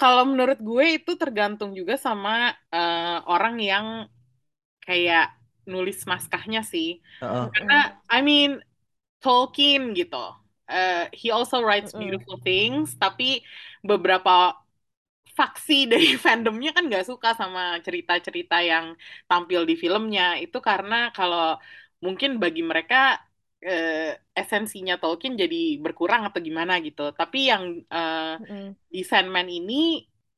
[0.00, 2.30] Kalau menurut gue itu tergantung juga sama
[2.74, 3.86] eh, orang yang
[4.86, 5.34] kayak
[5.70, 7.00] nulis naskahnya sih.
[7.20, 7.48] Heeh.
[7.54, 7.74] Karena
[8.10, 8.50] I mean
[9.22, 10.18] Tolkien gitu.
[10.70, 13.44] eh, he also writes beautiful things, tapi
[13.84, 14.56] beberapa
[15.38, 18.86] faksi dari fandomnya kan nggak suka sama cerita-cerita yang
[19.28, 21.40] tampil di filmnya itu karena kalau
[22.04, 22.96] mungkin bagi mereka
[23.66, 23.94] eh,
[24.40, 27.62] esensinya Tolkien jadi berkurang atau gimana gitu tapi yang
[27.94, 28.76] eh, Mm-mm.
[28.94, 29.74] di Sandman ini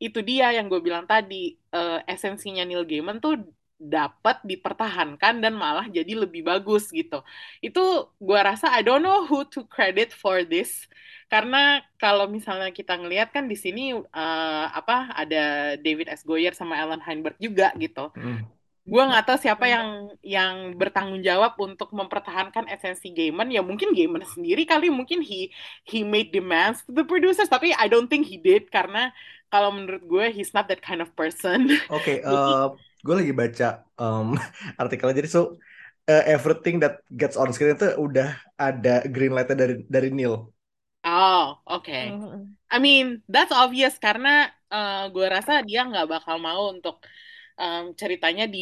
[0.04, 1.34] itu dia yang gue bilang tadi
[1.74, 3.32] eh, esensinya Neil Gaiman tuh
[3.76, 7.20] dapat dipertahankan dan malah jadi lebih bagus gitu.
[7.60, 10.88] Itu gue rasa I don't know who to credit for this.
[11.28, 16.24] Karena kalau misalnya kita ngelihat kan di sini eh, apa ada David S.
[16.24, 18.10] Goyer sama Alan Heinberg juga gitu.
[18.16, 18.48] Hmm.
[18.86, 24.22] gue nggak tahu siapa yang yang bertanggung jawab untuk mempertahankan esensi Gaiman ya mungkin Gaiman
[24.22, 25.50] sendiri kali mungkin he
[25.82, 29.10] he made demands to the producers tapi I don't think he did karena
[29.50, 31.70] kalau menurut gue he's not that kind of person.
[31.90, 32.68] Oke, jadi eh,
[33.06, 33.66] gue lagi baca
[34.00, 34.26] em,
[34.80, 35.40] artikelnya jadi so
[36.10, 38.28] eh, everything that gets on screen itu udah
[38.64, 40.34] ada green light-nya dari dari Neil.
[41.04, 42.56] oh oke Mm-mm.
[42.70, 44.28] I mean that's obvious karena
[44.72, 46.94] eh, gue rasa dia nggak bakal mau untuk
[47.60, 48.60] em, ceritanya di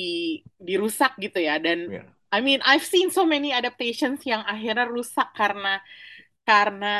[0.68, 2.14] dirusak gitu ya dan Ya.
[2.34, 5.80] I mean I've seen so many adaptations yang akhirnya rusak karena
[6.44, 6.94] karena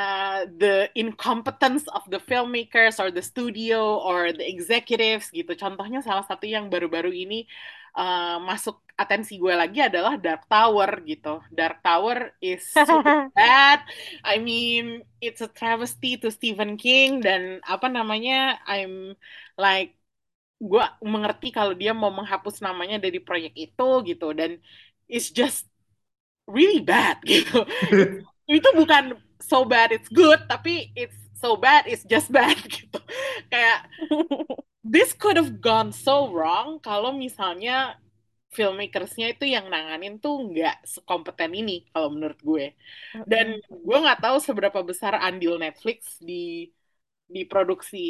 [0.49, 5.53] the incompetence of the filmmakers or the studio or the executives gitu.
[5.53, 7.45] Contohnya salah satu yang baru-baru ini
[7.93, 11.45] uh, masuk atensi gue lagi adalah Dark Tower gitu.
[11.53, 13.85] Dark Tower is super bad.
[14.25, 18.57] I mean, it's a travesty to Stephen King dan apa namanya?
[18.65, 19.13] I'm
[19.61, 19.99] like
[20.63, 24.57] gue mengerti kalau dia mau menghapus namanya dari proyek itu gitu dan
[25.11, 25.69] it's just
[26.49, 27.67] really bad gitu.
[28.49, 32.99] itu bukan so bad it's good tapi it's so bad it's just bad gitu.
[33.53, 33.85] Kayak
[34.85, 37.97] this could have gone so wrong kalau misalnya
[38.55, 42.67] filmmakersnya itu yang nanganin tuh nggak sekompeten ini kalau menurut gue.
[43.27, 46.71] Dan gue nggak tahu seberapa besar andil Netflix di
[47.25, 48.07] di produksi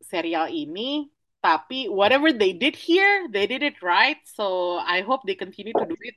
[0.00, 1.10] serial ini
[1.42, 5.82] tapi whatever they did here they did it right so I hope they continue to
[5.84, 6.14] do it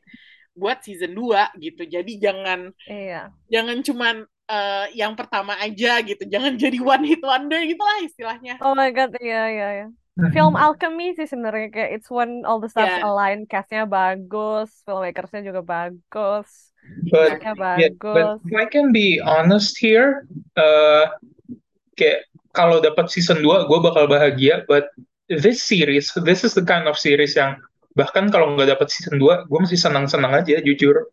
[0.55, 1.83] buat season 2 gitu.
[1.83, 3.33] Jadi jangan Iya.
[3.51, 4.15] jangan cuman
[4.49, 8.89] eh, yang pertama aja gitu jangan jadi one hit wonder gitu lah istilahnya Oh my
[8.93, 9.87] God, iya iya iya.
[10.31, 13.03] Film Alchemy sih sebenarnya kayak it's when all the stars Yeah.
[13.03, 16.71] align, castnya bagus, filmmakersnya juga bagus,
[17.11, 18.39] But yeah, bagus.
[18.39, 20.23] but if I can be honest here,
[20.55, 21.19] uh,
[21.99, 22.23] kayak
[22.55, 24.87] kalau dapat season 2 gue bakal bahagia, but
[25.27, 27.59] this series, this is the kind of series yang
[27.99, 31.11] bahkan kalau nggak dapat season 2, gue masih senang-senang aja jujur.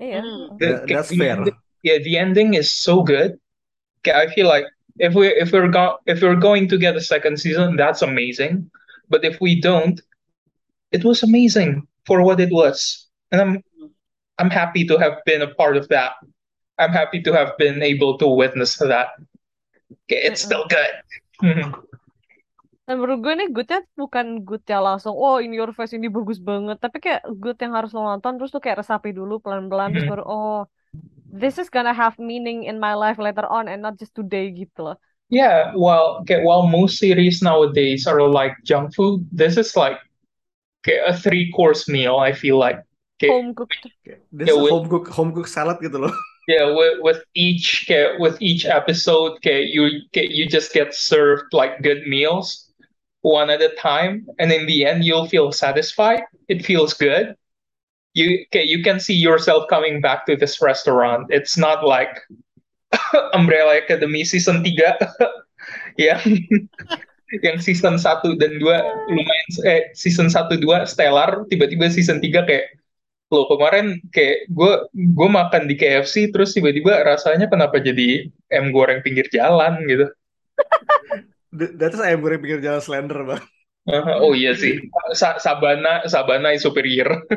[0.00, 0.20] Iya.
[0.24, 0.56] Hmm.
[0.56, 1.36] The, That- that's fair.
[1.86, 3.38] Yeah, the ending is so good.
[4.02, 4.66] Kayak I feel like
[4.98, 8.66] if we if we're go if we're going to get a second season, that's amazing.
[9.06, 10.02] But if we don't,
[10.90, 13.52] it was amazing for what it was, and I'm
[14.42, 16.18] I'm happy to have been a part of that.
[16.76, 19.14] I'm happy to have been able to witness that.
[20.10, 20.94] Okay, it's still good.
[21.40, 21.70] Mhm.
[22.86, 26.38] Dan menurut gue nih goodnya bukan good yang langsung, oh in your face ini bagus
[26.38, 26.78] banget.
[26.78, 30.12] Tapi kayak good yang harus lo nonton, terus tuh kayak resapi dulu pelan-pelan, terus Mhm.
[30.14, 30.58] baru, oh
[31.30, 34.82] this is gonna have meaning in my life later on and not just today gitu
[34.82, 34.96] loh.
[35.28, 39.98] Yeah, well, okay, while most series nowadays are like junk food, this is like
[40.84, 42.16] okay, a three course meal.
[42.16, 42.78] I feel like
[43.18, 43.86] okay, Home cooked.
[44.32, 46.12] This Yeah, we- home cook home cook salad gitu loh.
[46.48, 51.50] yeah, with, with each okay, with each episode, okay, you okay, you just get served
[51.52, 52.70] like good meals
[53.22, 56.22] one at a time, and in the end, you'll feel satisfied.
[56.48, 57.34] It feels good.
[58.16, 61.28] You okay, you can see yourself coming back to this restaurant.
[61.28, 62.16] It's not like
[63.36, 64.72] Umbrella Academy season 3
[66.00, 66.24] yang
[67.44, 68.64] yang season 1 dan 2
[69.12, 71.44] lumayan eh season 1 2 stellar.
[71.52, 72.80] Tiba-tiba season 3 kayak
[73.28, 79.04] lo kemarin kayak gue gue makan di KFC terus tiba-tiba rasanya kenapa jadi em goreng
[79.04, 79.82] pinggir jalan?
[79.84, 80.08] Gitu.
[81.52, 83.44] Th- That is ayam goreng pinggir jalan slender bang.
[83.92, 84.80] Ah, oh iya sih.
[85.12, 87.28] Sa- Sabana Sabana is superior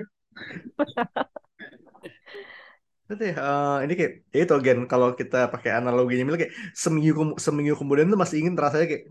[3.10, 7.22] Itu ya, eh, ini kayak ya itu again kalau kita pakai analoginya misalnya kayak seminggu
[7.41, 9.03] seminggu kemudian tuh masih ingin rasanya kayak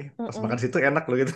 [0.00, 0.44] eh pas Mm-mm.
[0.44, 1.32] makan situ enak loh gitu.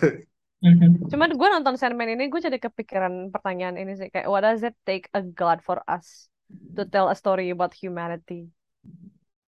[1.11, 4.77] Cuman gue nonton Sandman ini gue jadi kepikiran pertanyaan ini sih kayak what does it
[4.87, 6.29] take a god for us
[6.77, 8.47] to tell a story about humanity?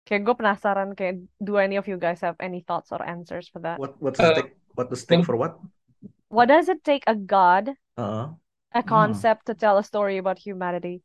[0.09, 3.61] Kayak gue penasaran kayak do any of you guys have any thoughts or answers for
[3.63, 3.77] that?
[3.77, 5.61] What what's the Uh, stake what the stake for what?
[6.27, 8.25] What does it take a god, Heeh.
[8.77, 11.01] A concept to tell a story about humanity?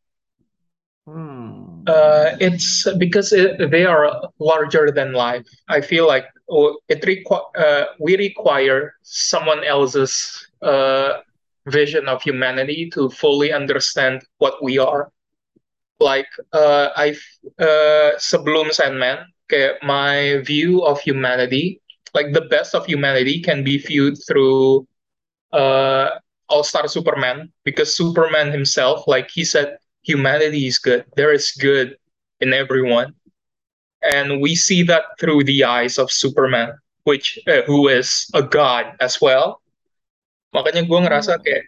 [1.07, 1.83] Hmm.
[1.87, 5.47] Uh, it's because it, they are larger than life.
[5.69, 11.19] I feel like oh, it requ- uh, we require someone else's uh,
[11.67, 15.11] vision of humanity to fully understand what we are.
[15.99, 17.17] Like uh, I
[17.59, 21.83] uh, sebelum Sandman, kayak my view of humanity
[22.15, 24.87] like the best of humanity can be viewed through
[26.53, 31.05] uh, All Star Superman because Superman himself, like he said, humanity is good.
[31.17, 31.97] There is good
[32.41, 33.15] in everyone,
[34.03, 36.75] and we see that through the eyes of Superman,
[37.05, 39.63] which uh, who is a god as well.
[40.55, 41.65] Makanya gue ngerasa kayak,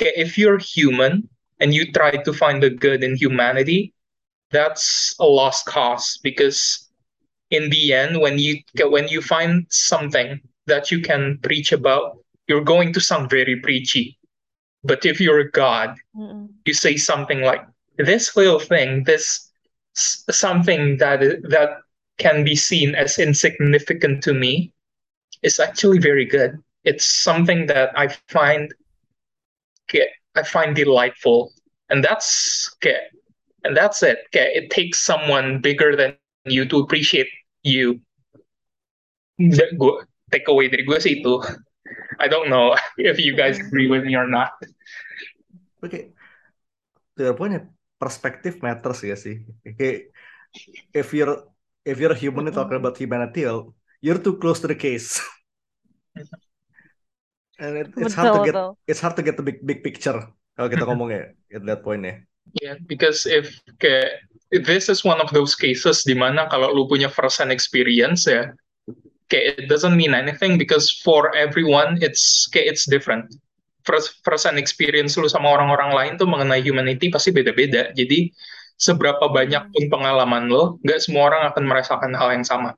[0.00, 1.28] kayak if you're human
[1.60, 3.92] and you try to find the good in humanity,
[4.50, 6.88] that's a lost cause because
[7.50, 12.18] in the end, when you when you find something that you can preach about,
[12.48, 14.18] you're going to sound very preachy.
[14.84, 16.48] But if you're a God, Mm-mm.
[16.64, 17.66] you say something like
[17.98, 19.50] this little thing, this
[19.96, 21.20] s- something that
[21.50, 21.70] that
[22.18, 24.72] can be seen as insignificant to me,
[25.42, 26.58] is actually very good.
[26.84, 28.72] It's something that I find
[29.88, 31.52] okay, I find delightful,
[31.90, 32.98] and that's okay,
[33.64, 34.18] and that's it.
[34.28, 36.14] Okay, it takes someone bigger than
[36.44, 37.28] you to appreciate
[37.62, 38.00] you.
[39.38, 41.42] Da- gua- takeaway dari gue sih itu.
[42.18, 44.56] I don't know if you guys agree with me or not.
[45.82, 46.16] Oke,
[47.16, 47.62] to your point,
[48.00, 49.44] perspektif matters ya sih.
[49.64, 50.12] Kayak
[50.92, 51.44] if you're
[51.84, 55.20] if you're a human talking about humanity, well, you're too close to the case.
[57.56, 58.76] And it, it's hard to get betul.
[58.84, 60.28] it's hard to get the big big picture
[60.60, 62.20] kalau kita ngomong ya at that point ya.
[62.60, 63.48] Yeah, because if
[63.80, 68.28] kayak this is one of those cases di mana kalau lu punya first hand experience
[68.28, 68.52] ya,
[69.30, 73.26] kayak it doesn't mean anything because for everyone it's kayak it's different.
[73.86, 77.94] First first hand experience lu sama orang-orang lain tuh mengenai humanity pasti beda-beda.
[77.94, 78.34] Jadi
[78.76, 82.74] seberapa banyak pun pengalaman lo, nggak semua orang akan merasakan hal yang sama.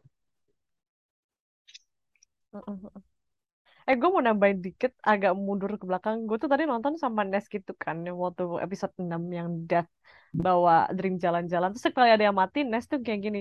[3.88, 6.28] Eh gue mau nambahin dikit agak mundur ke belakang.
[6.28, 9.88] Gue tuh tadi nonton sama Nes gitu kan yang waktu episode 6 yang Death
[10.44, 11.72] bawa Dream jalan-jalan.
[11.72, 13.40] Terus sekali ada yang mati, Nes tuh kayak gini.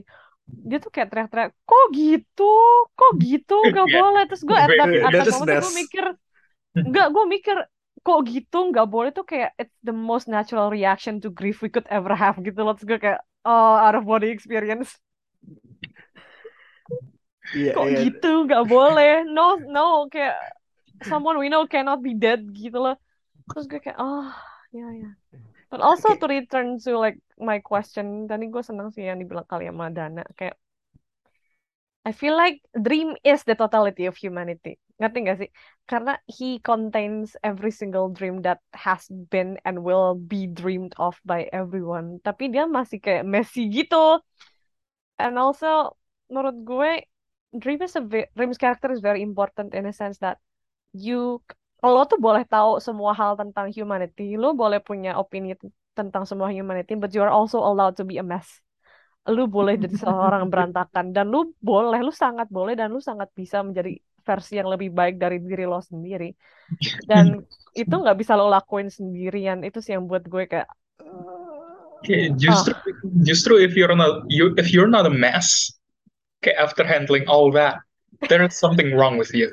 [0.68, 2.44] Dia tuh kayak teriak-teriak, kok gitu?
[2.98, 3.54] Kok gitu?
[3.76, 3.96] Gak Yeah.
[3.96, 4.22] boleh.
[4.28, 6.06] Terus gue at that, at that moment tuh gue mikir,
[6.88, 7.58] Enggak, gue mikir
[8.06, 11.88] kok gitu nggak boleh tuh kayak it's the most natural reaction to grief we could
[11.92, 12.74] ever have gitu loh.
[12.78, 14.96] Terus gue kayak oh out of body experience.
[17.56, 18.00] Iya, Kok iya.
[18.00, 19.08] gitu nggak boleh?
[19.36, 19.42] No,
[19.76, 19.82] no,
[20.14, 20.36] kayak
[21.10, 22.96] someone we know cannot be dead gitu loh.
[23.52, 24.28] Terus gue kayak oh
[24.76, 25.10] ya ya.
[25.68, 26.24] But also Oke.
[26.24, 30.24] to return to like my question, tadi gue seneng sih yang dibilang kali sama Dana
[30.40, 30.56] kayak
[32.08, 34.80] I feel like dream is the totality of humanity.
[34.96, 35.52] Ngerti gak sih?
[35.92, 41.52] Karena he contains every single dream that has been and will be dreamed of by
[41.52, 42.24] everyone.
[42.24, 44.24] Tapi dia masih kayak messy gitu.
[45.20, 46.00] And also,
[46.32, 46.92] menurut gue,
[47.60, 48.04] dream is a
[48.40, 50.40] dream's character is very important in a sense that
[50.96, 51.44] you
[51.90, 55.58] lo tuh boleh tahu semua hal tentang humanity, lo boleh punya opini
[55.98, 58.48] tentang semua humanity, but you are also allowed to be a mess.
[59.28, 63.60] Lu boleh jadi seorang berantakan dan lu boleh, lu sangat boleh dan lu sangat bisa
[63.66, 66.32] menjadi versi yang lebih baik dari diri lo sendiri.
[67.08, 67.42] Dan
[67.72, 69.64] itu nggak bisa lo lakuin sendirian.
[69.64, 70.70] Itu sih yang buat gue kayak
[72.06, 72.74] Kayak justru
[73.26, 75.74] justru if you're not you if you're not a mess,
[76.46, 77.82] kayak after handling all that,
[78.30, 79.50] there is something wrong with you.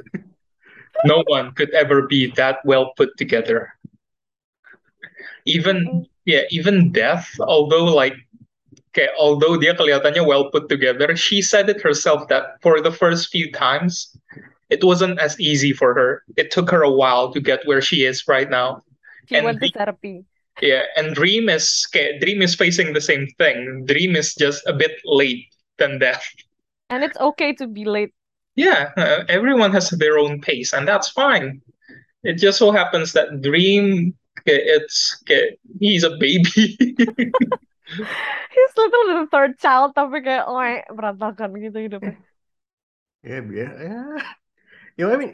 [1.05, 3.72] No one could ever be that well put together.
[5.44, 8.16] Even yeah, even death, although like
[8.94, 13.28] okay, although dia kelihatannya well put together, she said it herself that for the first
[13.28, 14.16] few times,
[14.70, 16.22] it wasn't as easy for her.
[16.36, 18.82] It took her a while to get where she is right now.
[19.26, 20.24] she And went to therapy.
[20.62, 23.85] Yeah, and Dream is kayak Dream is facing the same thing.
[23.85, 26.22] Dream is just a bit late than death.
[26.89, 28.14] And it's okay to be late.
[28.55, 31.60] Yeah, uh, everyone has their own pace, and that's fine.
[32.22, 34.14] It just so happens that Dream,
[34.47, 35.22] it's
[35.81, 36.78] he's a baby.
[38.55, 40.56] He's literally the third child tapi kayak oh
[40.94, 42.16] berantakan gitu hidupnya.
[43.20, 43.98] Ya, ya, ya.
[44.97, 45.32] Ya, I mean,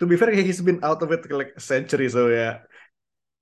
[0.00, 2.64] to be fair, he's been out of it like a century, so ya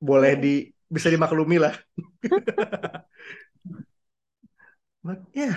[0.01, 1.77] boleh di bisa dimaklumi lah.
[5.05, 5.57] But yeah,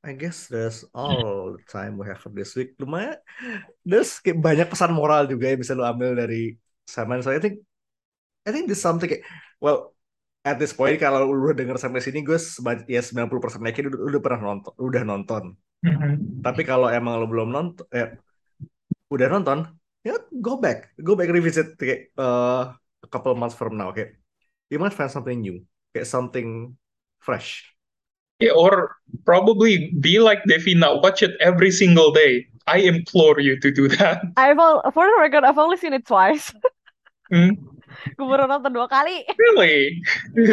[0.00, 2.76] I guess that's all the time we have for this week.
[2.80, 3.20] Lumayan,
[3.84, 6.56] there's kayak banyak pesan moral juga yang bisa lo ambil dari
[6.88, 7.20] Sandman.
[7.20, 7.60] So I think,
[8.48, 9.24] I think this something kayak,
[9.60, 9.92] well,
[10.40, 12.40] at this point kalau lu udah denger sampai sini, gue
[12.88, 15.44] ya 90% yakin udah, udah pernah nonton, udah nonton.
[16.40, 18.16] Tapi kalau emang lo belum nonton, eh,
[19.12, 19.68] udah nonton,
[20.00, 22.72] ya go back, go back revisit kayak uh,
[23.04, 24.16] a couple months from now, kayak
[24.72, 25.60] you might find something new,
[25.92, 26.76] kayak something
[27.20, 27.68] fresh.
[28.40, 32.46] Yeah, or probably be like Devina, watch it every single day.
[32.66, 34.22] I implore you to do that.
[34.36, 36.52] I've al- for the record I've only seen it twice.
[37.30, 37.50] Hmm?
[38.16, 39.28] Gue baru nonton dua kali.
[39.36, 40.00] Really?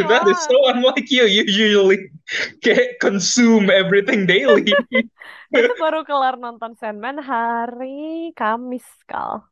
[0.04, 1.24] That is so unlike you.
[1.24, 2.12] You usually
[2.60, 4.68] kayak consume everything daily.
[5.56, 9.48] Tuh baru kelar nonton Sandman hari Kamis, Kal.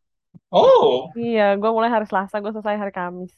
[0.51, 3.31] Oh, Iya, gue mulai hari Selasa, gue selesai hari Kamis.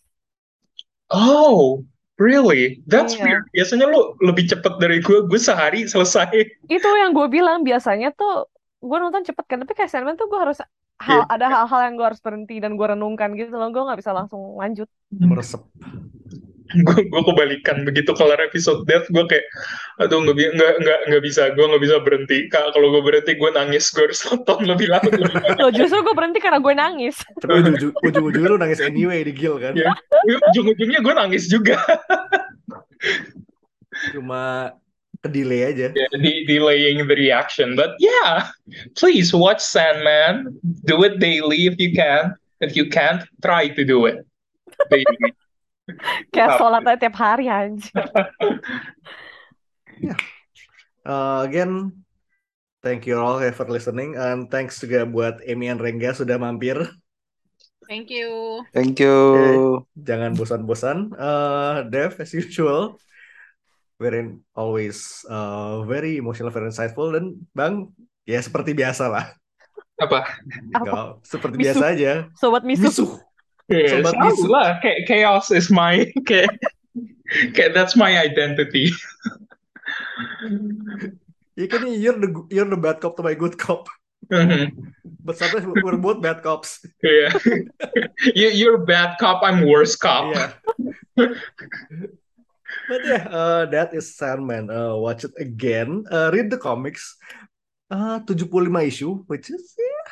[1.09, 1.85] oh,
[2.18, 2.81] really?
[2.89, 3.23] That's Iya.
[3.23, 3.44] weird.
[3.53, 6.30] Biasanya lu lebih cepet dari gue, gue sehari selesai.
[6.68, 8.49] Itu yang gue bilang, biasanya tuh
[8.81, 10.61] gue nonton cepet kan, tapi kayak Sandman tuh gue harus
[10.98, 11.30] hal Iya.
[11.30, 14.57] ada hal-hal yang gue harus berhenti dan gue renungkan gitu loh, gue nggak bisa langsung
[14.57, 14.89] lanjut.
[15.14, 15.61] Meresep.
[16.88, 17.88] gue gue kebalikan.
[17.88, 19.45] Begitu kelar episode death gue kayak
[20.03, 21.52] aduh nggak nggak nggak nggak bisa.
[21.56, 22.38] Gue nggak bisa berhenti.
[22.52, 23.89] Kak, kalau gue berhenti gue nangis.
[23.91, 25.07] Gue harus nonton lebih lama.
[25.07, 27.15] Banyak Loh justru gue berhenti karena gue nangis.
[28.07, 29.73] Ujung-ujungnya lu nangis anyway di Gil kan.
[29.77, 29.94] ya
[30.52, 31.80] ujung-ujungnya gue nangis juga.
[34.14, 34.73] Cuma
[35.23, 35.89] ke delay aja.
[35.95, 37.73] Ya, de- delaying the reaction.
[37.73, 38.52] But yeah
[38.99, 40.57] please watch Sandman.
[40.85, 42.35] Do it daily if you can.
[42.57, 44.26] If you can't try to do it
[44.89, 45.34] daily
[46.35, 47.91] Kayak sholat aja tiap hari anjir.
[51.07, 51.91] Uh, again,
[52.84, 56.76] thank you all for listening and thanks juga buat Amy and Rengga sudah mampir.
[57.88, 58.61] Thank you.
[58.76, 59.15] Thank you.
[59.95, 61.15] Jangan bosan-bosan.
[61.15, 62.99] Uh, Dev, as usual,
[63.95, 67.95] very always uh, very emotional, very insightful dan Bang,
[68.27, 69.31] ya seperti biasa lah.
[69.97, 70.30] apa
[70.85, 71.65] Kau seperti Misu.
[71.65, 72.11] biasa aja.
[72.38, 72.85] Sobat misu.
[72.85, 73.11] Misuh.
[73.68, 74.48] Ya, Sobat selalu misu.
[74.48, 76.48] lah kayak chaos is my kayak
[77.52, 78.91] kayak that's my identity
[81.57, 83.89] Ya kan you're the you're the bad cop to my good cop.
[84.30, 84.94] Mhm.
[85.26, 86.85] But sometimes we're both bad cops.
[87.02, 87.34] Yeah.
[88.38, 90.38] you, you're bad cop, I'm worse cop.
[90.38, 90.53] Yeah.
[92.88, 94.69] But yeah, uh, that is Sandman.
[94.69, 96.06] Uh, watch it again.
[96.07, 97.18] Uh, read the comics.
[97.89, 100.03] Uh, 75 issue, which is ya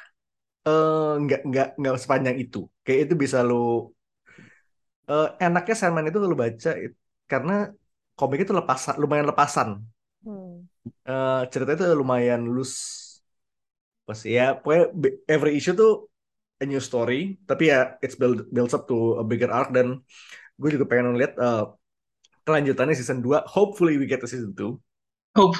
[0.67, 2.57] uh, nggak nggak nggak sepanjang itu.
[2.85, 3.55] Kayak itu bisa lo
[5.11, 6.97] uh, enaknya Sandman itu lo baca it-
[7.31, 7.53] karena
[8.17, 9.69] komik itu lepas lumayan lepasan.
[10.23, 10.67] Hmm.
[11.09, 12.77] Eh, ceritanya itu lumayan loose.
[14.07, 14.85] Pas ya, pokoknya
[15.33, 15.91] every issue tuh
[16.61, 17.15] a new story,
[17.49, 19.87] tapi ya it's build builds up to a bigger arc dan
[20.61, 21.63] gue juga pengen ngeliat eh,
[22.45, 23.39] kelanjutannya season 2.
[23.55, 24.71] Hopefully we get to season 2.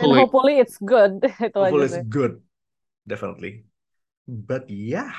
[0.03, 0.13] And Hopefully.
[0.13, 1.21] hopefully it's good.
[1.59, 2.41] Itu Hopefully it's good.
[3.07, 3.65] Definitely.
[4.25, 5.13] But yeah.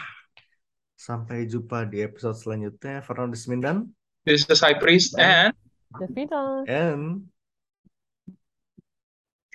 [0.96, 3.00] Sampai jumpa di episode selanjutnya.
[3.04, 3.86] Fernando Desmindan
[4.26, 5.54] This is High Priest and
[5.94, 6.66] Devita.
[6.66, 7.30] and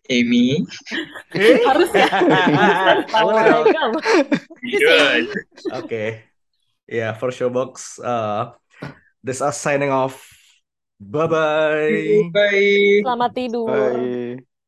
[0.07, 0.63] Amy.
[1.67, 2.07] Harus ya.
[4.63, 5.27] Good.
[5.83, 6.23] Okay.
[6.87, 7.99] Yeah, for Showbox.
[7.99, 8.55] Uh,
[9.23, 10.23] this is us signing off.
[10.99, 12.31] Bye bye.
[12.31, 13.03] Bye.
[13.03, 13.67] Selamat tidur.
[13.67, 14.50] Bye.